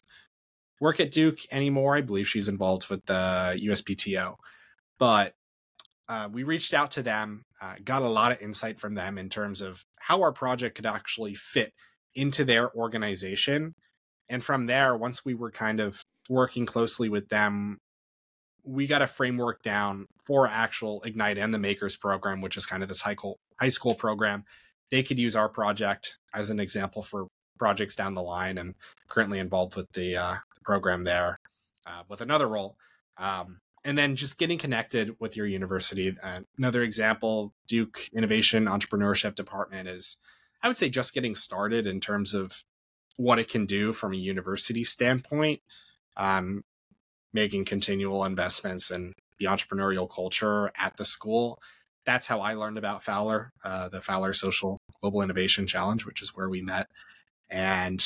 work 0.79 0.99
at 0.99 1.11
Duke 1.11 1.39
anymore. 1.51 1.97
I 1.97 2.01
believe 2.01 2.27
she's 2.27 2.47
involved 2.47 2.89
with 2.89 3.05
the 3.05 3.59
USPTO. 3.61 4.35
But 4.97 5.33
uh, 6.09 6.29
we 6.31 6.43
reached 6.43 6.73
out 6.73 6.91
to 6.91 7.03
them, 7.03 7.43
uh, 7.61 7.75
got 7.83 8.01
a 8.01 8.07
lot 8.07 8.31
of 8.31 8.41
insight 8.41 8.79
from 8.79 8.95
them 8.95 9.17
in 9.17 9.29
terms 9.29 9.61
of 9.61 9.83
how 9.99 10.21
our 10.21 10.31
project 10.31 10.75
could 10.75 10.85
actually 10.85 11.35
fit 11.35 11.73
into 12.15 12.45
their 12.45 12.73
organization. 12.73 13.75
And 14.29 14.43
from 14.43 14.65
there, 14.65 14.95
once 14.95 15.25
we 15.25 15.33
were 15.33 15.51
kind 15.51 15.79
of 15.79 16.01
working 16.29 16.65
closely 16.65 17.09
with 17.09 17.27
them, 17.29 17.77
we 18.63 18.87
got 18.87 19.01
a 19.01 19.07
framework 19.07 19.61
down 19.61 20.07
for 20.27 20.45
actual 20.45 21.01
Ignite 21.03 21.37
and 21.37 21.53
the 21.53 21.59
Makers 21.59 21.95
program, 21.95 22.41
which 22.41 22.57
is 22.57 22.65
kind 22.65 22.83
of 22.83 22.89
this 22.89 23.01
high 23.01 23.13
school, 23.13 23.39
high 23.59 23.69
school 23.69 23.95
program. 23.95 24.43
They 24.91 25.01
could 25.01 25.17
use 25.17 25.35
our 25.35 25.49
project 25.49 26.17
as 26.33 26.49
an 26.49 26.59
example 26.59 27.01
for 27.01 27.27
projects 27.57 27.95
down 27.95 28.13
the 28.13 28.21
line 28.21 28.57
and 28.57 28.75
currently 29.07 29.39
involved 29.39 29.75
with 29.75 29.91
the, 29.93 30.15
uh, 30.15 30.35
program 30.67 31.05
there 31.05 31.39
uh, 31.87 32.03
with 32.09 32.19
another 32.19 32.47
role. 32.47 32.75
Um, 33.17 33.61
and 33.85 33.97
then 33.97 34.17
just 34.17 34.37
getting 34.37 34.57
connected 34.57 35.15
with 35.19 35.37
your 35.37 35.47
university. 35.47 36.13
Uh, 36.21 36.41
another 36.57 36.83
example, 36.83 37.53
Duke 37.67 38.09
Innovation 38.13 38.65
Entrepreneurship 38.65 39.33
Department 39.33 39.87
is 39.87 40.17
I 40.61 40.67
would 40.67 40.75
say 40.75 40.89
just 40.89 41.13
getting 41.13 41.35
started 41.35 41.87
in 41.87 42.01
terms 42.01 42.33
of 42.33 42.63
what 43.15 43.39
it 43.39 43.47
can 43.47 43.65
do 43.65 43.93
from 43.93 44.13
a 44.13 44.17
university 44.17 44.83
standpoint, 44.83 45.61
um, 46.17 46.63
making 47.33 47.63
continual 47.63 48.25
investments 48.25 48.91
in 48.91 49.13
the 49.39 49.45
entrepreneurial 49.45 50.09
culture 50.09 50.71
at 50.77 50.97
the 50.97 51.05
school. 51.05 51.59
That's 52.05 52.27
how 52.27 52.39
I 52.39 52.53
learned 52.53 52.77
about 52.77 53.03
Fowler, 53.03 53.51
uh, 53.63 53.89
the 53.89 54.01
Fowler 54.01 54.33
Social 54.33 54.77
Global 55.01 55.21
Innovation 55.21 55.67
Challenge, 55.67 56.05
which 56.05 56.21
is 56.21 56.35
where 56.35 56.49
we 56.49 56.61
met. 56.61 56.87
And, 57.49 58.03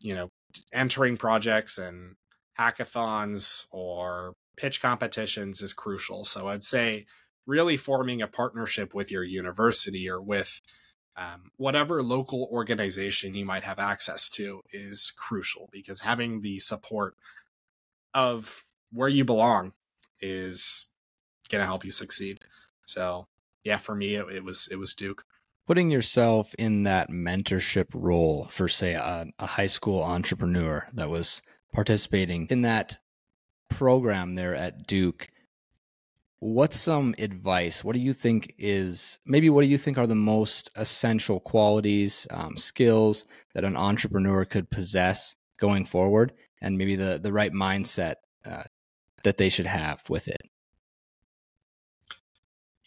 you 0.00 0.14
know, 0.14 0.28
entering 0.72 1.16
projects 1.16 1.78
and 1.78 2.16
hackathons 2.58 3.66
or 3.70 4.34
pitch 4.56 4.80
competitions 4.80 5.62
is 5.62 5.72
crucial. 5.72 6.24
So 6.24 6.48
I'd 6.48 6.64
say 6.64 7.06
really 7.46 7.76
forming 7.76 8.22
a 8.22 8.28
partnership 8.28 8.94
with 8.94 9.10
your 9.10 9.24
university 9.24 10.08
or 10.08 10.20
with 10.20 10.60
um, 11.16 11.50
whatever 11.56 12.02
local 12.02 12.48
organization 12.50 13.34
you 13.34 13.44
might 13.44 13.64
have 13.64 13.78
access 13.78 14.28
to 14.30 14.62
is 14.72 15.12
crucial 15.16 15.68
because 15.70 16.00
having 16.00 16.40
the 16.40 16.58
support 16.58 17.14
of 18.12 18.64
where 18.92 19.08
you 19.08 19.24
belong 19.24 19.72
is 20.24 20.88
to 21.50 21.66
help 21.66 21.84
you 21.84 21.90
succeed. 21.90 22.40
So 22.86 23.26
yeah, 23.62 23.78
for 23.78 23.94
me, 23.94 24.16
it, 24.16 24.26
it, 24.30 24.44
was 24.44 24.68
it 24.70 24.76
was 24.76 24.94
Duke. 24.94 25.24
Putting 25.66 25.90
yourself 25.90 26.54
in 26.58 26.82
that 26.82 27.10
mentorship 27.10 27.86
role 27.94 28.46
for, 28.46 28.68
say, 28.68 28.94
a, 28.94 29.26
a 29.38 29.46
high 29.46 29.66
school 29.66 30.02
entrepreneur 30.02 30.86
that 30.92 31.08
was 31.08 31.40
participating 31.72 32.46
in 32.50 32.62
that 32.62 32.98
program 33.70 34.34
there 34.34 34.54
at 34.54 34.86
Duke 34.86 35.28
what's 36.44 36.78
some 36.78 37.14
advice 37.16 37.82
what 37.82 37.96
do 37.96 38.02
you 38.02 38.12
think 38.12 38.54
is 38.58 39.18
maybe 39.24 39.48
what 39.48 39.62
do 39.62 39.66
you 39.66 39.78
think 39.78 39.96
are 39.96 40.06
the 40.06 40.14
most 40.14 40.70
essential 40.76 41.40
qualities 41.40 42.26
um, 42.32 42.54
skills 42.54 43.24
that 43.54 43.64
an 43.64 43.74
entrepreneur 43.78 44.44
could 44.44 44.68
possess 44.68 45.36
going 45.58 45.86
forward 45.86 46.34
and 46.60 46.76
maybe 46.76 46.96
the 46.96 47.18
the 47.22 47.32
right 47.32 47.54
mindset 47.54 48.16
uh, 48.44 48.62
that 49.24 49.36
they 49.36 49.48
should 49.48 49.66
have 49.66 50.08
with 50.08 50.28
it. 50.28 50.42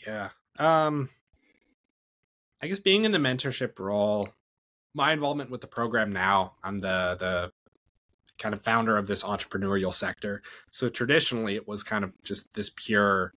Yeah. 0.05 0.29
Um 0.57 1.09
i 2.59 2.65
guess 2.65 2.79
being 2.79 3.05
in 3.05 3.11
the 3.11 3.19
mentorship 3.19 3.77
role 3.77 4.29
my 4.95 5.13
involvement 5.13 5.51
with 5.51 5.61
the 5.61 5.67
program 5.67 6.11
now 6.11 6.53
i'm 6.63 6.79
the 6.79 7.15
the 7.19 7.51
kind 8.38 8.53
of 8.53 8.61
founder 8.61 8.97
of 8.97 9.07
this 9.07 9.23
entrepreneurial 9.23 9.93
sector. 9.93 10.41
So 10.71 10.89
traditionally 10.89 11.55
it 11.55 11.67
was 11.67 11.83
kind 11.83 12.03
of 12.03 12.11
just 12.23 12.53
this 12.53 12.69
pure 12.69 13.33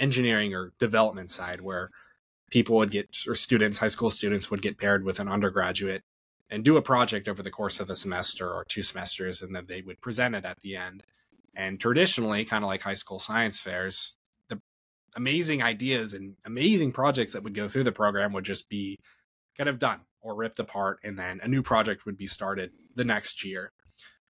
engineering 0.00 0.54
or 0.54 0.72
development 0.78 1.30
side 1.30 1.60
where 1.60 1.90
people 2.50 2.76
would 2.76 2.90
get 2.90 3.08
or 3.26 3.34
students 3.34 3.78
high 3.78 3.88
school 3.88 4.10
students 4.10 4.50
would 4.50 4.62
get 4.62 4.78
paired 4.78 5.04
with 5.04 5.18
an 5.18 5.28
undergraduate 5.28 6.02
and 6.50 6.64
do 6.64 6.76
a 6.76 6.82
project 6.82 7.28
over 7.28 7.42
the 7.42 7.50
course 7.50 7.78
of 7.78 7.88
the 7.88 7.96
semester 7.96 8.48
or 8.50 8.64
two 8.64 8.82
semesters 8.82 9.42
and 9.42 9.54
then 9.54 9.66
they 9.68 9.82
would 9.82 10.00
present 10.00 10.34
it 10.34 10.44
at 10.44 10.60
the 10.60 10.76
end 10.76 11.02
and 11.58 11.78
traditionally 11.78 12.46
kind 12.46 12.64
of 12.64 12.68
like 12.68 12.80
high 12.80 12.94
school 12.94 13.18
science 13.18 13.60
fairs 13.60 14.16
the 14.48 14.58
amazing 15.16 15.62
ideas 15.62 16.14
and 16.14 16.36
amazing 16.46 16.92
projects 16.92 17.32
that 17.32 17.42
would 17.42 17.54
go 17.54 17.68
through 17.68 17.84
the 17.84 17.92
program 17.92 18.32
would 18.32 18.44
just 18.44 18.70
be 18.70 18.98
kind 19.58 19.68
of 19.68 19.78
done 19.78 20.00
or 20.22 20.34
ripped 20.34 20.58
apart 20.58 20.98
and 21.04 21.18
then 21.18 21.38
a 21.42 21.48
new 21.48 21.62
project 21.62 22.06
would 22.06 22.16
be 22.16 22.26
started 22.26 22.70
the 22.94 23.04
next 23.04 23.44
year 23.44 23.72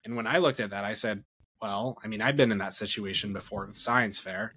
and 0.06 0.16
when 0.16 0.26
i 0.26 0.38
looked 0.38 0.60
at 0.60 0.70
that 0.70 0.84
i 0.84 0.94
said 0.94 1.22
well 1.60 1.98
i 2.02 2.08
mean 2.08 2.22
i've 2.22 2.36
been 2.36 2.52
in 2.52 2.58
that 2.58 2.72
situation 2.72 3.34
before 3.34 3.66
with 3.66 3.76
science 3.76 4.18
fair 4.18 4.54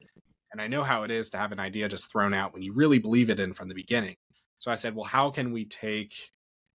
and 0.52 0.62
I 0.62 0.68
know 0.68 0.84
how 0.84 1.04
it 1.04 1.12
is 1.12 1.30
to 1.30 1.38
have 1.38 1.52
an 1.52 1.60
idea 1.60 1.88
just 1.88 2.12
thrown 2.12 2.34
out 2.34 2.54
when 2.54 2.62
you 2.62 2.74
really 2.74 3.00
believe 3.00 3.30
it 3.30 3.40
in 3.40 3.54
from 3.54 3.70
the 3.70 3.76
beginning. 3.76 4.16
So 4.60 4.70
I 4.70 4.76
said, 4.76 4.96
well, 4.96 5.06
how 5.06 5.30
can 5.30 5.52
we 5.52 5.66
take 5.66 6.14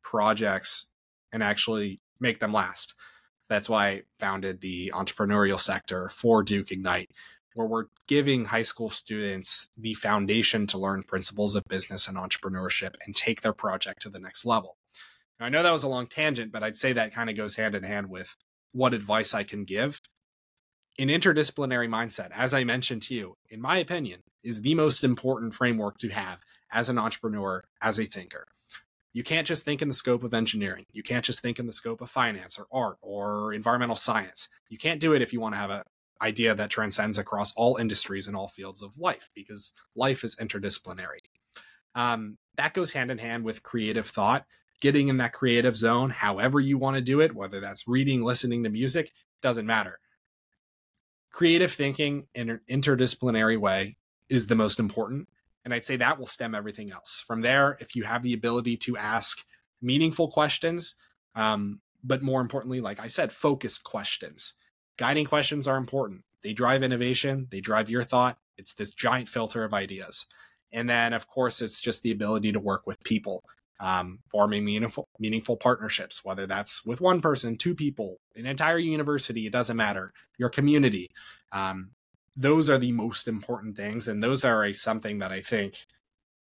projects 0.02 0.90
and 1.32 1.42
actually 1.42 2.00
make 2.20 2.38
them 2.38 2.52
last? 2.52 2.94
That's 3.48 3.68
why 3.68 3.88
I 3.88 4.02
founded 4.18 4.60
the 4.60 4.92
entrepreneurial 4.94 5.60
sector 5.60 6.08
for 6.08 6.42
Duke 6.42 6.72
Ignite, 6.72 7.10
where 7.54 7.66
we're 7.66 7.86
giving 8.06 8.46
high 8.46 8.62
school 8.62 8.90
students 8.90 9.68
the 9.76 9.94
foundation 9.94 10.66
to 10.68 10.78
learn 10.78 11.02
principles 11.02 11.54
of 11.54 11.64
business 11.68 12.08
and 12.08 12.16
entrepreneurship 12.16 12.94
and 13.04 13.14
take 13.14 13.42
their 13.42 13.52
project 13.52 14.02
to 14.02 14.10
the 14.10 14.20
next 14.20 14.44
level. 14.44 14.76
Now, 15.38 15.46
I 15.46 15.48
know 15.50 15.62
that 15.62 15.72
was 15.72 15.82
a 15.82 15.88
long 15.88 16.06
tangent, 16.06 16.52
but 16.52 16.62
I'd 16.62 16.76
say 16.76 16.92
that 16.92 17.12
kind 17.12 17.28
of 17.28 17.36
goes 17.36 17.56
hand 17.56 17.74
in 17.74 17.82
hand 17.82 18.08
with 18.08 18.34
what 18.72 18.94
advice 18.94 19.34
I 19.34 19.42
can 19.42 19.64
give 19.64 20.00
an 20.98 21.08
interdisciplinary 21.08 21.88
mindset, 21.88 22.30
as 22.32 22.52
I 22.52 22.64
mentioned 22.64 23.02
to 23.02 23.14
you, 23.14 23.36
in 23.48 23.60
my 23.60 23.78
opinion, 23.78 24.20
is 24.42 24.60
the 24.60 24.74
most 24.74 25.04
important 25.04 25.54
framework 25.54 25.98
to 25.98 26.08
have 26.10 26.38
as 26.70 26.88
an 26.88 26.98
entrepreneur, 26.98 27.64
as 27.80 27.98
a 27.98 28.04
thinker. 28.04 28.46
You 29.12 29.22
can't 29.22 29.46
just 29.46 29.64
think 29.64 29.82
in 29.82 29.88
the 29.88 29.94
scope 29.94 30.24
of 30.24 30.34
engineering. 30.34 30.86
You 30.92 31.02
can't 31.02 31.24
just 31.24 31.40
think 31.40 31.58
in 31.58 31.66
the 31.66 31.72
scope 31.72 32.00
of 32.00 32.10
finance 32.10 32.58
or 32.58 32.66
art 32.72 32.96
or 33.02 33.52
environmental 33.52 33.96
science. 33.96 34.48
You 34.68 34.78
can't 34.78 35.00
do 35.00 35.12
it 35.12 35.22
if 35.22 35.32
you 35.32 35.40
want 35.40 35.54
to 35.54 35.58
have 35.58 35.70
an 35.70 35.82
idea 36.22 36.54
that 36.54 36.70
transcends 36.70 37.18
across 37.18 37.52
all 37.54 37.76
industries 37.76 38.26
and 38.26 38.36
all 38.36 38.48
fields 38.48 38.82
of 38.82 38.96
life 38.98 39.30
because 39.34 39.72
life 39.94 40.24
is 40.24 40.36
interdisciplinary. 40.36 41.20
Um, 41.94 42.38
that 42.56 42.74
goes 42.74 42.90
hand 42.90 43.10
in 43.10 43.18
hand 43.18 43.44
with 43.44 43.62
creative 43.62 44.06
thought, 44.06 44.46
getting 44.80 45.08
in 45.08 45.18
that 45.18 45.34
creative 45.34 45.76
zone, 45.76 46.10
however 46.10 46.58
you 46.58 46.78
want 46.78 46.96
to 46.96 47.02
do 47.02 47.20
it, 47.20 47.34
whether 47.34 47.60
that's 47.60 47.86
reading, 47.86 48.22
listening 48.22 48.64
to 48.64 48.70
music, 48.70 49.12
doesn't 49.42 49.66
matter 49.66 49.98
creative 51.32 51.72
thinking 51.72 52.26
in 52.34 52.50
an 52.50 52.60
interdisciplinary 52.70 53.58
way 53.58 53.94
is 54.28 54.46
the 54.46 54.54
most 54.54 54.78
important. 54.78 55.28
And 55.64 55.72
I'd 55.72 55.84
say 55.84 55.96
that 55.96 56.18
will 56.18 56.26
stem 56.26 56.54
everything 56.54 56.90
else. 56.90 57.22
From 57.26 57.40
there, 57.40 57.76
if 57.80 57.94
you 57.94 58.04
have 58.04 58.22
the 58.22 58.32
ability 58.32 58.76
to 58.78 58.96
ask 58.96 59.44
meaningful 59.80 60.28
questions, 60.28 60.94
um, 61.34 61.80
but 62.02 62.22
more 62.22 62.40
importantly, 62.40 62.80
like 62.80 63.00
I 63.00 63.06
said, 63.06 63.32
focused 63.32 63.84
questions. 63.84 64.54
Guiding 64.96 65.26
questions 65.26 65.68
are 65.68 65.76
important. 65.76 66.22
They 66.42 66.52
drive 66.52 66.82
innovation, 66.82 67.46
they 67.50 67.60
drive 67.60 67.88
your 67.88 68.02
thought. 68.02 68.38
It's 68.58 68.74
this 68.74 68.90
giant 68.90 69.28
filter 69.28 69.64
of 69.64 69.72
ideas. 69.72 70.26
And 70.72 70.88
then, 70.88 71.12
of 71.12 71.26
course, 71.26 71.62
it's 71.62 71.80
just 71.80 72.02
the 72.02 72.10
ability 72.10 72.52
to 72.52 72.60
work 72.60 72.86
with 72.86 73.02
people 73.04 73.44
um, 73.82 74.20
forming 74.30 74.64
meaningful 74.64 75.08
meaningful 75.18 75.56
partnerships, 75.56 76.24
whether 76.24 76.46
that's 76.46 76.86
with 76.86 77.00
one 77.00 77.20
person, 77.20 77.56
two 77.56 77.74
people, 77.74 78.20
an 78.36 78.46
entire 78.46 78.78
university, 78.78 79.46
it 79.46 79.52
doesn't 79.52 79.76
matter, 79.76 80.12
your 80.38 80.48
community. 80.48 81.10
Um, 81.50 81.90
those 82.36 82.70
are 82.70 82.78
the 82.78 82.92
most 82.92 83.28
important 83.28 83.76
things, 83.76 84.08
and 84.08 84.22
those 84.22 84.44
are 84.44 84.64
a 84.64 84.72
something 84.72 85.18
that 85.18 85.32
I 85.32 85.40
think 85.40 85.86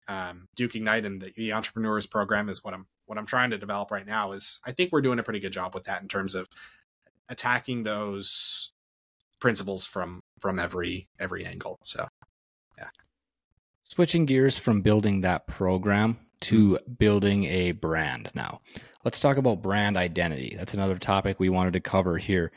um, 0.08 0.48
Duke 0.56 0.74
Ignite 0.74 1.04
and 1.04 1.20
the, 1.20 1.32
the 1.36 1.52
entrepreneurs 1.52 2.06
program 2.06 2.48
is 2.48 2.64
what 2.64 2.74
I'm 2.74 2.86
what 3.06 3.18
I'm 3.18 3.26
trying 3.26 3.50
to 3.50 3.58
develop 3.58 3.90
right 3.90 4.06
now. 4.06 4.32
Is 4.32 4.60
I 4.64 4.72
think 4.72 4.92
we're 4.92 5.00
doing 5.00 5.18
a 5.18 5.22
pretty 5.22 5.40
good 5.40 5.52
job 5.52 5.74
with 5.74 5.84
that 5.84 6.02
in 6.02 6.08
terms 6.08 6.34
of 6.34 6.48
attacking 7.28 7.84
those 7.84 8.72
principles 9.40 9.86
from 9.86 10.20
from 10.38 10.58
every 10.58 11.08
every 11.18 11.46
angle. 11.46 11.78
So, 11.84 12.06
yeah. 12.76 12.88
Switching 13.84 14.26
gears 14.26 14.58
from 14.58 14.82
building 14.82 15.22
that 15.22 15.46
program 15.46 16.18
to 16.42 16.70
mm-hmm. 16.70 16.92
building 16.94 17.44
a 17.44 17.72
brand 17.72 18.30
now. 18.34 18.60
Let's 19.04 19.20
talk 19.20 19.36
about 19.36 19.62
brand 19.62 19.96
identity. 19.96 20.54
That's 20.58 20.74
another 20.74 20.98
topic 20.98 21.40
we 21.40 21.48
wanted 21.48 21.72
to 21.74 21.80
cover 21.80 22.18
here. 22.18 22.52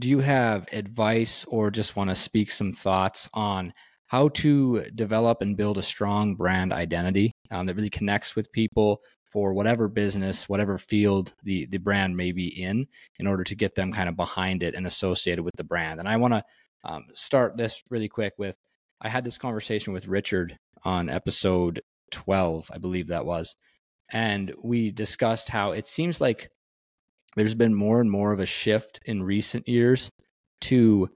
Do 0.00 0.08
you 0.08 0.20
have 0.20 0.66
advice 0.72 1.44
or 1.44 1.70
just 1.70 1.94
want 1.94 2.08
to 2.08 2.16
speak 2.16 2.50
some 2.50 2.72
thoughts 2.72 3.28
on 3.34 3.74
how 4.06 4.28
to 4.28 4.82
develop 4.94 5.42
and 5.42 5.58
build 5.58 5.76
a 5.76 5.82
strong 5.82 6.36
brand 6.36 6.72
identity 6.72 7.32
um, 7.50 7.66
that 7.66 7.76
really 7.76 7.90
connects 7.90 8.34
with 8.34 8.50
people 8.50 9.02
for 9.30 9.52
whatever 9.52 9.88
business, 9.88 10.48
whatever 10.48 10.78
field 10.78 11.34
the, 11.44 11.66
the 11.66 11.78
brand 11.78 12.16
may 12.16 12.32
be 12.32 12.48
in, 12.62 12.86
in 13.18 13.26
order 13.26 13.44
to 13.44 13.54
get 13.54 13.74
them 13.74 13.92
kind 13.92 14.08
of 14.08 14.16
behind 14.16 14.62
it 14.62 14.74
and 14.74 14.86
associated 14.86 15.44
with 15.44 15.54
the 15.56 15.64
brand? 15.64 16.00
And 16.00 16.08
I 16.08 16.16
want 16.16 16.32
to 16.32 16.42
um, 16.82 17.04
start 17.12 17.58
this 17.58 17.82
really 17.90 18.08
quick 18.08 18.32
with 18.38 18.56
I 19.02 19.10
had 19.10 19.24
this 19.24 19.38
conversation 19.38 19.92
with 19.92 20.08
Richard 20.08 20.56
on 20.82 21.10
episode 21.10 21.82
12, 22.10 22.70
I 22.72 22.78
believe 22.78 23.08
that 23.08 23.26
was. 23.26 23.54
And 24.10 24.54
we 24.62 24.92
discussed 24.92 25.50
how 25.50 25.72
it 25.72 25.86
seems 25.86 26.22
like 26.22 26.48
there's 27.36 27.54
been 27.54 27.74
more 27.74 28.00
and 28.00 28.10
more 28.10 28.32
of 28.32 28.40
a 28.40 28.46
shift 28.46 29.00
in 29.04 29.22
recent 29.22 29.68
years 29.68 30.10
to 30.62 31.08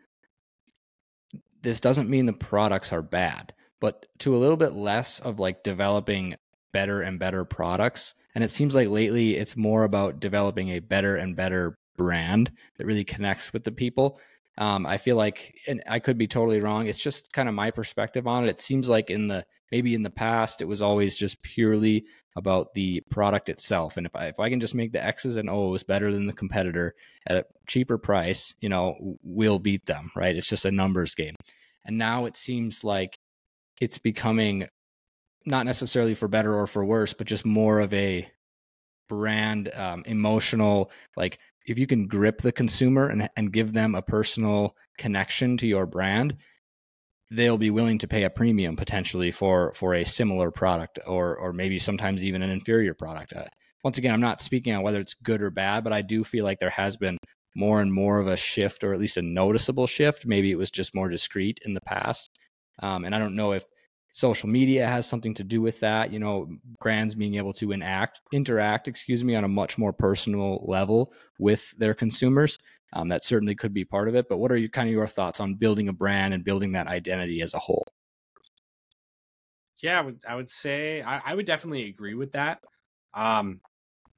this 1.62 1.80
doesn't 1.80 2.10
mean 2.10 2.26
the 2.26 2.32
products 2.32 2.92
are 2.92 3.02
bad, 3.02 3.52
but 3.80 4.06
to 4.18 4.34
a 4.34 4.38
little 4.38 4.56
bit 4.56 4.74
less 4.74 5.18
of 5.18 5.40
like 5.40 5.62
developing 5.62 6.36
better 6.72 7.00
and 7.00 7.18
better 7.18 7.44
products. 7.44 8.14
And 8.34 8.44
it 8.44 8.50
seems 8.50 8.74
like 8.74 8.88
lately 8.88 9.36
it's 9.36 9.56
more 9.56 9.84
about 9.84 10.20
developing 10.20 10.70
a 10.70 10.80
better 10.80 11.16
and 11.16 11.34
better 11.34 11.76
brand 11.96 12.52
that 12.76 12.86
really 12.86 13.04
connects 13.04 13.52
with 13.52 13.64
the 13.64 13.72
people. 13.72 14.18
Um, 14.58 14.86
I 14.86 14.98
feel 14.98 15.16
like, 15.16 15.54
and 15.66 15.82
I 15.88 15.98
could 15.98 16.18
be 16.18 16.26
totally 16.26 16.60
wrong. 16.60 16.86
It's 16.86 17.02
just 17.02 17.32
kind 17.32 17.48
of 17.48 17.54
my 17.54 17.70
perspective 17.70 18.26
on 18.26 18.44
it. 18.44 18.50
It 18.50 18.60
seems 18.60 18.88
like 18.88 19.10
in 19.10 19.28
the 19.28 19.44
maybe 19.72 19.94
in 19.94 20.02
the 20.02 20.10
past 20.10 20.60
it 20.60 20.66
was 20.66 20.82
always 20.82 21.16
just 21.16 21.42
purely 21.42 22.04
about 22.36 22.74
the 22.74 23.02
product 23.10 23.48
itself. 23.48 23.96
And 23.96 24.06
if 24.06 24.16
I 24.16 24.26
if 24.26 24.40
I 24.40 24.48
can 24.48 24.60
just 24.60 24.74
make 24.74 24.92
the 24.92 25.04
X's 25.04 25.36
and 25.36 25.48
O's 25.48 25.82
better 25.82 26.12
than 26.12 26.26
the 26.26 26.32
competitor 26.32 26.94
at 27.26 27.36
a 27.36 27.46
cheaper 27.66 27.98
price, 27.98 28.54
you 28.60 28.68
know, 28.68 29.16
we'll 29.22 29.58
beat 29.58 29.86
them, 29.86 30.10
right? 30.16 30.36
It's 30.36 30.48
just 30.48 30.64
a 30.64 30.72
numbers 30.72 31.14
game. 31.14 31.34
And 31.84 31.98
now 31.98 32.24
it 32.24 32.36
seems 32.36 32.82
like 32.82 33.18
it's 33.80 33.98
becoming 33.98 34.68
not 35.46 35.66
necessarily 35.66 36.14
for 36.14 36.28
better 36.28 36.58
or 36.58 36.66
for 36.66 36.84
worse, 36.84 37.12
but 37.12 37.26
just 37.26 37.44
more 37.44 37.80
of 37.80 37.92
a 37.92 38.28
brand 39.08 39.70
um, 39.74 40.02
emotional 40.06 40.90
like 41.16 41.38
if 41.66 41.78
you 41.78 41.86
can 41.86 42.06
grip 42.06 42.42
the 42.42 42.52
consumer 42.52 43.08
and, 43.08 43.28
and 43.36 43.52
give 43.52 43.72
them 43.72 43.94
a 43.94 44.02
personal 44.02 44.76
connection 44.98 45.56
to 45.56 45.66
your 45.66 45.86
brand 45.86 46.36
they'll 47.34 47.58
be 47.58 47.70
willing 47.70 47.98
to 47.98 48.08
pay 48.08 48.24
a 48.24 48.30
premium 48.30 48.76
potentially 48.76 49.30
for 49.30 49.72
for 49.74 49.94
a 49.94 50.04
similar 50.04 50.50
product 50.50 50.98
or 51.06 51.36
or 51.36 51.52
maybe 51.52 51.78
sometimes 51.78 52.24
even 52.24 52.42
an 52.42 52.50
inferior 52.50 52.94
product. 52.94 53.32
Uh, 53.32 53.44
once 53.82 53.98
again 53.98 54.14
i'm 54.14 54.20
not 54.20 54.40
speaking 54.40 54.72
on 54.74 54.82
whether 54.82 54.98
it's 54.98 55.12
good 55.12 55.42
or 55.42 55.50
bad 55.50 55.84
but 55.84 55.92
i 55.92 56.00
do 56.00 56.24
feel 56.24 56.42
like 56.42 56.58
there 56.58 56.70
has 56.70 56.96
been 56.96 57.18
more 57.54 57.80
and 57.80 57.92
more 57.92 58.18
of 58.18 58.26
a 58.26 58.36
shift 58.36 58.84
or 58.84 58.92
at 58.92 58.98
least 58.98 59.16
a 59.16 59.22
noticeable 59.22 59.86
shift. 59.86 60.26
Maybe 60.26 60.50
it 60.50 60.58
was 60.58 60.70
just 60.70 60.94
more 60.94 61.08
discreet 61.08 61.60
in 61.64 61.74
the 61.74 61.80
past. 61.80 62.30
Um, 62.82 63.04
and 63.04 63.14
i 63.14 63.20
don't 63.20 63.36
know 63.36 63.52
if 63.52 63.64
social 64.10 64.48
media 64.48 64.84
has 64.86 65.06
something 65.06 65.32
to 65.34 65.44
do 65.44 65.62
with 65.62 65.78
that 65.78 66.12
you 66.12 66.18
know 66.18 66.48
brands 66.80 67.14
being 67.14 67.36
able 67.36 67.52
to 67.52 67.70
enact 67.70 68.20
interact 68.32 68.88
excuse 68.88 69.22
me 69.22 69.36
on 69.36 69.44
a 69.44 69.48
much 69.48 69.78
more 69.78 69.92
personal 69.92 70.64
level 70.66 71.12
with 71.38 71.72
their 71.78 71.94
consumers 71.94 72.58
um, 72.94 73.08
that 73.08 73.24
certainly 73.24 73.54
could 73.54 73.74
be 73.74 73.84
part 73.84 74.08
of 74.08 74.14
it 74.14 74.28
but 74.28 74.38
what 74.38 74.50
are 74.50 74.56
your 74.56 74.68
kind 74.68 74.88
of 74.88 74.92
your 74.92 75.06
thoughts 75.06 75.40
on 75.40 75.54
building 75.54 75.88
a 75.88 75.92
brand 75.92 76.32
and 76.32 76.44
building 76.44 76.72
that 76.72 76.86
identity 76.86 77.40
as 77.40 77.54
a 77.54 77.58
whole 77.58 77.86
yeah 79.82 79.98
i 79.98 80.02
would, 80.02 80.20
I 80.28 80.34
would 80.34 80.50
say 80.50 81.02
I, 81.02 81.20
I 81.24 81.34
would 81.34 81.46
definitely 81.46 81.88
agree 81.88 82.14
with 82.14 82.32
that 82.32 82.60
um, 83.12 83.60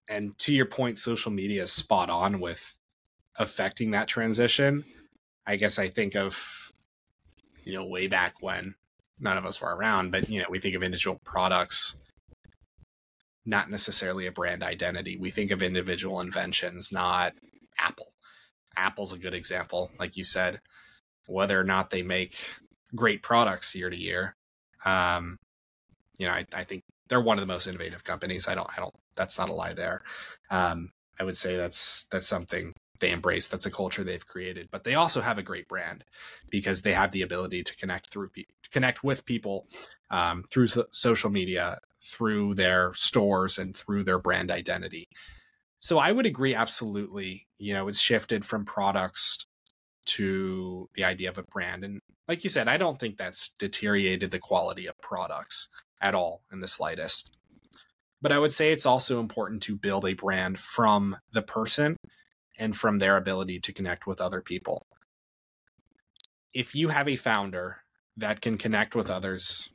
and 0.09 0.37
to 0.39 0.53
your 0.53 0.66
point 0.66 0.99
social 0.99 1.33
media 1.33 1.64
is 1.64 1.72
spot 1.72 2.11
on 2.11 2.41
with 2.41 2.79
affecting 3.37 3.91
that 3.91 4.09
transition 4.09 4.85
i 5.47 5.57
guess 5.57 5.79
i 5.79 5.89
think 5.89 6.14
of 6.14 6.72
you 7.64 7.72
know 7.72 7.85
way 7.85 8.07
back 8.07 8.37
when 8.41 8.74
none 9.18 9.37
of 9.37 9.47
us 9.47 9.61
were 9.61 9.74
around, 9.74 10.12
but 10.12 10.29
you 10.29 10.41
know, 10.41 10.47
we 10.51 10.59
think 10.59 10.74
of 10.74 10.83
individual 10.83 11.20
products, 11.24 11.97
not 13.45 13.70
necessarily 13.70 14.27
a 14.27 14.33
brand 14.33 14.62
identity. 14.62 15.16
We 15.16 15.31
think 15.31 15.51
of 15.51 15.62
individual 15.62 16.20
inventions, 16.20 16.93
not 16.93 17.33
Apple. 17.79 18.12
Apple's 18.77 19.12
a 19.12 19.18
good 19.18 19.35
example, 19.35 19.91
like 19.99 20.16
you 20.16 20.24
said, 20.24 20.61
whether 21.27 21.59
or 21.59 21.64
not 21.64 21.91
they 21.91 22.03
make 22.03 22.37
great 22.95 23.22
products 23.22 23.74
year 23.74 23.91
to 23.91 23.97
year. 23.97 24.35
Um, 24.85 25.37
you 26.18 26.27
know, 26.27 26.33
I, 26.33 26.47
I 26.55 26.64
think 26.64 26.83
they're 27.09 27.20
one 27.20 27.39
of 27.39 27.43
the 27.43 27.53
most 27.53 27.66
innovative 27.66 28.05
companies. 28.05 28.49
I 28.49 28.55
don't, 28.55 28.68
I 28.77 28.81
don't, 28.81 28.95
that's 29.14 29.39
not 29.39 29.49
a 29.49 29.55
lie 29.55 29.74
there. 29.74 30.03
Um, 30.51 30.91
I 31.18 31.24
would 31.24 31.37
say 31.37 31.57
that's, 31.57 32.07
that's 32.11 32.27
something 32.27 32.72
they 33.01 33.11
embrace. 33.11 33.49
That's 33.49 33.66
a 33.66 33.70
culture 33.70 34.05
they've 34.05 34.27
created, 34.27 34.68
but 34.70 34.85
they 34.85 34.95
also 34.95 35.20
have 35.20 35.39
a 35.39 35.43
great 35.43 35.68
brand 35.68 36.05
because 36.51 36.83
they 36.83 36.93
have 36.93 37.12
the 37.12 37.22
ability 37.22 37.62
to 37.62 37.77
connect 37.77 38.11
through 38.11 38.31
people, 38.31 38.55
connect 38.70 39.05
with 39.05 39.24
people 39.24 39.66
um, 40.11 40.45
through 40.51 40.68
so- 40.68 40.87
social 40.93 41.31
media, 41.31 41.79
through 42.03 42.55
their 42.55 42.95
stores, 42.95 43.59
and 43.59 43.77
through 43.77 44.05
their 44.05 44.18
brand 44.18 44.51
identity. 44.51 45.09
So 45.81 45.99
I 45.99 46.12
would 46.12 46.27
agree 46.27 46.55
absolutely. 46.55 47.45
You 47.59 47.74
know, 47.74 47.88
it's 47.88 48.00
shifted 48.00 48.44
from 48.44 48.64
products 48.64 49.46
to 50.07 50.88
the 50.94 51.04
idea 51.04 51.28
of 51.28 51.38
a 51.38 51.42
brand, 51.42 51.84
and 51.84 52.00
like 52.28 52.44
you 52.44 52.50
said, 52.50 52.68
I 52.68 52.76
don't 52.76 52.98
think 52.98 53.16
that's 53.16 53.50
deteriorated 53.59 54.30
the 54.30 54.38
quality 54.38 54.86
of 54.86 54.98
products 55.00 55.68
at 56.00 56.14
all 56.14 56.42
in 56.52 56.61
the 56.61 56.68
slightest. 56.68 57.36
But 58.20 58.32
I 58.32 58.38
would 58.38 58.52
say 58.52 58.72
it's 58.72 58.86
also 58.86 59.20
important 59.20 59.62
to 59.64 59.76
build 59.76 60.04
a 60.04 60.14
brand 60.14 60.59
from 60.59 61.16
the 61.32 61.42
person 61.42 61.96
and 62.59 62.76
from 62.76 62.98
their 62.98 63.16
ability 63.16 63.61
to 63.61 63.72
connect 63.72 64.07
with 64.07 64.20
other 64.20 64.40
people. 64.40 64.86
If 66.52 66.74
you 66.74 66.88
have 66.88 67.09
a 67.09 67.16
founder 67.16 67.78
that 68.16 68.40
can 68.40 68.57
connect 68.57 68.94
with 68.94 69.11
others, 69.11 69.68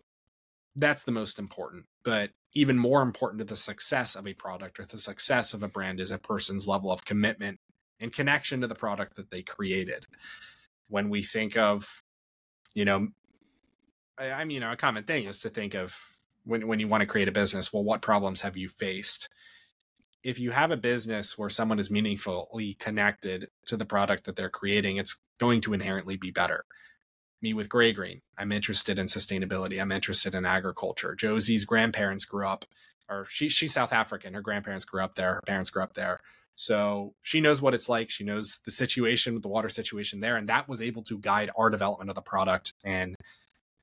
that's 0.75 1.03
the 1.03 1.11
most 1.11 1.37
important. 1.37 1.85
But 2.03 2.31
even 2.53 2.77
more 2.77 3.01
important 3.01 3.39
to 3.39 3.45
the 3.45 3.55
success 3.55 4.15
of 4.15 4.27
a 4.27 4.33
product 4.33 4.79
or 4.79 4.85
the 4.85 4.97
success 4.97 5.53
of 5.53 5.63
a 5.63 5.67
brand 5.67 5.99
is 5.99 6.11
a 6.11 6.17
person's 6.17 6.67
level 6.67 6.91
of 6.91 7.05
commitment 7.05 7.59
and 8.01 8.11
connection 8.11 8.61
to 8.61 8.67
the 8.67 8.75
product 8.75 9.15
that 9.15 9.31
they 9.31 9.41
created. 9.41 10.05
When 10.89 11.09
we 11.09 11.23
think 11.23 11.55
of, 11.55 12.03
you 12.75 12.83
know, 12.83 13.07
I 14.19 14.43
mean, 14.43 14.55
you 14.55 14.59
know, 14.59 14.73
a 14.73 14.77
common 14.77 15.05
thing 15.05 15.23
is 15.23 15.39
to 15.39 15.49
think 15.49 15.73
of 15.73 15.95
when 16.43 16.67
when 16.67 16.81
you 16.81 16.89
want 16.89 17.01
to 17.01 17.07
create 17.07 17.29
a 17.29 17.31
business, 17.31 17.71
well, 17.71 17.83
what 17.83 18.01
problems 18.01 18.41
have 18.41 18.57
you 18.57 18.67
faced? 18.67 19.29
if 20.23 20.39
you 20.39 20.51
have 20.51 20.71
a 20.71 20.77
business 20.77 21.37
where 21.37 21.49
someone 21.49 21.79
is 21.79 21.89
meaningfully 21.89 22.75
connected 22.75 23.49
to 23.65 23.75
the 23.75 23.85
product 23.85 24.25
that 24.25 24.35
they're 24.35 24.49
creating, 24.49 24.97
it's 24.97 25.19
going 25.39 25.61
to 25.61 25.73
inherently 25.73 26.15
be 26.15 26.31
better. 26.31 26.65
Me 27.41 27.53
with 27.53 27.69
Grey 27.69 27.91
Green, 27.91 28.21
I'm 28.37 28.51
interested 28.51 28.99
in 28.99 29.07
sustainability. 29.07 29.81
I'm 29.81 29.91
interested 29.91 30.35
in 30.35 30.45
agriculture. 30.45 31.15
Josie's 31.15 31.65
grandparents 31.65 32.25
grew 32.25 32.47
up, 32.47 32.65
or 33.11 33.25
she, 33.29 33.49
she's 33.49 33.73
South 33.73 33.93
African. 33.93 34.33
Her 34.33 34.41
grandparents 34.41 34.85
grew 34.85 35.03
up 35.03 35.15
there. 35.15 35.35
Her 35.35 35.41
parents 35.45 35.69
grew 35.69 35.83
up 35.83 35.93
there. 35.93 36.19
So 36.55 37.13
she 37.21 37.41
knows 37.41 37.61
what 37.61 37.73
it's 37.73 37.89
like. 37.89 38.09
She 38.09 38.23
knows 38.23 38.59
the 38.65 38.71
situation, 38.71 39.33
with 39.33 39.43
the 39.43 39.49
water 39.49 39.69
situation 39.69 40.19
there. 40.19 40.37
And 40.37 40.49
that 40.49 40.67
was 40.67 40.81
able 40.81 41.03
to 41.03 41.17
guide 41.17 41.49
our 41.57 41.69
development 41.69 42.09
of 42.09 42.15
the 42.15 42.21
product 42.21 42.73
and 42.83 43.15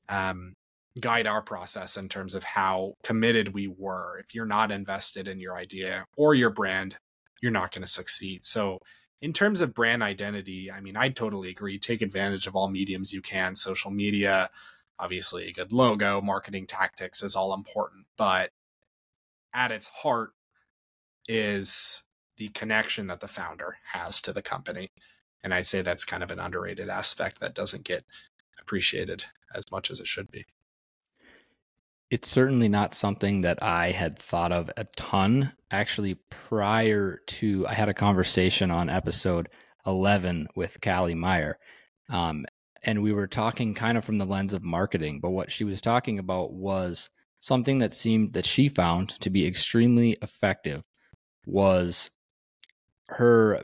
um, 0.08 0.54
guide 1.00 1.26
our 1.26 1.42
process 1.42 1.96
in 1.96 2.08
terms 2.08 2.34
of 2.34 2.44
how 2.44 2.94
committed 3.02 3.54
we 3.54 3.68
were. 3.68 4.18
If 4.18 4.34
you're 4.34 4.46
not 4.46 4.70
invested 4.70 5.28
in 5.28 5.40
your 5.40 5.56
idea 5.56 6.04
or 6.16 6.34
your 6.34 6.50
brand, 6.50 6.96
you're 7.42 7.52
not 7.52 7.72
going 7.72 7.82
to 7.82 7.88
succeed. 7.88 8.44
So, 8.44 8.78
in 9.20 9.32
terms 9.32 9.60
of 9.60 9.74
brand 9.74 10.00
identity, 10.04 10.70
I 10.70 10.80
mean, 10.80 10.96
I 10.96 11.08
totally 11.08 11.50
agree. 11.50 11.76
Take 11.80 12.02
advantage 12.02 12.46
of 12.46 12.54
all 12.54 12.68
mediums 12.68 13.12
you 13.12 13.20
can. 13.20 13.56
Social 13.56 13.90
media, 13.90 14.48
obviously, 14.96 15.48
a 15.48 15.52
good 15.52 15.72
logo, 15.72 16.20
marketing 16.20 16.68
tactics 16.68 17.24
is 17.24 17.34
all 17.34 17.52
important. 17.52 18.06
But 18.16 18.50
at 19.54 19.72
its 19.72 19.88
heart 19.88 20.30
is 21.26 22.02
the 22.36 22.48
connection 22.48 23.06
that 23.08 23.20
the 23.20 23.28
founder 23.28 23.76
has 23.92 24.20
to 24.22 24.32
the 24.32 24.42
company. 24.42 24.90
And 25.42 25.54
I'd 25.54 25.66
say 25.66 25.82
that's 25.82 26.04
kind 26.04 26.22
of 26.22 26.30
an 26.30 26.38
underrated 26.38 26.88
aspect 26.88 27.40
that 27.40 27.54
doesn't 27.54 27.84
get 27.84 28.04
appreciated 28.60 29.24
as 29.54 29.70
much 29.70 29.90
as 29.90 30.00
it 30.00 30.06
should 30.06 30.30
be 30.30 30.44
it's 32.10 32.28
certainly 32.28 32.68
not 32.68 32.94
something 32.94 33.42
that 33.42 33.62
I 33.62 33.90
had 33.90 34.18
thought 34.18 34.52
of 34.52 34.70
a 34.76 34.84
ton. 34.96 35.52
Actually, 35.70 36.14
prior 36.30 37.20
to, 37.26 37.66
I 37.66 37.74
had 37.74 37.88
a 37.88 37.94
conversation 37.94 38.70
on 38.70 38.88
episode 38.88 39.48
11 39.86 40.48
with 40.54 40.80
Callie 40.80 41.14
Meyer. 41.14 41.58
Um, 42.08 42.46
and 42.84 43.02
we 43.02 43.12
were 43.12 43.26
talking 43.26 43.74
kind 43.74 43.98
of 43.98 44.04
from 44.04 44.18
the 44.18 44.24
lens 44.24 44.54
of 44.54 44.62
marketing, 44.62 45.20
but 45.20 45.30
what 45.30 45.50
she 45.50 45.64
was 45.64 45.80
talking 45.80 46.18
about 46.18 46.52
was 46.52 47.10
something 47.40 47.78
that 47.78 47.94
seemed 47.94 48.32
that 48.32 48.46
she 48.46 48.68
found 48.68 49.10
to 49.20 49.30
be 49.30 49.46
extremely 49.46 50.16
effective 50.22 50.82
was 51.46 52.10
her 53.08 53.62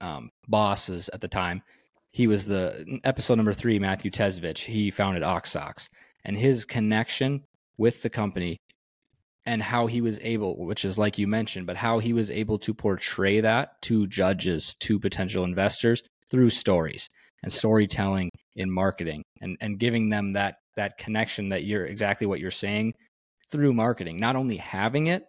um, 0.00 0.30
bosses 0.48 1.08
at 1.12 1.20
the 1.20 1.28
time. 1.28 1.62
He 2.10 2.26
was 2.26 2.46
the 2.46 3.00
episode 3.04 3.36
number 3.36 3.52
three, 3.52 3.78
Matthew 3.78 4.10
Tesvich. 4.10 4.60
He 4.60 4.90
founded 4.90 5.22
Oxox, 5.22 5.88
and 6.24 6.36
his 6.36 6.64
connection 6.64 7.42
with 7.76 8.02
the 8.02 8.10
company 8.10 8.58
and 9.44 9.62
how 9.62 9.86
he 9.86 10.00
was 10.00 10.18
able, 10.22 10.56
which 10.64 10.84
is 10.84 10.98
like 10.98 11.18
you 11.18 11.26
mentioned, 11.26 11.66
but 11.66 11.76
how 11.76 11.98
he 11.98 12.12
was 12.12 12.30
able 12.30 12.58
to 12.58 12.74
portray 12.74 13.40
that 13.40 13.80
to 13.82 14.06
judges, 14.06 14.74
to 14.80 14.98
potential 14.98 15.44
investors 15.44 16.02
through 16.30 16.50
stories 16.50 17.08
and 17.42 17.52
storytelling 17.52 18.30
in 18.56 18.70
marketing 18.70 19.22
and, 19.40 19.56
and 19.60 19.78
giving 19.78 20.10
them 20.10 20.32
that 20.32 20.56
that 20.76 20.98
connection 20.98 21.48
that 21.50 21.64
you're 21.64 21.86
exactly 21.86 22.26
what 22.26 22.40
you're 22.40 22.50
saying 22.50 22.92
through 23.50 23.72
marketing. 23.72 24.18
Not 24.18 24.36
only 24.36 24.56
having 24.56 25.06
it, 25.06 25.24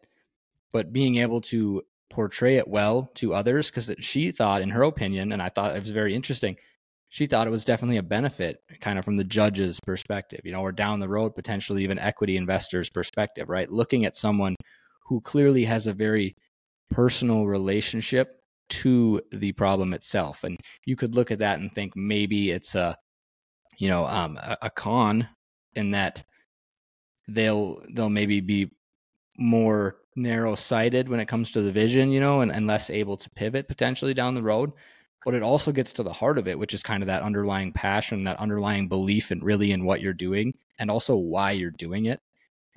but 0.74 0.94
being 0.94 1.18
able 1.18 1.42
to 1.42 1.84
portray 2.10 2.58
it 2.58 2.68
well 2.68 3.10
to 3.16 3.34
others. 3.34 3.70
Because 3.70 3.94
she 4.00 4.32
thought, 4.32 4.62
in 4.62 4.70
her 4.70 4.84
opinion, 4.84 5.32
and 5.32 5.42
I 5.42 5.50
thought 5.50 5.76
it 5.76 5.80
was 5.80 5.90
very 5.90 6.16
interesting, 6.16 6.58
she 7.10 7.26
thought 7.26 7.48
it 7.48 7.52
was 7.52 7.66
definitely 7.66 7.98
a 7.98 8.04
benefit 8.04 8.58
kind 8.82 9.00
of 9.00 9.06
from 9.06 9.18
the 9.18 9.24
judge's 9.24 9.80
perspective, 9.80 10.42
you 10.44 10.52
know, 10.52 10.62
or 10.62 10.72
down 10.72 11.00
the 11.00 11.10
road, 11.10 11.36
potentially 11.36 11.84
even 11.84 12.00
equity 12.00 12.36
investors' 12.36 12.90
perspective, 12.90 13.50
right? 13.50 13.70
Looking 13.70 14.06
at 14.06 14.18
someone 14.18 14.56
who 15.06 15.22
clearly 15.22 15.64
has 15.64 15.88
a 15.88 15.94
very 15.94 16.36
personal 16.92 17.46
relationship 17.46 18.42
to 18.70 19.22
the 19.32 19.54
problem 19.54 19.94
itself. 19.94 20.44
And 20.44 20.58
you 20.86 20.98
could 20.98 21.16
look 21.16 21.32
at 21.32 21.40
that 21.40 21.60
and 21.60 21.74
think 21.74 21.96
maybe 21.96 22.52
it's 22.52 22.76
a, 22.76 22.98
you 23.78 23.88
know, 23.88 24.06
um, 24.06 24.38
a, 24.38 24.58
a 24.64 24.70
con 24.70 25.30
in 25.76 25.92
that 25.92 26.24
they'll 27.28 27.82
they'll 27.94 28.10
maybe 28.10 28.42
be 28.42 28.72
more 29.38 29.98
narrow 30.16 30.56
sighted 30.56 31.10
when 31.10 31.20
it 31.20 31.28
comes 31.28 31.52
to 31.52 31.62
the 31.62 31.72
vision, 31.72 32.12
you 32.12 32.20
know, 32.20 32.42
and, 32.42 32.52
and 32.52 32.66
less 32.66 32.90
able 32.90 33.18
to 33.18 33.30
pivot 33.32 33.68
potentially 33.68 34.14
down 34.14 34.34
the 34.34 34.42
road 34.42 34.72
but 35.28 35.34
it 35.34 35.44
also 35.44 35.74
gets 35.74 35.92
to 35.92 36.04
the 36.04 36.14
heart 36.14 36.38
of 36.38 36.48
it, 36.48 36.58
which 36.58 36.74
is 36.74 36.82
kind 36.82 37.04
of 37.04 37.08
that 37.08 37.22
underlying 37.22 37.74
passion, 37.74 38.24
that 38.24 38.40
underlying 38.40 38.88
belief 38.88 39.30
and 39.30 39.44
really 39.44 39.74
in 39.74 39.84
what 39.84 40.00
you're 40.00 40.14
doing 40.14 40.54
and 40.80 40.90
also 40.90 41.18
why 41.18 41.52
you're 41.52 41.70
doing 41.70 42.06
it 42.06 42.22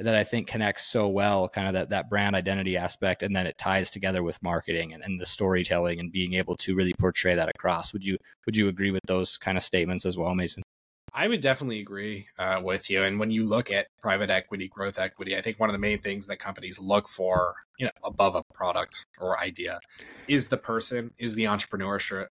that 0.01 0.17
I 0.17 0.25
think 0.25 0.49
connects 0.49 0.85
so 0.87 1.07
well, 1.07 1.49
kind 1.49 1.69
of 1.69 1.75
that, 1.75 1.91
that 1.91 2.11
brand 2.11 2.35
identity 2.35 2.77
aspect. 2.77 3.23
And 3.23 3.37
then 3.37 3.47
it 3.47 3.57
ties 3.57 3.89
together 3.89 4.25
with 4.25 4.43
marketing 4.43 4.95
and, 4.95 5.01
and 5.05 5.21
the 5.21 5.27
storytelling 5.27 6.01
and 6.01 6.11
being 6.11 6.35
able 6.35 6.57
to 6.57 6.75
really 6.75 6.93
portray 6.99 7.37
that 7.37 7.51
across. 7.51 7.93
Would 7.93 8.05
you, 8.05 8.19
would 8.47 8.57
you 8.57 8.67
agree 8.67 8.91
with 8.91 9.03
those 9.07 9.37
kind 9.37 9.57
of 9.57 9.63
statements 9.63 10.05
as 10.05 10.19
well, 10.19 10.35
Mason? 10.35 10.65
I 11.13 11.29
would 11.29 11.41
definitely 11.41 11.81
agree 11.81 12.27
uh, 12.39 12.61
with 12.63 12.91
you. 12.91 13.03
And 13.03 13.19
when 13.19 13.31
you 13.31 13.45
look 13.45 13.71
at 13.71 13.89
private 14.01 14.31
equity, 14.31 14.69
growth 14.69 14.99
equity, 14.99 15.37
I 15.37 15.41
think 15.41 15.59
one 15.59 15.69
of 15.69 15.73
the 15.73 15.79
main 15.79 15.99
things 15.99 16.27
that 16.27 16.39
companies 16.39 16.81
look 16.81 17.09
for, 17.09 17.55
you 17.79 17.87
know, 17.87 17.93
above 18.05 18.35
a 18.35 18.43
product 18.55 19.07
or 19.19 19.41
idea, 19.41 19.81
is 20.29 20.49
the 20.49 20.57
person, 20.57 21.11
is 21.19 21.35
the 21.35 21.47
entrepreneur, 21.47 22.29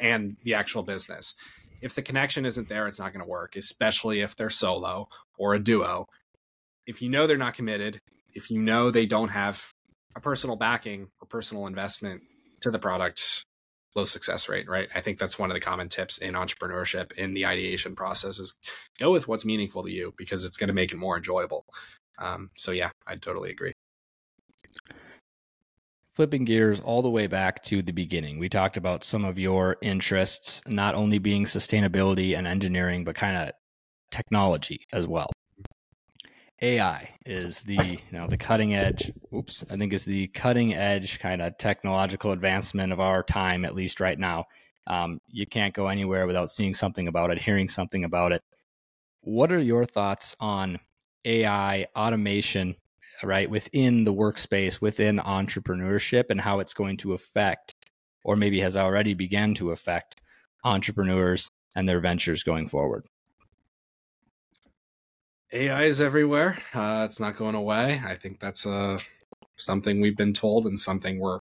and 0.00 0.36
the 0.44 0.54
actual 0.54 0.82
business. 0.82 1.34
If 1.80 1.94
the 1.94 2.02
connection 2.02 2.44
isn't 2.44 2.68
there, 2.68 2.86
it's 2.86 2.98
not 2.98 3.12
going 3.12 3.24
to 3.24 3.30
work. 3.30 3.56
Especially 3.56 4.20
if 4.20 4.36
they're 4.36 4.50
solo 4.50 5.08
or 5.38 5.54
a 5.54 5.60
duo. 5.60 6.06
If 6.86 7.00
you 7.00 7.08
know 7.08 7.26
they're 7.26 7.38
not 7.38 7.54
committed, 7.54 8.00
if 8.34 8.50
you 8.50 8.60
know 8.60 8.90
they 8.90 9.06
don't 9.06 9.30
have 9.30 9.72
a 10.14 10.20
personal 10.20 10.56
backing 10.56 11.08
or 11.20 11.26
personal 11.26 11.66
investment 11.66 12.22
to 12.60 12.70
the 12.70 12.78
product, 12.78 13.46
low 13.94 14.04
success 14.04 14.48
rate, 14.48 14.68
right? 14.68 14.88
I 14.94 15.00
think 15.00 15.18
that's 15.18 15.38
one 15.38 15.50
of 15.50 15.54
the 15.54 15.60
common 15.60 15.88
tips 15.88 16.18
in 16.18 16.34
entrepreneurship 16.34 17.12
in 17.12 17.34
the 17.34 17.46
ideation 17.46 17.94
process 17.94 18.38
is 18.38 18.54
go 18.98 19.10
with 19.10 19.26
what's 19.28 19.44
meaningful 19.44 19.82
to 19.82 19.90
you 19.90 20.14
because 20.16 20.44
it's 20.44 20.56
going 20.56 20.68
to 20.68 20.74
make 20.74 20.92
it 20.92 20.96
more 20.96 21.16
enjoyable. 21.16 21.64
Um, 22.18 22.50
so 22.56 22.70
yeah, 22.70 22.90
I 23.06 23.16
totally 23.16 23.50
agree. 23.50 23.72
Flipping 26.12 26.44
gears 26.44 26.80
all 26.80 27.02
the 27.02 27.10
way 27.10 27.26
back 27.26 27.62
to 27.64 27.82
the 27.82 27.92
beginning, 27.92 28.38
we 28.38 28.48
talked 28.48 28.76
about 28.76 29.04
some 29.04 29.24
of 29.24 29.38
your 29.38 29.76
interests, 29.80 30.62
not 30.66 30.94
only 30.94 31.18
being 31.18 31.44
sustainability 31.44 32.36
and 32.36 32.46
engineering, 32.46 33.04
but 33.04 33.14
kind 33.14 33.36
of 33.36 33.52
technology 34.10 34.86
as 34.92 35.06
well. 35.06 35.30
AI 36.62 37.08
is 37.24 37.62
the 37.62 37.74
you 37.74 37.98
know 38.12 38.26
the 38.26 38.36
cutting 38.36 38.74
edge. 38.74 39.10
Oops, 39.34 39.64
I 39.70 39.76
think 39.76 39.92
is 39.92 40.04
the 40.04 40.28
cutting 40.28 40.74
edge 40.74 41.18
kind 41.18 41.40
of 41.40 41.56
technological 41.58 42.32
advancement 42.32 42.92
of 42.92 43.00
our 43.00 43.22
time, 43.22 43.64
at 43.64 43.74
least 43.74 44.00
right 44.00 44.18
now. 44.18 44.44
Um, 44.86 45.20
you 45.28 45.46
can't 45.46 45.74
go 45.74 45.88
anywhere 45.88 46.26
without 46.26 46.50
seeing 46.50 46.74
something 46.74 47.08
about 47.08 47.30
it, 47.30 47.40
hearing 47.40 47.68
something 47.68 48.04
about 48.04 48.32
it. 48.32 48.42
What 49.22 49.52
are 49.52 49.58
your 49.60 49.84
thoughts 49.84 50.36
on 50.40 50.78
AI 51.24 51.86
automation, 51.96 52.76
right, 53.22 53.48
within 53.48 54.04
the 54.04 54.14
workspace, 54.14 54.80
within 54.80 55.18
entrepreneurship, 55.18 56.24
and 56.30 56.40
how 56.40 56.60
it's 56.60 56.74
going 56.74 56.96
to 56.98 57.12
affect, 57.12 57.74
or 58.24 58.36
maybe 58.36 58.60
has 58.60 58.76
already 58.76 59.14
begun 59.14 59.54
to 59.54 59.70
affect, 59.70 60.16
entrepreneurs 60.64 61.50
and 61.74 61.88
their 61.88 62.00
ventures 62.00 62.42
going 62.42 62.68
forward? 62.68 63.06
AI 65.52 65.84
is 65.84 66.00
everywhere. 66.00 66.56
Uh, 66.72 67.02
it's 67.08 67.18
not 67.18 67.36
going 67.36 67.56
away. 67.56 68.00
I 68.06 68.14
think 68.14 68.38
that's 68.38 68.66
uh, 68.66 69.00
something 69.56 70.00
we've 70.00 70.16
been 70.16 70.32
told 70.32 70.66
and 70.66 70.78
something 70.78 71.18
we're 71.18 71.40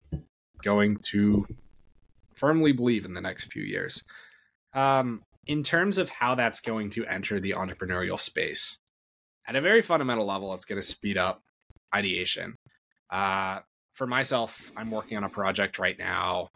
going 0.61 0.97
to 0.97 1.47
firmly 2.35 2.71
believe 2.71 3.05
in 3.05 3.13
the 3.15 3.21
next 3.21 3.45
few 3.45 3.63
years. 3.63 4.03
Um, 4.73 5.23
in 5.47 5.63
terms 5.63 5.97
of 5.97 6.09
how 6.09 6.35
that's 6.35 6.59
going 6.59 6.91
to 6.91 7.05
enter 7.05 7.39
the 7.39 7.51
entrepreneurial 7.51 8.19
space, 8.19 8.77
at 9.47 9.55
a 9.55 9.61
very 9.61 9.81
fundamental 9.81 10.25
level, 10.25 10.53
it's 10.53 10.65
going 10.65 10.81
to 10.81 10.87
speed 10.87 11.17
up 11.17 11.41
ideation. 11.93 12.57
Uh, 13.09 13.59
for 13.91 14.05
myself, 14.05 14.71
I'm 14.75 14.91
working 14.91 15.17
on 15.17 15.23
a 15.23 15.29
project 15.29 15.79
right 15.79 15.97
now. 15.97 16.49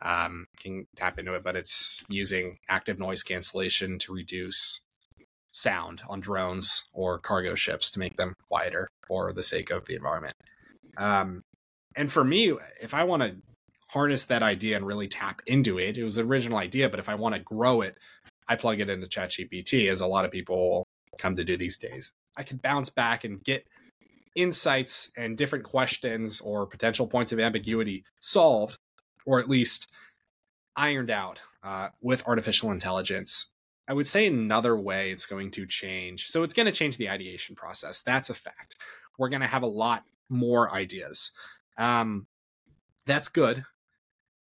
Um, 0.00 0.46
can 0.58 0.86
tap 0.96 1.18
into 1.18 1.34
it, 1.34 1.44
but 1.44 1.56
it's 1.56 2.02
using 2.08 2.58
active 2.68 2.98
noise 2.98 3.22
cancellation 3.22 3.98
to 4.00 4.12
reduce 4.12 4.84
sound 5.54 6.02
on 6.08 6.20
drones 6.20 6.88
or 6.92 7.18
cargo 7.18 7.54
ships 7.54 7.90
to 7.92 8.00
make 8.00 8.16
them 8.16 8.34
quieter 8.48 8.88
for 9.06 9.32
the 9.32 9.42
sake 9.42 9.70
of 9.70 9.86
the 9.86 9.94
environment. 9.94 10.34
Um, 10.96 11.42
and 11.96 12.10
for 12.10 12.24
me, 12.24 12.52
if 12.82 12.92
I 12.92 13.04
want 13.04 13.22
to 13.22 13.36
harness 13.88 14.24
that 14.24 14.42
idea 14.42 14.76
and 14.76 14.84
really 14.84 15.06
tap 15.06 15.40
into 15.46 15.78
it, 15.78 15.96
it 15.96 16.04
was 16.04 16.16
an 16.16 16.26
original 16.26 16.58
idea, 16.58 16.88
but 16.88 16.98
if 16.98 17.08
I 17.08 17.14
want 17.14 17.36
to 17.36 17.40
grow 17.40 17.82
it, 17.82 17.96
I 18.48 18.56
plug 18.56 18.80
it 18.80 18.90
into 18.90 19.06
ChatGPT, 19.06 19.88
as 19.88 20.00
a 20.00 20.06
lot 20.06 20.24
of 20.24 20.32
people 20.32 20.86
come 21.18 21.36
to 21.36 21.44
do 21.44 21.56
these 21.56 21.78
days. 21.78 22.12
I 22.36 22.42
can 22.42 22.56
bounce 22.56 22.90
back 22.90 23.22
and 23.22 23.42
get 23.44 23.64
insights 24.34 25.12
and 25.16 25.38
different 25.38 25.64
questions 25.64 26.40
or 26.40 26.66
potential 26.66 27.06
points 27.06 27.30
of 27.30 27.38
ambiguity 27.38 28.04
solved, 28.18 28.76
or 29.24 29.38
at 29.38 29.48
least 29.48 29.86
ironed 30.74 31.12
out 31.12 31.38
uh, 31.62 31.90
with 32.02 32.26
artificial 32.26 32.72
intelligence 32.72 33.52
I 33.86 33.92
would 33.92 34.06
say 34.06 34.26
another 34.26 34.76
way 34.76 35.10
it's 35.10 35.26
going 35.26 35.50
to 35.52 35.66
change. 35.66 36.28
So 36.28 36.42
it's 36.42 36.54
going 36.54 36.66
to 36.66 36.72
change 36.72 36.96
the 36.96 37.10
ideation 37.10 37.54
process. 37.54 38.00
That's 38.00 38.30
a 38.30 38.34
fact. 38.34 38.76
We're 39.18 39.28
going 39.28 39.42
to 39.42 39.46
have 39.46 39.62
a 39.62 39.68
lot 39.68 40.04
more 40.28 40.74
ideas. 40.74 41.32
Um, 41.76 42.26
that's 43.06 43.28
good. 43.28 43.64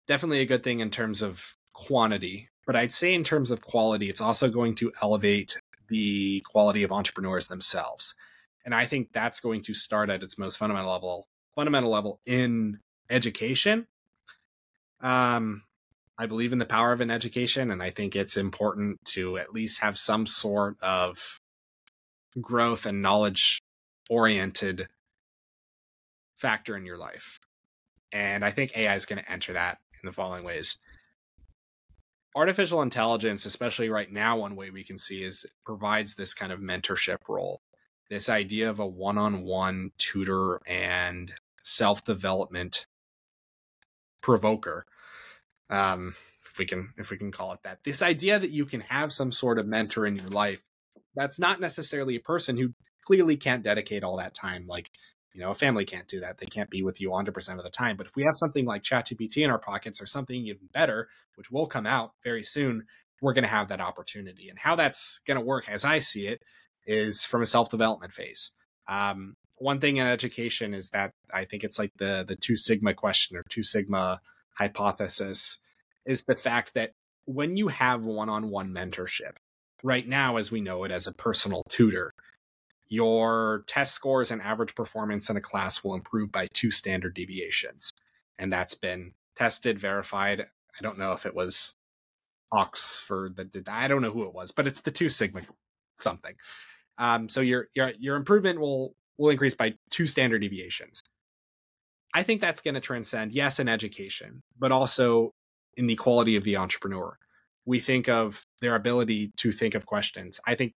Definitely 0.07 0.41
a 0.41 0.45
good 0.45 0.63
thing 0.63 0.79
in 0.79 0.91
terms 0.91 1.21
of 1.21 1.55
quantity. 1.73 2.49
But 2.65 2.75
I'd 2.75 2.91
say 2.91 3.13
in 3.13 3.23
terms 3.23 3.49
of 3.51 3.61
quality, 3.61 4.09
it's 4.09 4.21
also 4.21 4.49
going 4.49 4.75
to 4.75 4.91
elevate 5.01 5.57
the 5.87 6.41
quality 6.41 6.83
of 6.83 6.91
entrepreneurs 6.91 7.47
themselves. 7.47 8.13
And 8.65 8.75
I 8.75 8.85
think 8.85 9.11
that's 9.13 9.39
going 9.39 9.63
to 9.63 9.73
start 9.73 10.09
at 10.09 10.21
its 10.21 10.37
most 10.37 10.57
fundamental 10.57 10.91
level, 10.91 11.27
fundamental 11.55 11.89
level 11.89 12.19
in 12.25 12.79
education. 13.09 13.87
Um, 15.01 15.63
I 16.19 16.25
believe 16.25 16.51
in 16.51 16.59
the 16.59 16.65
power 16.65 16.91
of 16.91 16.99
an 16.99 17.09
education, 17.09 17.71
and 17.71 17.81
I 17.81 17.91
think 17.91 18.13
it's 18.13 18.35
important 18.35 18.99
to 19.13 19.37
at 19.37 19.53
least 19.53 19.79
have 19.79 19.97
some 19.97 20.25
sort 20.25 20.75
of 20.81 21.39
growth 22.41 22.85
and 22.85 23.01
knowledge 23.01 23.61
oriented 24.09 24.89
factor 26.35 26.75
in 26.75 26.85
your 26.85 26.97
life. 26.97 27.39
And 28.11 28.43
I 28.43 28.51
think 28.51 28.75
AI 28.75 28.95
is 28.95 29.05
going 29.05 29.23
to 29.23 29.31
enter 29.31 29.53
that 29.53 29.77
in 30.03 30.07
the 30.07 30.13
following 30.13 30.43
ways. 30.43 30.79
Artificial 32.35 32.81
intelligence, 32.81 33.45
especially 33.45 33.87
right 33.87 34.11
now, 34.11 34.39
one 34.39 34.57
way 34.57 34.71
we 34.71 34.83
can 34.83 34.97
see 34.97 35.23
is 35.23 35.45
provides 35.65 36.15
this 36.15 36.33
kind 36.33 36.51
of 36.51 36.59
mentorship 36.59 37.19
role. 37.29 37.61
This 38.09 38.27
idea 38.27 38.69
of 38.69 38.79
a 38.79 38.85
one 38.85 39.17
on 39.17 39.43
one 39.43 39.91
tutor 39.97 40.59
and 40.67 41.33
self 41.63 42.03
development 42.03 42.87
provoker 44.21 44.85
um, 45.69 46.15
if 46.49 46.57
we 46.57 46.65
can 46.65 46.93
if 46.97 47.09
we 47.09 47.17
can 47.17 47.31
call 47.31 47.53
it 47.53 47.59
that. 47.63 47.83
This 47.83 48.01
idea 48.01 48.39
that 48.39 48.51
you 48.51 48.65
can 48.65 48.81
have 48.81 49.13
some 49.13 49.31
sort 49.31 49.59
of 49.59 49.67
mentor 49.67 50.05
in 50.05 50.15
your 50.15 50.29
life 50.29 50.61
that's 51.15 51.39
not 51.39 51.59
necessarily 51.59 52.15
a 52.15 52.21
person 52.21 52.57
who 52.57 52.73
clearly 53.05 53.37
can't 53.37 53.63
dedicate 53.63 54.03
all 54.03 54.17
that 54.17 54.33
time. 54.33 54.65
Like 54.67 54.91
you 55.33 55.41
know 55.41 55.51
a 55.51 55.55
family 55.55 55.85
can't 55.85 56.07
do 56.07 56.19
that. 56.21 56.37
They 56.37 56.45
can't 56.45 56.69
be 56.69 56.81
with 56.81 56.99
you 57.01 57.09
100% 57.09 57.57
of 57.57 57.63
the 57.63 57.69
time. 57.69 57.97
But 57.97 58.07
if 58.07 58.15
we 58.15 58.23
have 58.23 58.37
something 58.37 58.65
like 58.65 58.83
chatgpt 58.83 59.37
in 59.37 59.49
our 59.49 59.59
pockets 59.59 60.01
or 60.01 60.05
something 60.05 60.45
even 60.45 60.69
better 60.73 61.07
which 61.35 61.51
will 61.51 61.67
come 61.67 61.85
out 61.85 62.11
very 62.23 62.43
soon 62.43 62.85
we're 63.21 63.33
going 63.33 63.43
to 63.43 63.49
have 63.49 63.69
that 63.69 63.81
opportunity. 63.81 64.49
And 64.49 64.57
how 64.57 64.75
that's 64.75 65.19
going 65.25 65.35
to 65.35 65.45
work 65.45 65.69
as 65.69 65.85
i 65.85 65.99
see 65.99 66.27
it 66.27 66.41
is 66.85 67.25
from 67.25 67.41
a 67.41 67.45
self-development 67.45 68.13
phase. 68.13 68.51
Um, 68.87 69.35
one 69.57 69.79
thing 69.79 69.97
in 69.97 70.07
education 70.07 70.73
is 70.73 70.89
that 70.91 71.11
i 71.33 71.45
think 71.45 71.63
it's 71.63 71.77
like 71.77 71.91
the 71.97 72.23
the 72.27 72.35
two 72.35 72.55
sigma 72.55 72.93
question 72.93 73.35
or 73.35 73.43
two 73.49 73.61
sigma 73.63 74.21
hypothesis 74.59 75.59
is 76.05 76.23
the 76.23 76.35
fact 76.35 76.73
that 76.75 76.91
when 77.25 77.57
you 77.57 77.67
have 77.69 78.05
one 78.05 78.29
on 78.29 78.49
one 78.49 78.73
mentorship, 78.73 79.33
right 79.83 80.07
now, 80.07 80.37
as 80.37 80.51
we 80.51 80.61
know 80.61 80.83
it 80.83 80.91
as 80.91 81.07
a 81.07 81.13
personal 81.13 81.63
tutor, 81.69 82.11
your 82.89 83.63
test 83.67 83.93
scores 83.93 84.31
and 84.31 84.41
average 84.41 84.75
performance 84.75 85.29
in 85.29 85.37
a 85.37 85.41
class 85.41 85.83
will 85.83 85.93
improve 85.93 86.31
by 86.31 86.47
two 86.53 86.71
standard 86.71 87.13
deviations. 87.13 87.93
And 88.37 88.51
that's 88.51 88.75
been 88.75 89.13
tested, 89.35 89.79
verified. 89.79 90.41
I 90.41 90.81
don't 90.81 90.97
know 90.97 91.13
if 91.13 91.25
it 91.25 91.35
was 91.35 91.75
Oxford 92.51 93.37
that 93.37 93.51
did 93.51 93.65
that. 93.65 93.75
I 93.75 93.87
don't 93.87 94.01
know 94.01 94.11
who 94.11 94.23
it 94.23 94.33
was, 94.33 94.51
but 94.51 94.65
it's 94.67 94.81
the 94.81 94.91
two 94.91 95.09
sigma 95.09 95.41
something. 95.97 96.33
Um, 96.97 97.29
so 97.29 97.41
your 97.41 97.67
your 97.75 97.93
your 97.99 98.15
improvement 98.15 98.59
will 98.59 98.95
will 99.17 99.29
increase 99.29 99.55
by 99.55 99.75
two 99.91 100.07
standard 100.07 100.39
deviations. 100.39 101.03
I 102.13 102.23
think 102.23 102.41
that's 102.41 102.61
going 102.61 102.73
to 102.73 102.79
transcend, 102.81 103.31
yes, 103.31 103.59
in 103.59 103.69
education, 103.69 104.41
but 104.57 104.71
also 104.71 105.33
in 105.75 105.87
the 105.87 105.95
quality 105.95 106.35
of 106.35 106.43
the 106.43 106.57
entrepreneur. 106.57 107.17
We 107.65 107.79
think 107.79 108.09
of 108.09 108.45
their 108.61 108.75
ability 108.75 109.31
to 109.37 109.51
think 109.51 109.75
of 109.75 109.85
questions. 109.85 110.39
I 110.45 110.55
think 110.55 110.73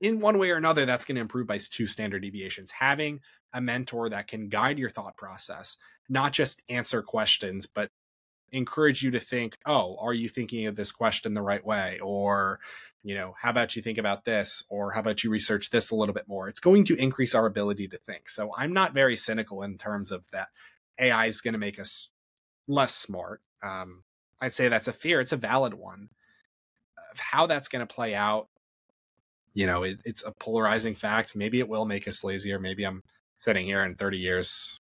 in 0.00 0.20
one 0.20 0.38
way 0.38 0.50
or 0.50 0.56
another, 0.56 0.86
that's 0.86 1.04
going 1.04 1.16
to 1.16 1.20
improve 1.20 1.46
by 1.46 1.58
two 1.58 1.86
standard 1.86 2.22
deviations. 2.22 2.70
Having 2.70 3.20
a 3.52 3.60
mentor 3.60 4.08
that 4.08 4.28
can 4.28 4.48
guide 4.48 4.78
your 4.78 4.90
thought 4.90 5.16
process, 5.16 5.76
not 6.08 6.32
just 6.32 6.62
answer 6.68 7.02
questions, 7.02 7.66
but 7.66 7.90
encourage 8.52 9.02
you 9.02 9.10
to 9.12 9.20
think, 9.20 9.56
oh, 9.66 9.96
are 10.00 10.14
you 10.14 10.28
thinking 10.28 10.66
of 10.66 10.76
this 10.76 10.92
question 10.92 11.34
the 11.34 11.42
right 11.42 11.64
way? 11.64 11.98
Or, 12.02 12.60
you 13.02 13.14
know, 13.14 13.34
how 13.38 13.50
about 13.50 13.76
you 13.76 13.82
think 13.82 13.98
about 13.98 14.24
this? 14.24 14.64
Or 14.70 14.92
how 14.92 15.00
about 15.00 15.22
you 15.22 15.30
research 15.30 15.70
this 15.70 15.90
a 15.90 15.94
little 15.94 16.14
bit 16.14 16.28
more? 16.28 16.48
It's 16.48 16.60
going 16.60 16.84
to 16.86 16.96
increase 16.96 17.34
our 17.34 17.46
ability 17.46 17.88
to 17.88 17.98
think. 17.98 18.28
So 18.28 18.52
I'm 18.56 18.72
not 18.72 18.94
very 18.94 19.16
cynical 19.16 19.62
in 19.62 19.78
terms 19.78 20.10
of 20.10 20.24
that 20.32 20.48
AI 21.00 21.26
is 21.26 21.40
going 21.40 21.54
to 21.54 21.58
make 21.58 21.80
us 21.80 22.10
less 22.68 22.94
smart. 22.94 23.40
Um, 23.62 24.04
I'd 24.40 24.54
say 24.54 24.68
that's 24.68 24.88
a 24.88 24.92
fear. 24.92 25.20
It's 25.20 25.32
a 25.32 25.36
valid 25.36 25.74
one. 25.74 26.08
Of 27.12 27.18
how 27.18 27.46
that's 27.46 27.68
going 27.68 27.86
to 27.86 27.92
play 27.92 28.14
out, 28.14 28.48
you 29.52 29.66
know, 29.66 29.82
it, 29.82 30.00
it's 30.04 30.22
a 30.24 30.30
polarizing 30.30 30.94
fact. 30.94 31.34
Maybe 31.34 31.58
it 31.58 31.68
will 31.68 31.84
make 31.84 32.06
us 32.06 32.22
lazier. 32.22 32.60
Maybe 32.60 32.84
I'm 32.84 33.02
sitting 33.40 33.66
here 33.66 33.84
in 33.84 33.96
30 33.96 34.18
years, 34.18 34.78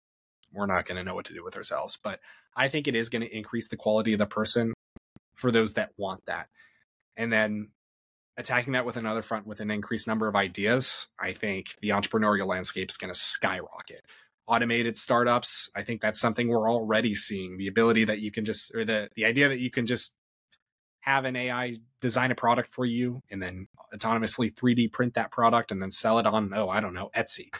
we're 0.52 0.66
not 0.66 0.86
going 0.86 0.96
to 0.96 1.04
know 1.04 1.14
what 1.14 1.26
to 1.26 1.34
do 1.34 1.44
with 1.44 1.56
ourselves. 1.56 1.98
But 2.02 2.20
I 2.56 2.68
think 2.68 2.88
it 2.88 2.94
is 2.94 3.08
going 3.08 3.22
to 3.22 3.36
increase 3.36 3.68
the 3.68 3.76
quality 3.76 4.12
of 4.12 4.18
the 4.18 4.26
person 4.26 4.72
for 5.34 5.50
those 5.50 5.74
that 5.74 5.90
want 5.98 6.24
that. 6.26 6.48
And 7.16 7.32
then 7.32 7.68
attacking 8.36 8.72
that 8.72 8.86
with 8.86 8.96
another 8.96 9.22
front 9.22 9.46
with 9.46 9.60
an 9.60 9.70
increased 9.70 10.06
number 10.06 10.28
of 10.28 10.36
ideas, 10.36 11.08
I 11.18 11.32
think 11.32 11.74
the 11.80 11.90
entrepreneurial 11.90 12.46
landscape 12.46 12.90
is 12.90 12.96
going 12.96 13.12
to 13.12 13.18
skyrocket. 13.18 14.04
Automated 14.46 14.98
startups, 14.98 15.70
I 15.74 15.82
think 15.82 16.02
that's 16.02 16.20
something 16.20 16.48
we're 16.48 16.70
already 16.70 17.14
seeing. 17.14 17.56
The 17.56 17.68
ability 17.68 18.04
that 18.04 18.20
you 18.20 18.30
can 18.30 18.44
just, 18.44 18.74
or 18.74 18.84
the 18.84 19.08
the 19.16 19.24
idea 19.24 19.48
that 19.48 19.58
you 19.58 19.70
can 19.70 19.86
just 19.86 20.14
have 21.00 21.26
an 21.26 21.36
AI 21.36 21.76
design 22.00 22.30
a 22.30 22.34
product 22.34 22.72
for 22.72 22.86
you 22.86 23.22
and 23.30 23.42
then 23.42 23.68
autonomously 23.94 24.54
3D 24.54 24.90
print 24.90 25.14
that 25.14 25.30
product 25.30 25.70
and 25.70 25.80
then 25.80 25.90
sell 25.90 26.18
it 26.18 26.26
on, 26.26 26.52
oh, 26.54 26.68
I 26.68 26.80
don't 26.80 26.94
know, 26.94 27.10
Etsy. 27.14 27.54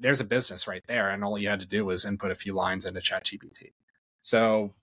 There's 0.00 0.20
a 0.20 0.24
business 0.24 0.66
right 0.66 0.82
there. 0.86 1.10
And 1.10 1.24
all 1.24 1.38
you 1.38 1.48
had 1.48 1.60
to 1.60 1.66
do 1.66 1.86
was 1.86 2.04
input 2.04 2.30
a 2.30 2.34
few 2.34 2.52
lines 2.54 2.84
into 2.84 3.00
ChatGPT. 3.00 3.72
So 4.20 4.74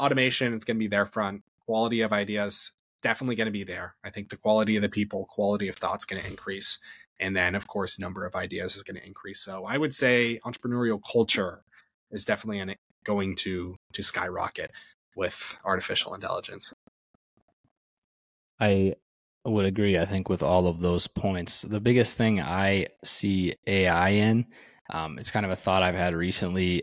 automation, 0.00 0.54
it's 0.54 0.64
going 0.64 0.76
to 0.76 0.84
be 0.84 0.88
their 0.88 1.06
front. 1.06 1.42
Quality 1.66 2.00
of 2.00 2.12
ideas, 2.12 2.72
definitely 3.02 3.36
going 3.36 3.46
to 3.46 3.52
be 3.52 3.64
there. 3.64 3.94
I 4.02 4.10
think 4.10 4.30
the 4.30 4.36
quality 4.36 4.76
of 4.76 4.82
the 4.82 4.88
people, 4.88 5.26
quality 5.30 5.68
of 5.68 5.76
thoughts 5.76 6.06
going 6.06 6.22
to 6.22 6.28
increase. 6.28 6.78
And 7.20 7.36
then, 7.36 7.54
of 7.54 7.66
course, 7.66 7.98
number 7.98 8.26
of 8.26 8.34
ideas 8.34 8.76
is 8.76 8.82
going 8.82 9.00
to 9.00 9.06
increase. 9.06 9.40
So 9.40 9.64
I 9.64 9.78
would 9.78 9.94
say 9.94 10.40
entrepreneurial 10.44 11.00
culture 11.10 11.62
is 12.10 12.24
definitely 12.24 12.76
going 13.04 13.36
to 13.36 13.76
to 13.92 14.02
skyrocket 14.02 14.70
with 15.16 15.56
artificial 15.64 16.14
intelligence. 16.14 16.72
I 18.60 18.94
would 19.44 19.66
agree, 19.66 19.98
I 19.98 20.06
think, 20.06 20.28
with 20.28 20.42
all 20.42 20.66
of 20.66 20.80
those 20.80 21.06
points. 21.06 21.62
The 21.62 21.80
biggest 21.80 22.16
thing 22.16 22.40
I 22.40 22.86
see 23.04 23.54
AI 23.66 24.10
in, 24.10 24.46
um, 24.90 25.18
it's 25.18 25.30
kind 25.30 25.44
of 25.44 25.52
a 25.52 25.56
thought 25.56 25.82
I've 25.82 25.94
had 25.94 26.14
recently, 26.14 26.82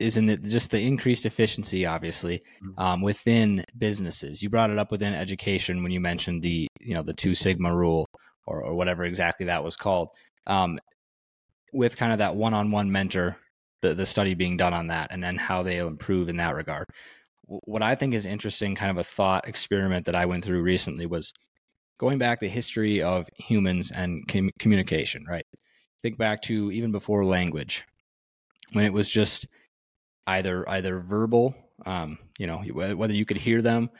is 0.00 0.16
in 0.16 0.26
the, 0.26 0.36
just 0.36 0.70
the 0.70 0.80
increased 0.80 1.26
efficiency, 1.26 1.84
obviously, 1.84 2.38
mm-hmm. 2.62 2.80
um, 2.80 3.02
within 3.02 3.64
businesses. 3.76 4.42
You 4.42 4.48
brought 4.48 4.70
it 4.70 4.78
up 4.78 4.90
within 4.90 5.12
education 5.12 5.82
when 5.82 5.92
you 5.92 6.00
mentioned 6.00 6.42
the, 6.42 6.68
you 6.80 6.94
know, 6.94 7.02
the 7.02 7.14
two 7.14 7.34
sigma 7.34 7.74
rule 7.74 8.06
or, 8.48 8.62
or 8.62 8.74
whatever 8.74 9.04
exactly 9.04 9.46
that 9.46 9.62
was 9.62 9.76
called. 9.76 10.08
Um, 10.46 10.78
with 11.72 11.96
kind 11.96 12.12
of 12.12 12.18
that 12.18 12.34
one-on-one 12.34 12.90
mentor, 12.90 13.36
the, 13.82 13.94
the 13.94 14.06
study 14.06 14.34
being 14.34 14.56
done 14.56 14.72
on 14.72 14.86
that, 14.88 15.08
and 15.10 15.22
then 15.22 15.36
how 15.36 15.62
they 15.62 15.78
improve 15.78 16.28
in 16.28 16.38
that 16.38 16.56
regard 16.56 16.86
what 17.48 17.82
I 17.82 17.94
think 17.94 18.14
is 18.14 18.26
interesting, 18.26 18.74
kind 18.74 18.90
of 18.90 18.98
a 18.98 19.04
thought 19.04 19.48
experiment 19.48 20.04
that 20.06 20.14
I 20.14 20.26
went 20.26 20.44
through 20.44 20.62
recently 20.62 21.06
was 21.06 21.32
going 21.98 22.18
back 22.18 22.40
the 22.40 22.48
history 22.48 23.02
of 23.02 23.28
humans 23.36 23.90
and 23.90 24.26
com- 24.28 24.50
communication, 24.58 25.24
right? 25.28 25.44
Think 26.02 26.18
back 26.18 26.42
to 26.42 26.70
even 26.70 26.92
before 26.92 27.24
language, 27.24 27.84
when 28.72 28.84
it 28.84 28.92
was 28.92 29.08
just 29.08 29.48
either 30.26 30.68
either 30.68 31.00
verbal, 31.00 31.54
um, 31.86 32.18
you 32.38 32.46
know, 32.46 32.58
whether 32.58 33.14
you 33.14 33.24
could 33.24 33.38
hear 33.38 33.62
them 33.62 33.90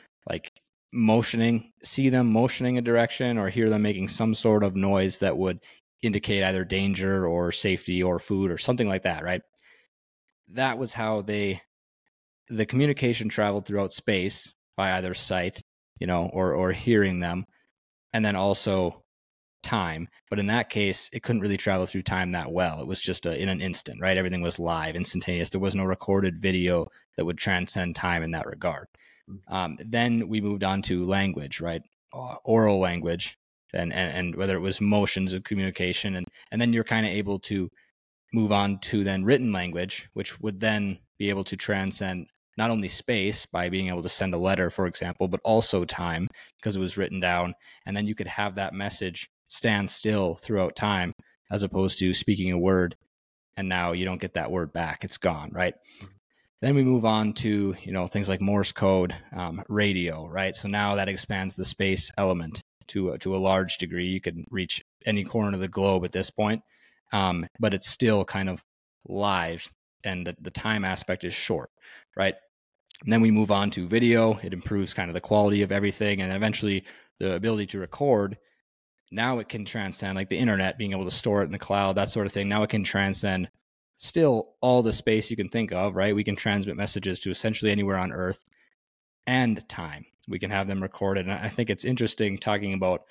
motioning, 0.92 1.72
see 1.82 2.08
them 2.08 2.32
motioning 2.32 2.78
a 2.78 2.82
direction, 2.82 3.38
or 3.38 3.48
hear 3.48 3.70
them 3.70 3.82
making 3.82 4.08
some 4.08 4.34
sort 4.34 4.64
of 4.64 4.76
noise 4.76 5.18
that 5.18 5.36
would 5.36 5.60
indicate 6.02 6.44
either 6.44 6.64
danger 6.64 7.26
or 7.26 7.52
safety 7.52 8.02
or 8.02 8.18
food 8.18 8.50
or 8.50 8.58
something 8.58 8.88
like 8.88 9.02
that, 9.02 9.22
right? 9.22 9.42
That 10.48 10.78
was 10.78 10.92
how 10.92 11.22
they 11.22 11.60
the 12.48 12.66
communication 12.66 13.28
traveled 13.28 13.66
throughout 13.66 13.92
space 13.92 14.52
by 14.76 14.92
either 14.92 15.12
sight, 15.14 15.60
you 16.00 16.06
know, 16.06 16.30
or 16.32 16.54
or 16.54 16.72
hearing 16.72 17.20
them, 17.20 17.44
and 18.12 18.24
then 18.24 18.36
also 18.36 19.02
time. 19.62 20.08
But 20.30 20.38
in 20.38 20.46
that 20.46 20.70
case, 20.70 21.10
it 21.12 21.22
couldn't 21.22 21.42
really 21.42 21.56
travel 21.56 21.84
through 21.86 22.02
time 22.02 22.32
that 22.32 22.50
well. 22.50 22.80
It 22.80 22.86
was 22.86 23.00
just 23.00 23.26
a, 23.26 23.40
in 23.40 23.48
an 23.48 23.60
instant, 23.60 24.00
right? 24.00 24.16
Everything 24.16 24.40
was 24.40 24.58
live, 24.58 24.96
instantaneous. 24.96 25.50
There 25.50 25.60
was 25.60 25.74
no 25.74 25.84
recorded 25.84 26.40
video 26.40 26.86
that 27.16 27.24
would 27.24 27.38
transcend 27.38 27.96
time 27.96 28.22
in 28.22 28.30
that 28.30 28.46
regard. 28.46 28.86
Um, 29.48 29.78
then 29.80 30.28
we 30.28 30.40
moved 30.40 30.64
on 30.64 30.82
to 30.82 31.04
language, 31.04 31.60
right? 31.60 31.82
Uh, 32.12 32.36
oral 32.44 32.78
language, 32.80 33.36
and, 33.74 33.92
and 33.92 34.16
and 34.16 34.36
whether 34.36 34.56
it 34.56 34.60
was 34.60 34.80
motions 34.80 35.32
of 35.32 35.44
communication, 35.44 36.16
and 36.16 36.26
and 36.50 36.60
then 36.60 36.72
you're 36.72 36.84
kind 36.84 37.06
of 37.06 37.12
able 37.12 37.38
to 37.40 37.68
move 38.32 38.52
on 38.52 38.78
to 38.80 39.04
then 39.04 39.24
written 39.24 39.52
language, 39.52 40.08
which 40.14 40.40
would 40.40 40.60
then 40.60 40.98
be 41.18 41.30
able 41.30 41.44
to 41.44 41.56
transcend 41.56 42.26
not 42.56 42.70
only 42.70 42.88
space 42.88 43.46
by 43.46 43.68
being 43.68 43.88
able 43.88 44.02
to 44.02 44.08
send 44.08 44.34
a 44.34 44.38
letter, 44.38 44.68
for 44.68 44.86
example, 44.86 45.28
but 45.28 45.40
also 45.44 45.84
time 45.84 46.28
because 46.58 46.76
it 46.76 46.80
was 46.80 46.98
written 46.98 47.20
down. 47.20 47.54
And 47.86 47.96
then 47.96 48.06
you 48.06 48.14
could 48.14 48.26
have 48.26 48.56
that 48.56 48.74
message 48.74 49.28
stand 49.48 49.90
still 49.90 50.34
throughout 50.34 50.74
time 50.76 51.14
as 51.50 51.62
opposed 51.62 51.98
to 52.00 52.12
speaking 52.12 52.52
a 52.52 52.58
word 52.58 52.96
and 53.58 53.68
now 53.68 53.90
you 53.90 54.04
don't 54.04 54.20
get 54.20 54.34
that 54.34 54.52
word 54.52 54.72
back. 54.72 55.02
It's 55.02 55.18
gone, 55.18 55.50
right? 55.52 55.74
Then 56.60 56.74
we 56.74 56.82
move 56.82 57.04
on 57.04 57.32
to 57.34 57.74
you 57.82 57.92
know 57.92 58.06
things 58.06 58.28
like 58.28 58.40
Morse 58.40 58.72
code, 58.72 59.14
um, 59.32 59.62
radio, 59.68 60.26
right? 60.26 60.54
So 60.54 60.68
now 60.68 60.96
that 60.96 61.08
expands 61.08 61.54
the 61.54 61.64
space 61.64 62.10
element 62.18 62.62
to 62.88 63.16
to 63.18 63.36
a 63.36 63.38
large 63.38 63.78
degree. 63.78 64.08
You 64.08 64.20
can 64.20 64.44
reach 64.50 64.82
any 65.06 65.24
corner 65.24 65.54
of 65.54 65.60
the 65.60 65.68
globe 65.68 66.04
at 66.04 66.12
this 66.12 66.30
point, 66.30 66.62
um, 67.12 67.46
but 67.60 67.74
it's 67.74 67.88
still 67.88 68.24
kind 68.24 68.48
of 68.48 68.64
live, 69.06 69.70
and 70.04 70.26
the, 70.26 70.36
the 70.40 70.50
time 70.50 70.84
aspect 70.84 71.24
is 71.24 71.34
short, 71.34 71.70
right? 72.16 72.34
And 73.04 73.12
then 73.12 73.20
we 73.20 73.30
move 73.30 73.50
on 73.50 73.70
to 73.70 73.86
video. 73.86 74.38
It 74.42 74.52
improves 74.52 74.94
kind 74.94 75.08
of 75.08 75.14
the 75.14 75.20
quality 75.20 75.62
of 75.62 75.70
everything. 75.70 76.20
And 76.20 76.32
eventually 76.32 76.84
the 77.20 77.34
ability 77.34 77.66
to 77.66 77.78
record. 77.78 78.38
Now 79.10 79.38
it 79.38 79.48
can 79.48 79.64
transcend 79.64 80.16
like 80.16 80.28
the 80.28 80.38
internet, 80.38 80.78
being 80.78 80.92
able 80.92 81.04
to 81.04 81.10
store 81.10 81.42
it 81.42 81.46
in 81.46 81.52
the 81.52 81.58
cloud, 81.58 81.96
that 81.96 82.10
sort 82.10 82.26
of 82.26 82.32
thing. 82.32 82.48
Now 82.48 82.62
it 82.62 82.70
can 82.70 82.84
transcend 82.84 83.50
still 83.98 84.54
all 84.60 84.82
the 84.82 84.92
space 84.92 85.30
you 85.30 85.36
can 85.36 85.48
think 85.48 85.72
of, 85.72 85.94
right? 85.94 86.14
We 86.14 86.24
can 86.24 86.36
transmit 86.36 86.76
messages 86.76 87.20
to 87.20 87.30
essentially 87.30 87.70
anywhere 87.70 87.98
on 87.98 88.12
earth 88.12 88.44
and 89.26 89.68
time. 89.68 90.06
We 90.28 90.38
can 90.38 90.50
have 90.50 90.68
them 90.68 90.82
recorded. 90.82 91.26
And 91.26 91.34
I 91.34 91.48
think 91.48 91.68
it's 91.68 91.84
interesting 91.84 92.38
talking 92.38 92.74
about 92.74 93.02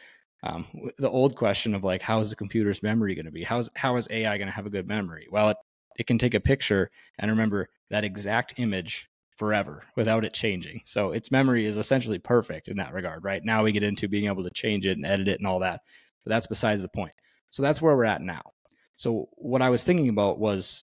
um, 0.43 0.65
the 0.97 1.09
old 1.09 1.35
question 1.35 1.75
of 1.75 1.83
like, 1.83 2.01
how 2.01 2.19
is 2.19 2.29
the 2.29 2.35
computer's 2.35 2.83
memory 2.83 3.15
going 3.15 3.25
to 3.25 3.31
be? 3.31 3.43
How's, 3.43 3.69
how 3.75 3.97
is 3.97 4.07
AI 4.09 4.38
going 4.38 4.47
to 4.47 4.53
have 4.53 4.65
a 4.65 4.71
good 4.71 4.88
memory? 4.88 5.27
Well, 5.29 5.49
it, 5.49 5.57
it 5.97 6.07
can 6.07 6.17
take 6.17 6.35
a 6.35 6.39
picture 6.39 6.89
and 7.19 7.29
remember 7.29 7.69
that 7.89 8.03
exact 8.03 8.53
image 8.57 9.09
forever 9.35 9.83
without 9.95 10.25
it 10.25 10.33
changing. 10.33 10.81
So 10.85 11.11
its 11.11 11.31
memory 11.31 11.65
is 11.65 11.77
essentially 11.77 12.19
perfect 12.19 12.67
in 12.67 12.77
that 12.77 12.93
regard, 12.93 13.23
right? 13.23 13.43
Now 13.43 13.63
we 13.63 13.71
get 13.71 13.83
into 13.83 14.07
being 14.07 14.25
able 14.25 14.43
to 14.43 14.49
change 14.51 14.85
it 14.85 14.97
and 14.97 15.05
edit 15.05 15.27
it 15.27 15.39
and 15.39 15.47
all 15.47 15.59
that. 15.59 15.81
But 16.23 16.29
that's 16.29 16.47
besides 16.47 16.81
the 16.81 16.88
point. 16.88 17.13
So 17.51 17.61
that's 17.61 17.81
where 17.81 17.95
we're 17.95 18.05
at 18.05 18.21
now. 18.21 18.41
So 18.97 19.29
what 19.33 19.61
I 19.61 19.69
was 19.69 19.83
thinking 19.83 20.09
about 20.09 20.39
was 20.39 20.83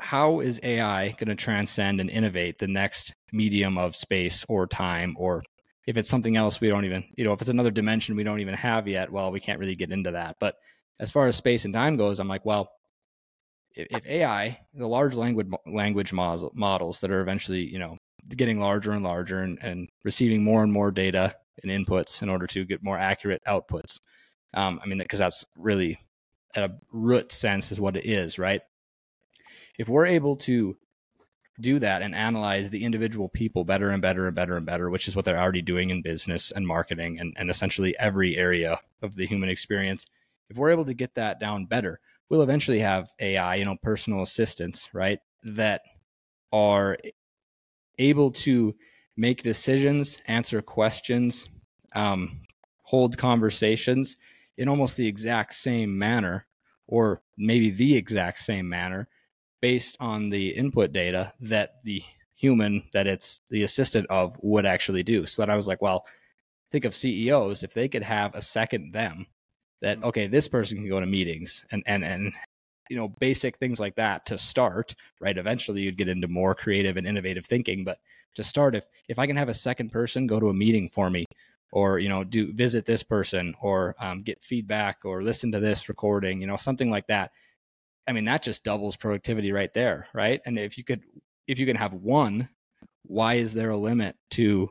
how 0.00 0.40
is 0.40 0.60
AI 0.62 1.10
going 1.12 1.28
to 1.28 1.34
transcend 1.36 2.00
and 2.00 2.10
innovate 2.10 2.58
the 2.58 2.66
next 2.66 3.14
medium 3.32 3.78
of 3.78 3.94
space 3.94 4.44
or 4.48 4.66
time 4.66 5.14
or 5.18 5.42
if 5.86 5.96
it's 5.96 6.08
something 6.08 6.36
else 6.36 6.60
we 6.60 6.68
don't 6.68 6.84
even, 6.84 7.04
you 7.16 7.24
know, 7.24 7.32
if 7.32 7.40
it's 7.40 7.50
another 7.50 7.70
dimension 7.70 8.16
we 8.16 8.24
don't 8.24 8.40
even 8.40 8.54
have 8.54 8.88
yet, 8.88 9.12
well, 9.12 9.30
we 9.30 9.38
can't 9.38 9.60
really 9.60 9.76
get 9.76 9.92
into 9.92 10.10
that. 10.10 10.36
But 10.40 10.56
as 10.98 11.12
far 11.12 11.28
as 11.28 11.36
space 11.36 11.64
and 11.64 11.72
time 11.72 11.96
goes, 11.96 12.18
I'm 12.18 12.28
like, 12.28 12.44
well, 12.44 12.68
if 13.76 14.06
AI, 14.06 14.58
the 14.74 14.88
large 14.88 15.14
language 15.14 15.48
language 15.66 16.12
models 16.12 17.00
that 17.00 17.10
are 17.10 17.20
eventually, 17.20 17.64
you 17.64 17.78
know, 17.78 17.98
getting 18.30 18.58
larger 18.58 18.92
and 18.92 19.04
larger 19.04 19.42
and, 19.42 19.58
and 19.62 19.88
receiving 20.02 20.42
more 20.42 20.62
and 20.62 20.72
more 20.72 20.90
data 20.90 21.34
and 21.62 21.70
inputs 21.70 22.22
in 22.22 22.28
order 22.28 22.46
to 22.46 22.64
get 22.64 22.82
more 22.82 22.98
accurate 22.98 23.42
outputs. 23.46 24.00
Um, 24.54 24.80
I 24.82 24.86
mean, 24.86 24.98
because 24.98 25.18
that's 25.18 25.44
really 25.56 25.98
at 26.54 26.70
a 26.70 26.74
root 26.92 27.32
sense 27.32 27.72
is 27.72 27.80
what 27.80 27.96
it 27.96 28.06
is, 28.06 28.38
right? 28.38 28.62
If 29.78 29.88
we're 29.88 30.06
able 30.06 30.36
to 30.36 30.76
do 31.60 31.78
that 31.78 32.02
and 32.02 32.14
analyze 32.14 32.70
the 32.70 32.84
individual 32.84 33.28
people 33.28 33.64
better 33.64 33.90
and 33.90 34.02
better 34.02 34.26
and 34.26 34.34
better 34.34 34.56
and 34.56 34.66
better, 34.66 34.90
which 34.90 35.08
is 35.08 35.16
what 35.16 35.24
they're 35.24 35.40
already 35.40 35.62
doing 35.62 35.90
in 35.90 36.02
business 36.02 36.50
and 36.50 36.66
marketing 36.66 37.18
and, 37.18 37.34
and 37.36 37.50
essentially 37.50 37.94
every 37.98 38.36
area 38.36 38.78
of 39.02 39.14
the 39.16 39.26
human 39.26 39.48
experience, 39.48 40.06
if 40.48 40.56
we're 40.56 40.70
able 40.70 40.84
to 40.84 40.94
get 40.94 41.14
that 41.14 41.40
down 41.40 41.64
better, 41.64 42.00
we'll 42.28 42.42
eventually 42.42 42.80
have 42.80 43.10
AI, 43.20 43.56
you 43.56 43.64
know, 43.64 43.76
personal 43.82 44.22
assistants, 44.22 44.90
right? 44.92 45.20
That 45.44 45.82
are 46.52 46.98
able 47.98 48.30
to 48.30 48.74
make 49.16 49.42
decisions, 49.42 50.20
answer 50.26 50.60
questions, 50.60 51.48
um, 51.94 52.42
hold 52.82 53.16
conversations 53.16 54.16
in 54.58 54.68
almost 54.68 54.96
the 54.96 55.06
exact 55.06 55.54
same 55.54 55.98
manner, 55.98 56.46
or 56.86 57.22
maybe 57.36 57.70
the 57.70 57.96
exact 57.96 58.38
same 58.38 58.68
manner, 58.68 59.08
based 59.60 59.96
on 60.00 60.30
the 60.30 60.50
input 60.50 60.92
data 60.92 61.32
that 61.40 61.76
the 61.84 62.02
human 62.34 62.82
that 62.92 63.06
it's 63.06 63.42
the 63.50 63.62
assistant 63.62 64.06
of 64.10 64.38
would 64.42 64.66
actually 64.66 65.02
do. 65.02 65.26
So 65.26 65.42
that 65.42 65.50
I 65.50 65.56
was 65.56 65.66
like, 65.66 65.80
well, 65.80 66.06
think 66.70 66.84
of 66.84 66.94
CEOs 66.94 67.62
if 67.62 67.74
they 67.74 67.88
could 67.88 68.02
have 68.02 68.34
a 68.34 68.42
second 68.42 68.92
them 68.92 69.26
that 69.82 69.98
mm-hmm. 69.98 70.08
okay 70.08 70.26
this 70.26 70.48
person 70.48 70.78
can 70.78 70.88
go 70.88 71.00
to 71.00 71.06
meetings 71.06 71.64
and 71.70 71.82
and 71.86 72.04
and 72.04 72.32
you 72.88 72.96
know 72.96 73.08
basic 73.20 73.56
things 73.56 73.80
like 73.80 73.96
that 73.96 74.24
to 74.26 74.38
start 74.38 74.94
right 75.20 75.38
eventually 75.38 75.82
you'd 75.82 75.98
get 75.98 76.08
into 76.08 76.28
more 76.28 76.54
creative 76.54 76.96
and 76.96 77.06
innovative 77.06 77.46
thinking 77.46 77.84
but 77.84 77.98
to 78.34 78.42
start 78.42 78.74
if 78.74 78.84
if 79.08 79.18
i 79.18 79.26
can 79.26 79.36
have 79.36 79.48
a 79.48 79.54
second 79.54 79.90
person 79.90 80.26
go 80.26 80.40
to 80.40 80.48
a 80.48 80.54
meeting 80.54 80.88
for 80.88 81.10
me 81.10 81.24
or 81.76 81.98
you 81.98 82.08
know 82.08 82.24
do 82.24 82.50
visit 82.54 82.86
this 82.86 83.02
person 83.02 83.54
or 83.60 83.94
um, 84.00 84.22
get 84.22 84.42
feedback 84.42 85.00
or 85.04 85.22
listen 85.22 85.52
to 85.52 85.60
this 85.60 85.90
recording 85.90 86.40
you 86.40 86.46
know 86.46 86.56
something 86.56 86.88
like 86.88 87.06
that 87.06 87.32
i 88.08 88.12
mean 88.12 88.24
that 88.24 88.42
just 88.42 88.64
doubles 88.64 88.96
productivity 88.96 89.52
right 89.52 89.74
there 89.74 90.08
right 90.14 90.40
and 90.46 90.58
if 90.58 90.78
you 90.78 90.84
could 90.84 91.02
if 91.46 91.58
you 91.58 91.66
can 91.66 91.76
have 91.76 91.92
one 91.92 92.48
why 93.02 93.34
is 93.34 93.52
there 93.52 93.68
a 93.68 93.76
limit 93.76 94.16
to 94.30 94.70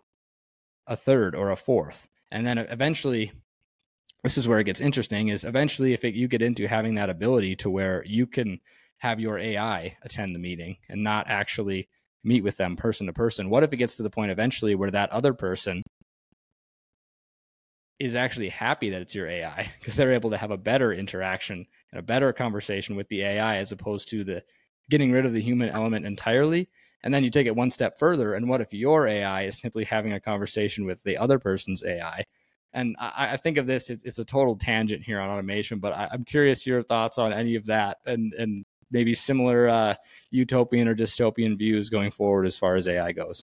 a 0.88 0.96
third 0.96 1.36
or 1.36 1.52
a 1.52 1.56
fourth 1.56 2.08
and 2.32 2.44
then 2.44 2.58
eventually 2.58 3.32
this 4.24 4.36
is 4.36 4.48
where 4.48 4.60
it 4.60 4.64
gets 4.64 4.82
interesting 4.82 5.28
is 5.28 5.44
eventually 5.44 5.94
if 5.94 6.04
it, 6.04 6.16
you 6.16 6.28
get 6.28 6.42
into 6.42 6.68
having 6.68 6.96
that 6.96 7.12
ability 7.12 7.56
to 7.56 7.70
where 7.70 8.04
you 8.08 8.26
can 8.26 8.60
have 8.98 9.20
your 9.20 9.38
AI 9.38 9.96
attend 10.02 10.34
the 10.34 10.40
meeting 10.40 10.78
and 10.90 11.04
not 11.04 11.28
actually 11.30 11.88
meet 12.24 12.44
with 12.44 12.58
them 12.58 12.76
person 12.76 13.06
to 13.06 13.14
person. 13.14 13.52
What 13.52 13.62
if 13.62 13.72
it 13.72 13.78
gets 13.78 13.98
to 13.98 14.04
the 14.04 14.10
point 14.10 14.32
eventually 14.32 14.74
where 14.74 14.90
that 14.90 15.12
other 15.12 15.36
person 15.36 15.84
is 18.00 18.16
actually 18.16 18.50
happy 18.50 18.90
that 18.90 19.02
it's 19.02 19.16
your 19.16 19.28
AI 19.28 19.72
because 19.80 19.96
they're 19.96 20.14
able 20.14 20.30
to 20.30 20.38
have 20.38 20.52
a 20.52 20.58
better 20.58 20.94
interaction 20.94 21.66
and 21.92 22.00
a 22.00 22.04
better 22.04 22.34
conversation 22.34 22.96
with 22.96 23.08
the 23.10 23.22
AI 23.22 23.58
as 23.58 23.72
opposed 23.72 24.10
to 24.10 24.24
the 24.24 24.44
getting 24.90 25.12
rid 25.12 25.26
of 25.26 25.34
the 25.34 25.42
human 25.42 25.70
element 25.70 26.06
entirely. 26.06 26.68
And 27.04 27.14
then 27.14 27.24
you 27.24 27.30
take 27.30 27.48
it 27.48 27.56
one 27.56 27.72
step 27.72 27.98
further. 27.98 28.34
And 28.34 28.50
what 28.50 28.62
if 28.62 28.74
your 28.74 29.08
AI 29.08 29.44
is 29.44 29.60
simply 29.60 29.84
having 29.86 30.14
a 30.14 30.20
conversation 30.20 30.86
with 30.86 31.02
the 31.04 31.18
other 31.18 31.40
person's 31.40 31.84
AI? 31.86 32.24
And 32.74 32.96
I, 33.00 33.30
I 33.34 33.38
think 33.38 33.58
of 33.58 33.68
this, 33.68 33.90
it's, 33.90 34.04
it's, 34.04 34.20
a 34.20 34.26
total 34.26 34.58
tangent 34.58 35.02
here 35.02 35.22
on 35.22 35.30
automation, 35.30 35.80
but 35.80 35.94
I, 35.94 36.10
am 36.12 36.24
curious 36.24 36.68
your 36.68 36.84
thoughts 36.84 37.18
on 37.18 37.32
any 37.32 37.56
of 37.56 37.66
that 37.68 38.00
and, 38.06 38.34
and 38.34 38.66
maybe 38.92 39.14
similar 39.14 39.70
uh, 39.70 39.96
utopian 40.32 40.88
or 40.88 40.96
dystopian 40.96 41.58
views 41.58 41.90
going 41.90 42.12
forward 42.12 42.46
as 42.46 42.58
far 42.58 42.76
as 42.76 42.88
AI 42.88 43.14
goes. 43.14 43.44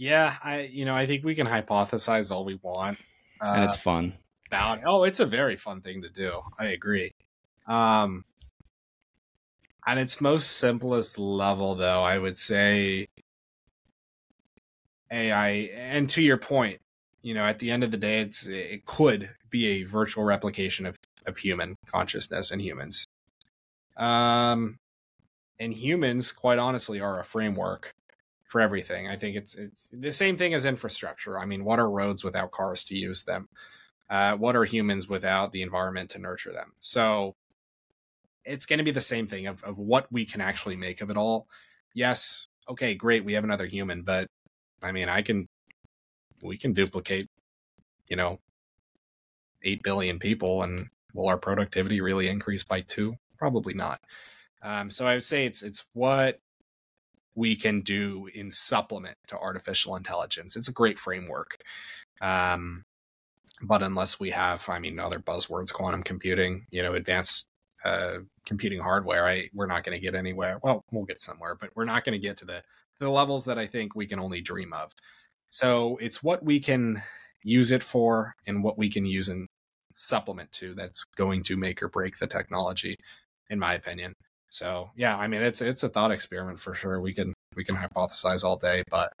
Yeah, 0.00 0.36
I 0.42 0.62
you 0.62 0.86
know 0.86 0.96
I 0.96 1.06
think 1.06 1.26
we 1.26 1.34
can 1.34 1.46
hypothesize 1.46 2.30
all 2.30 2.46
we 2.46 2.58
want, 2.62 2.96
uh, 3.44 3.50
and 3.50 3.64
it's 3.64 3.76
fun. 3.76 4.16
About 4.46 4.80
oh, 4.86 5.04
it's 5.04 5.20
a 5.20 5.26
very 5.26 5.56
fun 5.56 5.82
thing 5.82 6.00
to 6.00 6.08
do. 6.08 6.40
I 6.58 6.68
agree. 6.68 7.12
Um, 7.66 8.24
at 9.86 9.98
its 9.98 10.18
most 10.22 10.52
simplest 10.52 11.18
level, 11.18 11.74
though, 11.74 12.02
I 12.02 12.16
would 12.16 12.38
say 12.38 13.08
AI. 15.10 15.68
And 15.74 16.08
to 16.08 16.22
your 16.22 16.38
point, 16.38 16.80
you 17.20 17.34
know, 17.34 17.44
at 17.44 17.58
the 17.58 17.70
end 17.70 17.84
of 17.84 17.90
the 17.90 17.98
day, 17.98 18.22
it's 18.22 18.46
it 18.46 18.86
could 18.86 19.28
be 19.50 19.66
a 19.66 19.82
virtual 19.82 20.24
replication 20.24 20.86
of 20.86 20.98
of 21.26 21.36
human 21.36 21.76
consciousness 21.84 22.50
and 22.50 22.62
humans. 22.62 23.06
Um, 23.98 24.78
and 25.58 25.74
humans, 25.74 26.32
quite 26.32 26.58
honestly, 26.58 27.02
are 27.02 27.20
a 27.20 27.24
framework 27.24 27.94
for 28.50 28.60
everything. 28.60 29.06
I 29.06 29.14
think 29.14 29.36
it's 29.36 29.54
it's 29.54 29.88
the 29.92 30.12
same 30.12 30.36
thing 30.36 30.54
as 30.54 30.64
infrastructure. 30.64 31.38
I 31.38 31.46
mean, 31.46 31.64
what 31.64 31.78
are 31.78 31.88
roads 31.88 32.24
without 32.24 32.50
cars 32.50 32.82
to 32.84 32.96
use 32.96 33.22
them? 33.22 33.48
Uh, 34.10 34.36
what 34.36 34.56
are 34.56 34.64
humans 34.64 35.08
without 35.08 35.52
the 35.52 35.62
environment 35.62 36.10
to 36.10 36.18
nurture 36.18 36.52
them? 36.52 36.72
So 36.80 37.36
it's 38.44 38.66
going 38.66 38.78
to 38.78 38.84
be 38.84 38.90
the 38.90 39.00
same 39.00 39.28
thing 39.28 39.46
of, 39.46 39.62
of 39.62 39.78
what 39.78 40.10
we 40.10 40.24
can 40.24 40.40
actually 40.40 40.74
make 40.74 41.00
of 41.00 41.10
it 41.10 41.16
all. 41.16 41.46
Yes, 41.94 42.48
okay, 42.68 42.96
great, 42.96 43.24
we 43.24 43.34
have 43.34 43.44
another 43.44 43.66
human, 43.66 44.02
but 44.02 44.26
I 44.82 44.90
mean, 44.90 45.08
I 45.08 45.22
can, 45.22 45.46
we 46.42 46.58
can 46.58 46.72
duplicate, 46.72 47.28
you 48.08 48.16
know, 48.16 48.40
8 49.62 49.84
billion 49.84 50.18
people 50.18 50.64
and 50.64 50.88
will 51.14 51.28
our 51.28 51.38
productivity 51.38 52.00
really 52.00 52.26
increase 52.26 52.64
by 52.64 52.80
two? 52.80 53.14
Probably 53.38 53.74
not. 53.74 54.00
Um, 54.60 54.90
so 54.90 55.06
I 55.06 55.14
would 55.14 55.24
say 55.24 55.46
it's 55.46 55.62
it's 55.62 55.84
what 55.92 56.40
we 57.34 57.56
can 57.56 57.80
do 57.80 58.28
in 58.34 58.50
supplement 58.50 59.16
to 59.28 59.38
artificial 59.38 59.96
intelligence. 59.96 60.56
It's 60.56 60.68
a 60.68 60.72
great 60.72 60.98
framework. 60.98 61.56
Um, 62.20 62.84
but 63.62 63.82
unless 63.82 64.18
we 64.18 64.30
have, 64.30 64.68
I 64.68 64.78
mean, 64.78 64.98
other 64.98 65.18
buzzwords, 65.18 65.72
quantum 65.72 66.02
computing, 66.02 66.66
you 66.70 66.82
know, 66.82 66.94
advanced 66.94 67.46
uh, 67.84 68.18
computing 68.46 68.80
hardware, 68.80 69.26
I, 69.26 69.48
we're 69.54 69.66
not 69.66 69.84
going 69.84 69.96
to 69.96 70.04
get 70.04 70.14
anywhere. 70.14 70.58
Well, 70.62 70.82
we'll 70.90 71.04
get 71.04 71.22
somewhere, 71.22 71.56
but 71.60 71.70
we're 71.74 71.84
not 71.84 72.04
going 72.04 72.18
to 72.18 72.26
get 72.26 72.36
to 72.38 72.44
the, 72.44 72.62
the 72.98 73.08
levels 73.08 73.44
that 73.46 73.58
I 73.58 73.66
think 73.66 73.94
we 73.94 74.06
can 74.06 74.18
only 74.18 74.40
dream 74.40 74.72
of. 74.72 74.92
So 75.50 75.98
it's 76.00 76.22
what 76.22 76.42
we 76.44 76.60
can 76.60 77.02
use 77.42 77.70
it 77.70 77.82
for 77.82 78.34
and 78.46 78.62
what 78.62 78.78
we 78.78 78.90
can 78.90 79.04
use 79.04 79.28
and 79.28 79.46
supplement 79.94 80.50
to 80.52 80.74
that's 80.74 81.04
going 81.04 81.42
to 81.44 81.56
make 81.56 81.82
or 81.82 81.88
break 81.88 82.18
the 82.18 82.26
technology 82.26 82.96
in 83.50 83.58
my 83.58 83.74
opinion. 83.74 84.14
So 84.50 84.90
yeah, 84.96 85.16
I 85.16 85.28
mean 85.28 85.42
it's 85.42 85.62
it's 85.62 85.84
a 85.84 85.88
thought 85.88 86.10
experiment 86.10 86.60
for 86.60 86.74
sure. 86.74 87.00
We 87.00 87.14
can 87.14 87.32
we 87.56 87.64
can 87.64 87.76
hypothesize 87.76 88.44
all 88.44 88.56
day, 88.56 88.82
but 88.90 89.12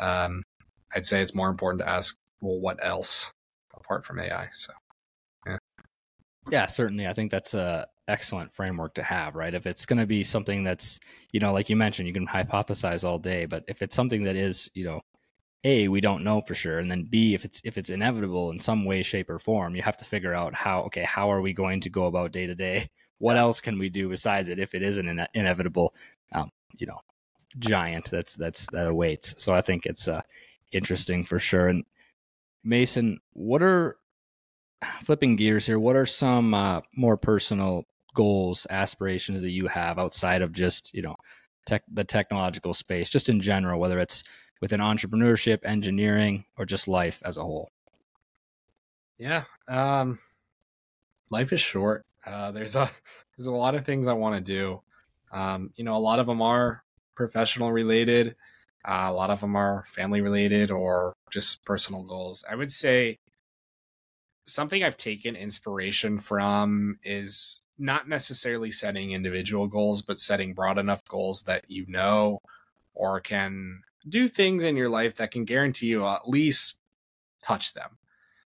um, 0.00 0.42
I'd 0.94 1.06
say 1.06 1.22
it's 1.22 1.34
more 1.34 1.48
important 1.48 1.80
to 1.80 1.88
ask, 1.88 2.16
well, 2.42 2.58
what 2.58 2.84
else 2.84 3.32
apart 3.74 4.04
from 4.04 4.18
AI? 4.18 4.48
So 4.54 4.72
yeah, 5.46 5.58
yeah, 6.50 6.66
certainly. 6.66 7.06
I 7.06 7.14
think 7.14 7.30
that's 7.30 7.54
a 7.54 7.86
excellent 8.08 8.52
framework 8.52 8.94
to 8.94 9.02
have, 9.02 9.36
right? 9.36 9.54
If 9.54 9.66
it's 9.66 9.86
going 9.86 10.00
to 10.00 10.06
be 10.06 10.24
something 10.24 10.64
that's 10.64 10.98
you 11.32 11.38
know, 11.38 11.52
like 11.52 11.70
you 11.70 11.76
mentioned, 11.76 12.08
you 12.08 12.14
can 12.14 12.26
hypothesize 12.26 13.04
all 13.04 13.18
day, 13.18 13.46
but 13.46 13.64
if 13.68 13.80
it's 13.80 13.94
something 13.94 14.24
that 14.24 14.36
is 14.36 14.68
you 14.74 14.84
know 14.84 15.00
a 15.64 15.88
we 15.88 16.00
don't 16.00 16.24
know 16.24 16.42
for 16.42 16.54
sure 16.54 16.78
and 16.78 16.90
then 16.90 17.04
b 17.04 17.34
if 17.34 17.44
it's 17.46 17.60
if 17.64 17.78
it's 17.78 17.88
inevitable 17.88 18.50
in 18.50 18.58
some 18.58 18.84
way 18.84 19.02
shape 19.02 19.30
or 19.30 19.38
form 19.38 19.74
you 19.74 19.80
have 19.80 19.96
to 19.96 20.04
figure 20.04 20.34
out 20.34 20.54
how 20.54 20.82
okay 20.82 21.04
how 21.04 21.32
are 21.32 21.40
we 21.40 21.54
going 21.54 21.80
to 21.80 21.88
go 21.88 22.04
about 22.04 22.32
day 22.32 22.46
to 22.46 22.54
day 22.54 22.86
what 23.18 23.36
else 23.36 23.60
can 23.60 23.78
we 23.78 23.88
do 23.88 24.08
besides 24.08 24.48
it 24.48 24.58
if 24.58 24.74
it 24.74 24.82
is 24.82 24.98
an 24.98 25.08
ine- 25.08 25.28
inevitable, 25.34 25.94
um, 26.32 26.50
you 26.78 26.86
know, 26.86 27.00
giant 27.58 28.10
that's 28.10 28.34
that's 28.34 28.66
that 28.72 28.88
awaits. 28.88 29.42
So 29.42 29.54
I 29.54 29.60
think 29.60 29.86
it's 29.86 30.08
uh, 30.08 30.22
interesting 30.72 31.24
for 31.24 31.38
sure. 31.38 31.68
And 31.68 31.84
Mason, 32.64 33.20
what 33.32 33.62
are 33.62 33.96
flipping 35.02 35.36
gears 35.36 35.66
here? 35.66 35.78
What 35.78 35.96
are 35.96 36.06
some 36.06 36.54
uh, 36.54 36.80
more 36.96 37.16
personal 37.16 37.84
goals, 38.14 38.66
aspirations 38.70 39.42
that 39.42 39.50
you 39.50 39.66
have 39.66 39.98
outside 39.98 40.42
of 40.42 40.52
just 40.52 40.92
you 40.94 41.02
know 41.02 41.16
tech 41.66 41.82
the 41.92 42.04
technological 42.04 42.74
space, 42.74 43.08
just 43.08 43.28
in 43.28 43.40
general, 43.40 43.80
whether 43.80 43.98
it's 43.98 44.24
within 44.60 44.80
entrepreneurship, 44.80 45.58
engineering, 45.64 46.44
or 46.56 46.64
just 46.64 46.88
life 46.88 47.22
as 47.24 47.36
a 47.36 47.42
whole? 47.42 47.70
Yeah, 49.18 49.44
um, 49.68 50.18
life 51.30 51.52
is 51.52 51.60
short. 51.60 52.04
Uh, 52.26 52.50
there's 52.50 52.76
a 52.76 52.90
there's 53.36 53.46
a 53.46 53.52
lot 53.52 53.74
of 53.74 53.84
things 53.84 54.06
I 54.06 54.12
want 54.12 54.36
to 54.36 54.40
do. 54.40 54.80
Um, 55.32 55.70
you 55.76 55.84
know, 55.84 55.96
a 55.96 55.98
lot 55.98 56.18
of 56.18 56.26
them 56.26 56.42
are 56.42 56.82
professional 57.16 57.72
related. 57.72 58.36
Uh, 58.86 59.06
a 59.06 59.12
lot 59.12 59.30
of 59.30 59.40
them 59.40 59.56
are 59.56 59.84
family 59.88 60.20
related 60.20 60.70
or 60.70 61.14
just 61.30 61.64
personal 61.64 62.02
goals. 62.02 62.44
I 62.48 62.54
would 62.54 62.70
say 62.70 63.18
something 64.46 64.84
I've 64.84 64.96
taken 64.96 65.36
inspiration 65.36 66.18
from 66.18 66.98
is 67.02 67.60
not 67.78 68.08
necessarily 68.08 68.70
setting 68.70 69.12
individual 69.12 69.66
goals, 69.66 70.02
but 70.02 70.18
setting 70.20 70.54
broad 70.54 70.78
enough 70.78 71.04
goals 71.06 71.42
that 71.44 71.64
you 71.68 71.86
know 71.88 72.40
or 72.94 73.20
can 73.20 73.82
do 74.08 74.28
things 74.28 74.62
in 74.62 74.76
your 74.76 74.88
life 74.88 75.16
that 75.16 75.30
can 75.30 75.44
guarantee 75.44 75.86
you 75.86 76.06
at 76.06 76.28
least 76.28 76.78
touch 77.42 77.74
them. 77.74 77.98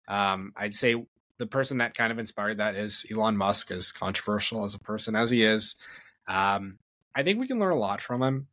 Um, 0.08 0.52
I'd 0.56 0.74
say 0.74 1.06
the 1.38 1.46
person 1.46 1.78
that 1.78 1.94
kind 1.94 2.12
of 2.12 2.18
inspired 2.18 2.58
that 2.58 2.76
is 2.76 3.06
Elon 3.10 3.36
Musk, 3.36 3.70
as 3.70 3.92
controversial 3.92 4.64
as 4.64 4.74
a 4.74 4.78
person 4.78 5.14
as 5.14 5.30
he 5.30 5.42
is. 5.42 5.74
Um, 6.26 6.78
I 7.14 7.22
think 7.22 7.38
we 7.38 7.48
can 7.48 7.58
learn 7.58 7.72
a 7.72 7.78
lot 7.78 8.00
from 8.00 8.22
him. 8.22 8.48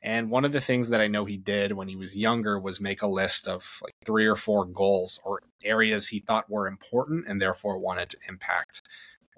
And 0.00 0.30
one 0.30 0.44
of 0.44 0.52
the 0.52 0.60
things 0.60 0.90
that 0.90 1.00
I 1.00 1.08
know 1.08 1.24
he 1.24 1.36
did 1.36 1.72
when 1.72 1.88
he 1.88 1.96
was 1.96 2.16
younger 2.16 2.58
was 2.60 2.80
make 2.80 3.02
a 3.02 3.08
list 3.08 3.48
of 3.48 3.80
like 3.82 3.94
three 4.04 4.26
or 4.26 4.36
four 4.36 4.64
goals 4.64 5.20
or 5.24 5.42
areas 5.64 6.06
he 6.06 6.20
thought 6.20 6.48
were 6.48 6.68
important 6.68 7.26
and 7.26 7.42
therefore 7.42 7.78
wanted 7.78 8.10
to 8.10 8.18
impact. 8.28 8.82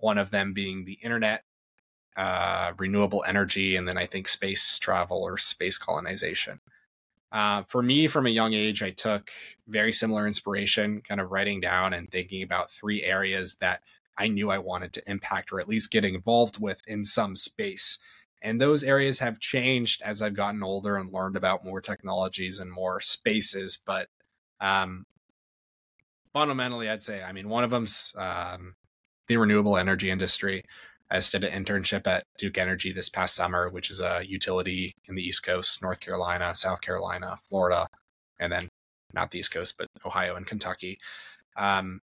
One 0.00 0.18
of 0.18 0.30
them 0.30 0.52
being 0.52 0.84
the 0.84 0.98
internet, 1.02 1.44
uh, 2.16 2.72
renewable 2.78 3.24
energy, 3.26 3.76
and 3.76 3.88
then 3.88 3.96
I 3.96 4.04
think 4.04 4.28
space 4.28 4.78
travel 4.78 5.22
or 5.22 5.38
space 5.38 5.78
colonization. 5.78 6.60
Uh, 7.32 7.62
for 7.62 7.82
me, 7.82 8.08
from 8.08 8.26
a 8.26 8.30
young 8.30 8.54
age, 8.54 8.82
I 8.82 8.90
took 8.90 9.30
very 9.68 9.92
similar 9.92 10.26
inspiration, 10.26 11.00
kind 11.06 11.20
of 11.20 11.30
writing 11.30 11.60
down 11.60 11.94
and 11.94 12.10
thinking 12.10 12.42
about 12.42 12.72
three 12.72 13.04
areas 13.04 13.56
that 13.56 13.82
I 14.18 14.28
knew 14.28 14.50
I 14.50 14.58
wanted 14.58 14.92
to 14.94 15.10
impact 15.10 15.52
or 15.52 15.60
at 15.60 15.68
least 15.68 15.92
get 15.92 16.04
involved 16.04 16.60
with 16.60 16.82
in 16.86 17.04
some 17.04 17.36
space. 17.36 17.98
And 18.42 18.60
those 18.60 18.82
areas 18.82 19.18
have 19.18 19.38
changed 19.38 20.02
as 20.02 20.22
I've 20.22 20.34
gotten 20.34 20.62
older 20.62 20.96
and 20.96 21.12
learned 21.12 21.36
about 21.36 21.64
more 21.64 21.80
technologies 21.80 22.58
and 22.58 22.70
more 22.70 23.00
spaces. 23.00 23.78
But 23.84 24.08
um, 24.60 25.06
fundamentally, 26.32 26.88
I'd 26.88 27.02
say, 27.02 27.22
I 27.22 27.32
mean, 27.32 27.48
one 27.48 27.64
of 27.64 27.70
them's 27.70 28.12
um, 28.16 28.74
the 29.28 29.36
renewable 29.36 29.76
energy 29.76 30.10
industry. 30.10 30.64
I 31.10 31.16
just 31.16 31.32
did 31.32 31.42
an 31.42 31.64
internship 31.64 32.06
at 32.06 32.24
Duke 32.38 32.56
Energy 32.56 32.92
this 32.92 33.08
past 33.08 33.34
summer, 33.34 33.68
which 33.68 33.90
is 33.90 34.00
a 34.00 34.22
utility 34.24 34.94
in 35.06 35.16
the 35.16 35.22
East 35.22 35.42
Coast, 35.42 35.82
North 35.82 35.98
Carolina, 35.98 36.54
South 36.54 36.80
Carolina, 36.80 37.36
Florida, 37.48 37.88
and 38.38 38.52
then 38.52 38.68
not 39.12 39.32
the 39.32 39.40
East 39.40 39.50
Coast, 39.50 39.74
but 39.76 39.88
Ohio 40.04 40.36
and 40.36 40.46
Kentucky. 40.46 41.00
Um, 41.56 42.00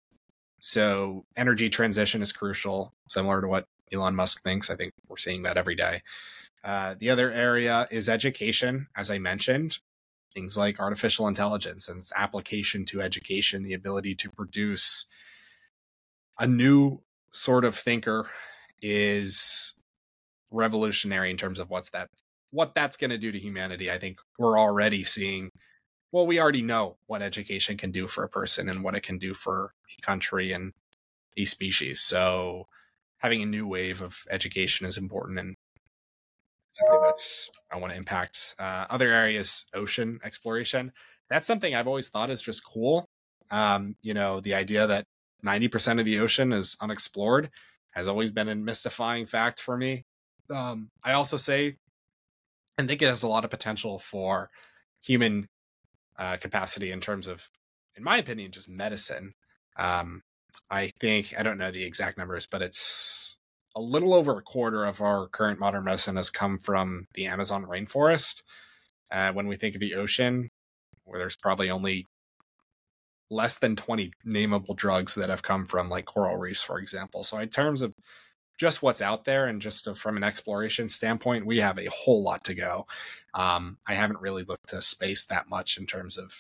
so 0.60 1.26
energy 1.36 1.70
transition 1.70 2.22
is 2.22 2.32
crucial, 2.32 2.94
similar 3.10 3.42
to 3.42 3.48
what 3.48 3.66
Elon 3.92 4.16
Musk 4.16 4.44
thinks. 4.44 4.70
I 4.70 4.76
think 4.76 4.94
we're 5.08 5.18
seeing 5.18 5.44
that 5.44 5.58
every 5.58 5.76
day. 5.76 6.04
Uh, 6.64 6.94
the 7.00 7.10
other 7.10 7.32
area 7.32 7.88
is 7.90 8.08
education, 8.08 8.88
as 8.96 9.10
I 9.10 9.18
mentioned, 9.18 9.80
things 10.36 10.56
like 10.56 10.80
artificial 10.80 11.28
intelligence 11.28 11.88
and 11.88 11.98
its 11.98 12.14
application 12.16 12.86
to 12.86 13.02
education, 13.02 13.64
the 13.64 13.74
ability 13.74 14.14
to 14.16 14.30
produce 14.30 15.08
a 16.38 16.46
new 16.46 17.02
sort 17.32 17.66
of 17.66 17.76
thinker 17.76 18.30
is 18.82 19.74
revolutionary 20.52 21.32
in 21.32 21.38
terms 21.38 21.60
of 21.60 21.70
what's 21.70 21.90
that 21.92 22.10
what 22.52 22.76
that's 22.76 22.98
going 22.98 23.10
to 23.10 23.18
do 23.18 23.32
to 23.32 23.40
humanity. 23.40 23.90
I 23.90 23.98
think 23.98 24.20
we're 24.38 24.60
already 24.60 25.04
seeing 25.04 25.50
well, 26.12 26.28
we 26.28 26.42
already 26.42 26.62
know 26.62 26.98
what 27.08 27.22
education 27.22 27.78
can 27.78 27.92
do 27.92 28.06
for 28.08 28.24
a 28.24 28.30
person 28.30 28.68
and 28.68 28.84
what 28.84 28.96
it 28.96 29.04
can 29.04 29.18
do 29.18 29.34
for 29.34 29.74
a 29.98 30.02
country 30.02 30.52
and 30.52 30.74
a 31.38 31.46
species. 31.46 32.02
So 32.02 32.68
having 33.20 33.42
a 33.42 33.46
new 33.46 33.66
wave 33.66 34.02
of 34.02 34.18
education 34.30 34.86
is 34.86 34.98
important 34.98 35.40
and 35.40 35.56
something 36.72 37.02
that's 37.06 37.50
I 37.72 37.78
want 37.78 37.94
to 37.94 37.98
impact. 37.98 38.56
Uh, 38.60 38.86
other 38.90 39.14
areas, 39.14 39.66
ocean 39.74 40.20
exploration. 40.24 40.92
That's 41.30 41.48
something 41.48 41.74
I've 41.74 41.88
always 41.88 42.10
thought 42.10 42.30
is 42.30 42.42
just 42.42 42.66
cool. 42.66 43.06
Um, 43.50 43.96
you 44.02 44.14
know, 44.14 44.42
the 44.42 44.54
idea 44.54 44.88
that 44.88 45.06
90% 45.46 46.00
of 46.00 46.06
the 46.06 46.20
ocean 46.20 46.52
is 46.54 46.76
unexplored 46.82 47.50
has 47.92 48.08
always 48.08 48.32
been 48.32 48.50
a 48.50 48.56
mystifying 48.56 49.26
fact 49.26 49.62
for 49.62 49.78
me. 49.78 50.06
Um, 50.50 50.90
I 51.04 51.14
also 51.14 51.38
say 51.38 51.78
and 52.78 52.88
think 52.88 53.02
it 53.02 53.08
has 53.08 53.24
a 53.24 53.28
lot 53.28 53.46
of 53.46 53.52
potential 53.52 54.00
for 54.00 54.50
human 55.02 55.48
uh, 56.18 56.38
capacity 56.38 56.92
in 56.92 57.00
terms 57.00 57.28
of, 57.28 57.48
in 57.96 58.04
my 58.04 58.18
opinion, 58.18 58.52
just 58.52 58.70
medicine. 58.70 59.34
Um, 59.78 60.24
I 60.70 60.92
think 61.00 61.34
I 61.38 61.44
don't 61.44 61.58
know 61.58 61.72
the 61.72 61.84
exact 61.84 62.18
numbers, 62.18 62.48
but 62.50 62.62
it's 62.62 63.38
a 63.76 63.82
little 63.82 64.14
over 64.14 64.38
a 64.38 64.42
quarter 64.42 64.86
of 64.86 65.02
our 65.02 65.28
current 65.28 65.60
modern 65.60 65.84
medicine 65.84 66.18
has 66.18 66.30
come 66.30 66.58
from 66.60 67.08
the 67.14 67.26
Amazon 67.26 67.66
rainforest. 67.66 68.42
Uh, 69.12 69.32
when 69.34 69.48
we 69.48 69.58
think 69.58 69.76
of 69.76 69.82
the 69.82 69.96
ocean, 69.96 70.50
where 71.04 71.20
there's 71.20 71.36
probably 71.36 71.70
only 71.70 72.08
less 73.32 73.58
than 73.58 73.76
20 73.76 74.12
nameable 74.28 74.76
drugs 74.76 75.16
that 75.16 75.30
have 75.30 75.42
come 75.42 75.66
from 75.66 75.90
like 75.90 76.06
coral 76.06 76.38
reefs, 76.38 76.62
for 76.62 76.78
example. 76.78 77.24
So 77.24 77.38
in 77.40 77.50
terms 77.50 77.82
of 77.82 77.94
just 78.60 78.84
what's 78.84 79.02
out 79.02 79.26
there 79.26 79.48
and 79.48 79.62
just 79.62 79.88
from 79.98 80.18
an 80.18 80.24
exploration 80.24 80.88
standpoint, 80.88 81.46
we 81.46 81.58
have 81.60 81.80
a 81.80 81.90
whole 81.90 82.22
lot 82.22 82.44
to 82.44 82.54
go. 82.54 82.86
Um, 83.34 83.78
I 83.88 83.96
haven't 83.96 84.22
really 84.22 84.44
looked 84.44 84.70
to 84.70 84.82
space 84.82 85.26
that 85.26 85.50
much 85.50 85.78
in 85.78 85.88
terms 85.88 86.18
of 86.18 86.34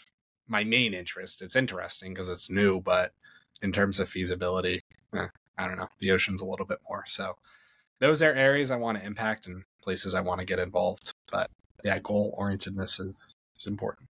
my 0.47 0.63
main 0.63 0.93
interest. 0.93 1.41
It's 1.41 1.55
interesting 1.55 2.13
because 2.13 2.29
it's 2.29 2.49
new, 2.49 2.81
but 2.81 3.13
in 3.61 3.71
terms 3.71 3.99
of 3.99 4.09
feasibility, 4.09 4.81
eh, 5.15 5.27
I 5.57 5.67
don't 5.67 5.77
know. 5.77 5.87
The 5.99 6.11
ocean's 6.11 6.41
a 6.41 6.45
little 6.45 6.65
bit 6.65 6.79
more. 6.87 7.05
So 7.07 7.35
those 7.99 8.21
are 8.21 8.33
areas 8.33 8.69
I 8.69 8.75
want 8.75 8.99
to 8.99 9.05
impact 9.05 9.47
and 9.47 9.63
places 9.81 10.13
I 10.13 10.21
want 10.21 10.41
to 10.41 10.45
get 10.45 10.59
involved. 10.59 11.13
But 11.31 11.49
yeah, 11.85 11.99
goal 11.99 12.35
orientedness 12.37 12.99
is, 12.99 13.33
is 13.57 13.67
important. 13.67 14.10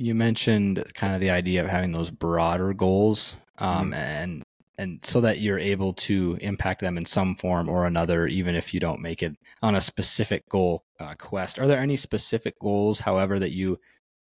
You 0.00 0.14
mentioned 0.14 0.82
kind 0.94 1.12
of 1.12 1.20
the 1.20 1.28
idea 1.28 1.62
of 1.62 1.68
having 1.68 1.92
those 1.92 2.10
broader 2.10 2.72
goals. 2.72 3.36
Um, 3.58 3.90
mm-hmm. 3.90 3.94
and 3.94 4.42
and 4.78 5.04
so 5.04 5.20
that 5.20 5.40
you're 5.40 5.58
able 5.58 5.92
to 5.92 6.38
impact 6.40 6.80
them 6.80 6.96
in 6.96 7.04
some 7.04 7.34
form 7.34 7.68
or 7.68 7.84
another, 7.84 8.26
even 8.26 8.54
if 8.54 8.72
you 8.72 8.80
don't 8.80 9.02
make 9.02 9.22
it 9.22 9.36
on 9.60 9.74
a 9.74 9.80
specific 9.80 10.48
goal 10.48 10.84
uh, 10.98 11.14
quest. 11.18 11.58
Are 11.58 11.66
there 11.66 11.80
any 11.80 11.96
specific 11.96 12.58
goals, 12.58 12.98
however, 12.98 13.38
that 13.38 13.50
you 13.50 13.78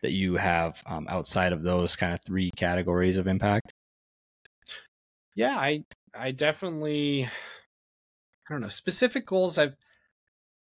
that 0.02 0.12
you 0.12 0.36
have 0.36 0.84
um, 0.88 1.08
outside 1.10 1.54
of 1.54 1.64
those 1.64 1.96
kind 1.96 2.14
of 2.14 2.20
three 2.26 2.52
categories 2.58 3.16
of 3.16 3.28
impact? 3.28 3.72
Yeah, 5.36 5.56
I 5.56 5.86
I 6.14 6.32
definitely 6.32 7.24
I 7.24 8.54
don't 8.54 8.60
know 8.60 8.68
specific 8.68 9.26
goals. 9.26 9.58
I've 9.58 9.78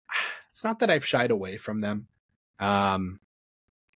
it's 0.51 0.65
not 0.65 0.79
that 0.79 0.89
I've 0.89 1.05
shied 1.05 1.31
away 1.31 1.55
from 1.55 1.79
them, 1.79 2.07
um, 2.59 3.21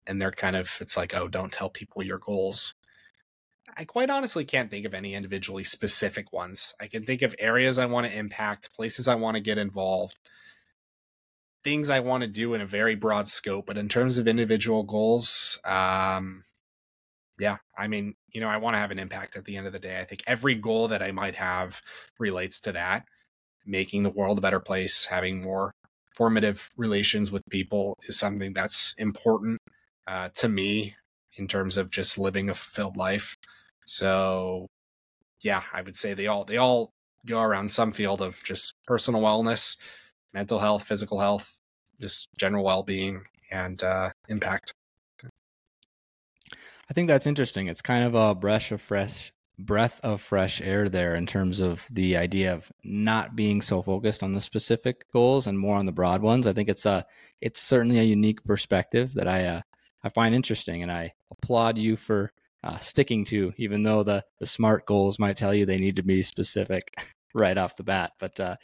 and 0.07 0.21
they're 0.21 0.31
kind 0.31 0.57
of 0.57 0.71
it's 0.81 0.97
like 0.97 1.15
oh 1.15 1.29
don't 1.29 1.53
tell 1.53 1.71
people 1.71 2.03
your 2.03 2.19
goals 2.19 2.75
I 3.77 3.85
quite 3.85 4.11
honestly 4.11 4.45
can't 4.45 4.71
think 4.71 4.85
of 4.85 4.95
any 4.95 5.15
individually 5.15 5.63
specific 5.63 6.33
ones. 6.33 6.75
I 6.81 6.89
can 6.89 7.07
think 7.07 7.23
of 7.23 7.37
areas 7.39 7.79
I 7.79 7.87
want 7.87 8.07
to 8.07 8.19
impact, 8.19 8.73
places 8.75 9.07
I 9.07 9.15
want 9.15 9.37
to 9.37 9.41
get 9.41 9.59
involved, 9.59 10.19
things 11.63 11.89
I 11.89 12.01
want 12.01 12.23
to 12.23 12.27
do 12.27 12.55
in 12.55 12.61
a 12.61 12.67
very 12.67 12.95
broad 12.97 13.29
scope. 13.29 13.67
But 13.67 13.79
in 13.79 13.89
terms 13.89 14.19
of 14.19 14.27
individual 14.27 14.83
goals, 14.83 15.59
um, 15.65 16.43
yeah, 17.39 17.59
I 17.79 17.87
mean, 17.87 18.15
you 18.33 18.41
know, 18.41 18.49
I 18.49 18.57
want 18.57 18.75
to 18.75 18.79
have 18.79 18.91
an 18.91 18.99
impact 18.99 19.37
at 19.37 19.45
the 19.45 19.57
end 19.57 19.69
of 19.69 19.73
the 19.73 19.79
day. 19.79 19.99
I 19.99 20.05
think 20.05 20.25
every 20.27 20.55
goal 20.55 20.89
that 20.89 21.03
I 21.03 21.13
might 21.13 21.37
have 21.37 21.81
relates 22.19 22.61
to 22.63 22.73
that 22.73 23.05
making 23.67 24.03
the 24.03 24.11
world 24.11 24.39
a 24.39 24.41
better 24.41 24.61
place, 24.61 25.05
having 25.05 25.43
more 25.43 25.73
formative 26.15 26.71
relations 26.77 27.31
with 27.31 27.43
people 27.51 27.97
is 28.09 28.19
something 28.19 28.53
that's 28.53 28.95
important 28.99 29.61
uh, 30.11 30.29
to 30.35 30.49
me 30.49 30.95
in 31.37 31.47
terms 31.47 31.77
of 31.77 31.89
just 31.89 32.19
living 32.19 32.51
a 32.51 32.55
fulfilled 32.55 32.97
life. 32.97 33.37
So 33.87 34.67
yeah, 35.41 35.63
I 35.73 35.83
would 35.83 35.97
say 35.97 36.15
they 36.15 36.27
all 36.27 36.45
they 36.45 36.57
all 36.57 36.93
go 37.27 37.41
around 37.41 37.71
some 37.71 37.93
field 37.93 38.21
of 38.21 38.43
just 38.45 38.75
personal 38.87 39.23
wellness, 39.23 39.77
mental 40.35 40.59
health, 40.59 40.83
physical 40.83 41.21
health, 41.21 41.55
just 42.01 42.29
general 42.37 42.65
well-being 42.65 43.23
and 43.53 43.83
uh, 43.83 44.11
impact. 44.29 44.75
I 45.23 46.93
think 46.93 47.07
that's 47.07 47.27
interesting. 47.27 47.69
It's 47.69 47.83
kind 47.83 48.05
of 48.05 48.15
a 48.15 48.35
breath 48.35 48.73
of 48.73 48.81
fresh 48.81 49.33
breath 49.59 50.01
of 50.03 50.23
fresh 50.23 50.61
air 50.63 50.89
there 50.89 51.15
in 51.15 51.27
terms 51.27 51.61
of 51.61 51.87
the 51.91 52.17
idea 52.17 52.53
of 52.53 52.73
not 52.83 53.37
being 53.37 53.61
so 53.61 53.83
focused 53.83 54.23
on 54.23 54.33
the 54.33 54.41
specific 54.41 55.05
goals 55.13 55.47
and 55.47 55.59
more 55.59 55.77
on 55.77 55.87
the 55.87 55.93
broad 55.93 56.23
ones. 56.23 56.47
I 56.47 56.53
think 56.53 56.69
it's 56.69 56.87
a 56.87 57.07
it's 57.41 57.61
certainly 57.61 58.01
a 58.01 58.05
unique 58.05 58.43
perspective 58.45 59.15
that 59.15 59.29
I 59.29 59.45
uh, 59.45 59.61
I 60.03 60.09
find 60.09 60.35
interesting, 60.35 60.83
and 60.83 60.91
I 60.91 61.13
applaud 61.31 61.79
you 61.79 61.97
for 61.97 62.33
uh, 62.63 62.79
sticking 62.79 63.25
to, 63.27 63.53
even 63.57 63.83
though 63.83 64.03
the, 64.03 64.25
the 64.39 64.47
smart 64.47 64.87
goals 64.87 65.19
might 65.19 65.37
tell 65.37 65.55
you 65.55 65.65
they 65.65 65.79
need 65.79 65.97
to 65.97 66.03
be 66.03 66.23
specific 66.23 66.95
right 67.35 67.57
off 67.57 67.77
the 67.77 67.83
bat. 67.83 68.13
But 68.19 68.39
uh, 68.39 68.57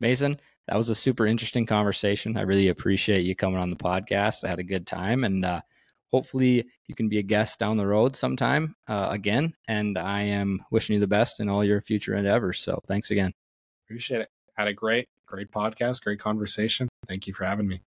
Mason, 0.00 0.40
that 0.68 0.76
was 0.76 0.88
a 0.88 0.94
super 0.94 1.26
interesting 1.26 1.66
conversation. 1.66 2.36
I 2.36 2.42
really 2.42 2.68
appreciate 2.68 3.24
you 3.24 3.34
coming 3.34 3.58
on 3.58 3.70
the 3.70 3.76
podcast. 3.76 4.44
I 4.44 4.48
had 4.48 4.58
a 4.58 4.64
good 4.64 4.86
time, 4.86 5.24
and 5.24 5.44
uh, 5.44 5.60
hopefully 6.12 6.64
you 6.86 6.94
can 6.94 7.08
be 7.08 7.18
a 7.18 7.22
guest 7.22 7.58
down 7.58 7.76
the 7.76 7.86
road 7.86 8.14
sometime 8.14 8.76
uh, 8.88 9.08
again. 9.10 9.54
And 9.68 9.98
I 9.98 10.22
am 10.22 10.64
wishing 10.70 10.94
you 10.94 11.00
the 11.00 11.06
best 11.06 11.40
in 11.40 11.48
all 11.48 11.64
your 11.64 11.80
future 11.80 12.14
endeavors. 12.14 12.60
So 12.60 12.80
thanks 12.86 13.10
again. 13.10 13.32
Appreciate 13.86 14.20
it. 14.20 14.28
Had 14.54 14.68
a 14.68 14.74
great, 14.74 15.08
great 15.26 15.50
podcast, 15.50 16.02
great 16.02 16.20
conversation. 16.20 16.88
Thank 17.08 17.26
you 17.26 17.34
for 17.34 17.44
having 17.44 17.66
me. 17.66 17.80